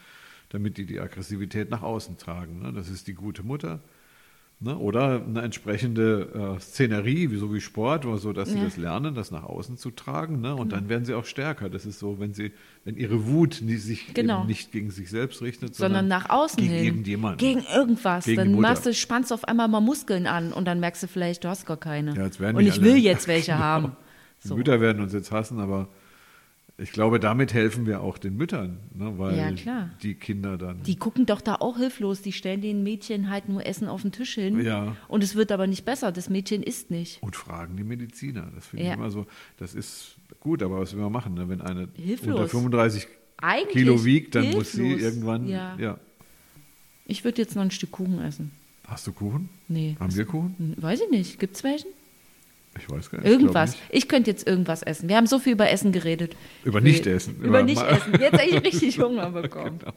damit 0.48 0.78
die 0.78 0.86
die 0.86 0.98
Aggressivität 0.98 1.68
nach 1.68 1.82
außen 1.82 2.16
tragen. 2.16 2.60
Ne? 2.60 2.72
Das 2.72 2.88
ist 2.88 3.06
die 3.06 3.12
gute 3.12 3.42
Mutter. 3.42 3.80
Ne? 4.60 4.76
Oder 4.76 5.22
eine 5.24 5.42
entsprechende 5.42 6.56
äh, 6.56 6.60
Szenerie, 6.60 7.30
wie 7.30 7.36
so 7.36 7.54
wie 7.54 7.60
Sport, 7.60 8.04
oder 8.06 8.18
so, 8.18 8.32
dass 8.32 8.48
sie 8.50 8.58
Ja. 8.58 8.64
das 8.64 8.76
lernen, 8.76 9.14
das 9.14 9.30
nach 9.30 9.44
außen 9.44 9.76
zu 9.76 9.92
tragen. 9.92 10.40
Ne? 10.40 10.52
Und 10.56 10.72
dann 10.72 10.88
werden 10.88 11.04
sie 11.04 11.14
auch 11.14 11.26
stärker. 11.26 11.68
Das 11.70 11.86
ist 11.86 12.00
so, 12.00 12.18
wenn 12.18 12.34
sie, 12.34 12.50
wenn 12.84 12.96
ihre 12.96 13.28
Wut 13.28 13.54
sich 13.54 14.12
Genau. 14.14 14.44
nicht 14.46 14.72
gegen 14.72 14.90
sich 14.90 15.10
selbst 15.10 15.42
richtet, 15.42 15.76
sondern 15.76 16.08
nach 16.08 16.28
außen 16.28 16.56
gegen 16.60 16.74
hin. 16.74 16.84
irgendjemanden. 16.86 17.38
Gegen 17.38 17.62
irgendwas. 17.72 18.24
Gegen 18.24 18.36
dann 18.36 18.60
machst 18.60 18.84
du, 18.84 18.92
spannst 18.94 19.32
auf 19.32 19.44
einmal 19.44 19.68
mal 19.68 19.78
Muskeln 19.80 20.26
an 20.26 20.52
und 20.52 20.64
dann 20.64 20.80
merkst 20.80 21.04
du 21.04 21.06
vielleicht, 21.06 21.44
du 21.44 21.48
hast 21.48 21.64
gar 21.64 21.76
keine. 21.76 22.14
Ja, 22.16 22.24
jetzt 22.24 22.40
werden 22.40 22.56
und 22.56 22.64
ich 22.66 22.72
alle- 22.72 22.82
will 22.82 22.96
jetzt 22.96 23.28
welche 23.28 23.52
Genau. 23.52 23.62
haben. 23.62 23.92
Die 24.42 24.48
So. 24.48 24.56
Mütter 24.56 24.80
werden 24.80 25.00
uns 25.02 25.12
jetzt 25.12 25.30
hassen, 25.30 25.60
aber 25.60 25.86
ich 26.80 26.92
glaube, 26.92 27.18
damit 27.18 27.52
helfen 27.54 27.86
wir 27.86 28.00
auch 28.02 28.18
den 28.18 28.36
Müttern, 28.36 28.78
ne? 28.94 29.14
weil 29.18 29.36
Ja, 29.64 29.90
die 30.02 30.14
Kinder 30.14 30.56
dann. 30.56 30.82
Die 30.84 30.94
gucken 30.96 31.26
doch 31.26 31.40
da 31.40 31.56
auch 31.56 31.76
hilflos. 31.76 32.22
Die 32.22 32.32
stellen 32.32 32.60
den 32.60 32.82
Mädchen 32.84 33.28
halt 33.30 33.48
nur 33.48 33.66
Essen 33.66 33.88
auf 33.88 34.02
den 34.02 34.12
Tisch 34.12 34.34
hin. 34.34 34.60
Ja. 34.64 34.96
Und 35.08 35.24
es 35.24 35.34
wird 35.34 35.50
aber 35.50 35.66
nicht 35.66 35.84
besser. 35.84 36.12
Das 36.12 36.30
Mädchen 36.30 36.62
isst 36.62 36.90
nicht. 36.92 37.20
und 37.22 37.34
fragen 37.34 37.76
die 37.76 37.82
Mediziner. 37.84 38.48
Das 38.54 38.68
finde 38.68 38.84
Ja. 38.84 38.90
ich 38.92 38.96
immer 38.96 39.10
so. 39.10 39.26
Das 39.56 39.74
ist 39.74 40.16
gut, 40.38 40.62
aber 40.62 40.78
was 40.80 40.94
will 40.94 41.02
man 41.02 41.10
machen? 41.12 41.34
Ne? 41.34 41.48
Wenn 41.48 41.60
eine 41.60 41.88
Hilflos. 41.94 42.36
unter 42.36 42.48
35 42.48 43.08
Eigentlich 43.38 43.72
Kilo 43.72 44.04
wiegt, 44.04 44.34
dann 44.36 44.50
muss 44.52 44.72
sie 44.72 44.84
hilflos. 44.86 45.02
irgendwann. 45.02 45.48
Ja. 45.48 45.76
ja. 45.78 45.98
Ich 47.06 47.24
würde 47.24 47.42
jetzt 47.42 47.56
noch 47.56 47.62
ein 47.62 47.70
Stück 47.70 47.90
Kuchen 47.90 48.20
essen. 48.20 48.50
Hast 48.86 49.06
du 49.06 49.12
Kuchen? 49.12 49.48
Nee. 49.68 49.96
Haben 49.98 50.14
wir 50.14 50.24
Kuchen? 50.24 50.54
Hm, 50.58 50.74
Weiß 50.82 51.00
ich 51.00 51.10
nicht. 51.10 51.38
Gibt's 51.38 51.62
welchen? 51.64 51.88
Ich 52.78 52.88
weiß 52.90 53.10
gar 53.10 53.18
nicht. 53.18 53.26
ich 53.26 53.32
Irgendwas. 53.32 53.72
glaub 53.72 53.82
Ich 53.90 54.08
könnte 54.08 54.30
jetzt 54.30 54.46
irgendwas 54.46 54.82
essen. 54.82 55.08
Wir 55.08 55.16
haben 55.16 55.26
so 55.26 55.38
viel 55.38 55.52
über 55.52 55.70
Essen 55.70 55.92
geredet. 55.92 56.36
Über 56.64 56.78
Ich 56.78 56.84
Nicht-Essen. 56.84 57.36
Über 57.36 57.46
Über 57.48 57.62
nicht 57.62 57.80
Ma- 57.82 57.88
essen. 57.88 58.12
Jetzt 58.20 58.32
habe 58.40 58.44
ich 58.50 58.62
richtig 58.64 58.98
Hunger 58.98 59.30
bekommen. 59.30 59.78
Genau. 59.88 59.92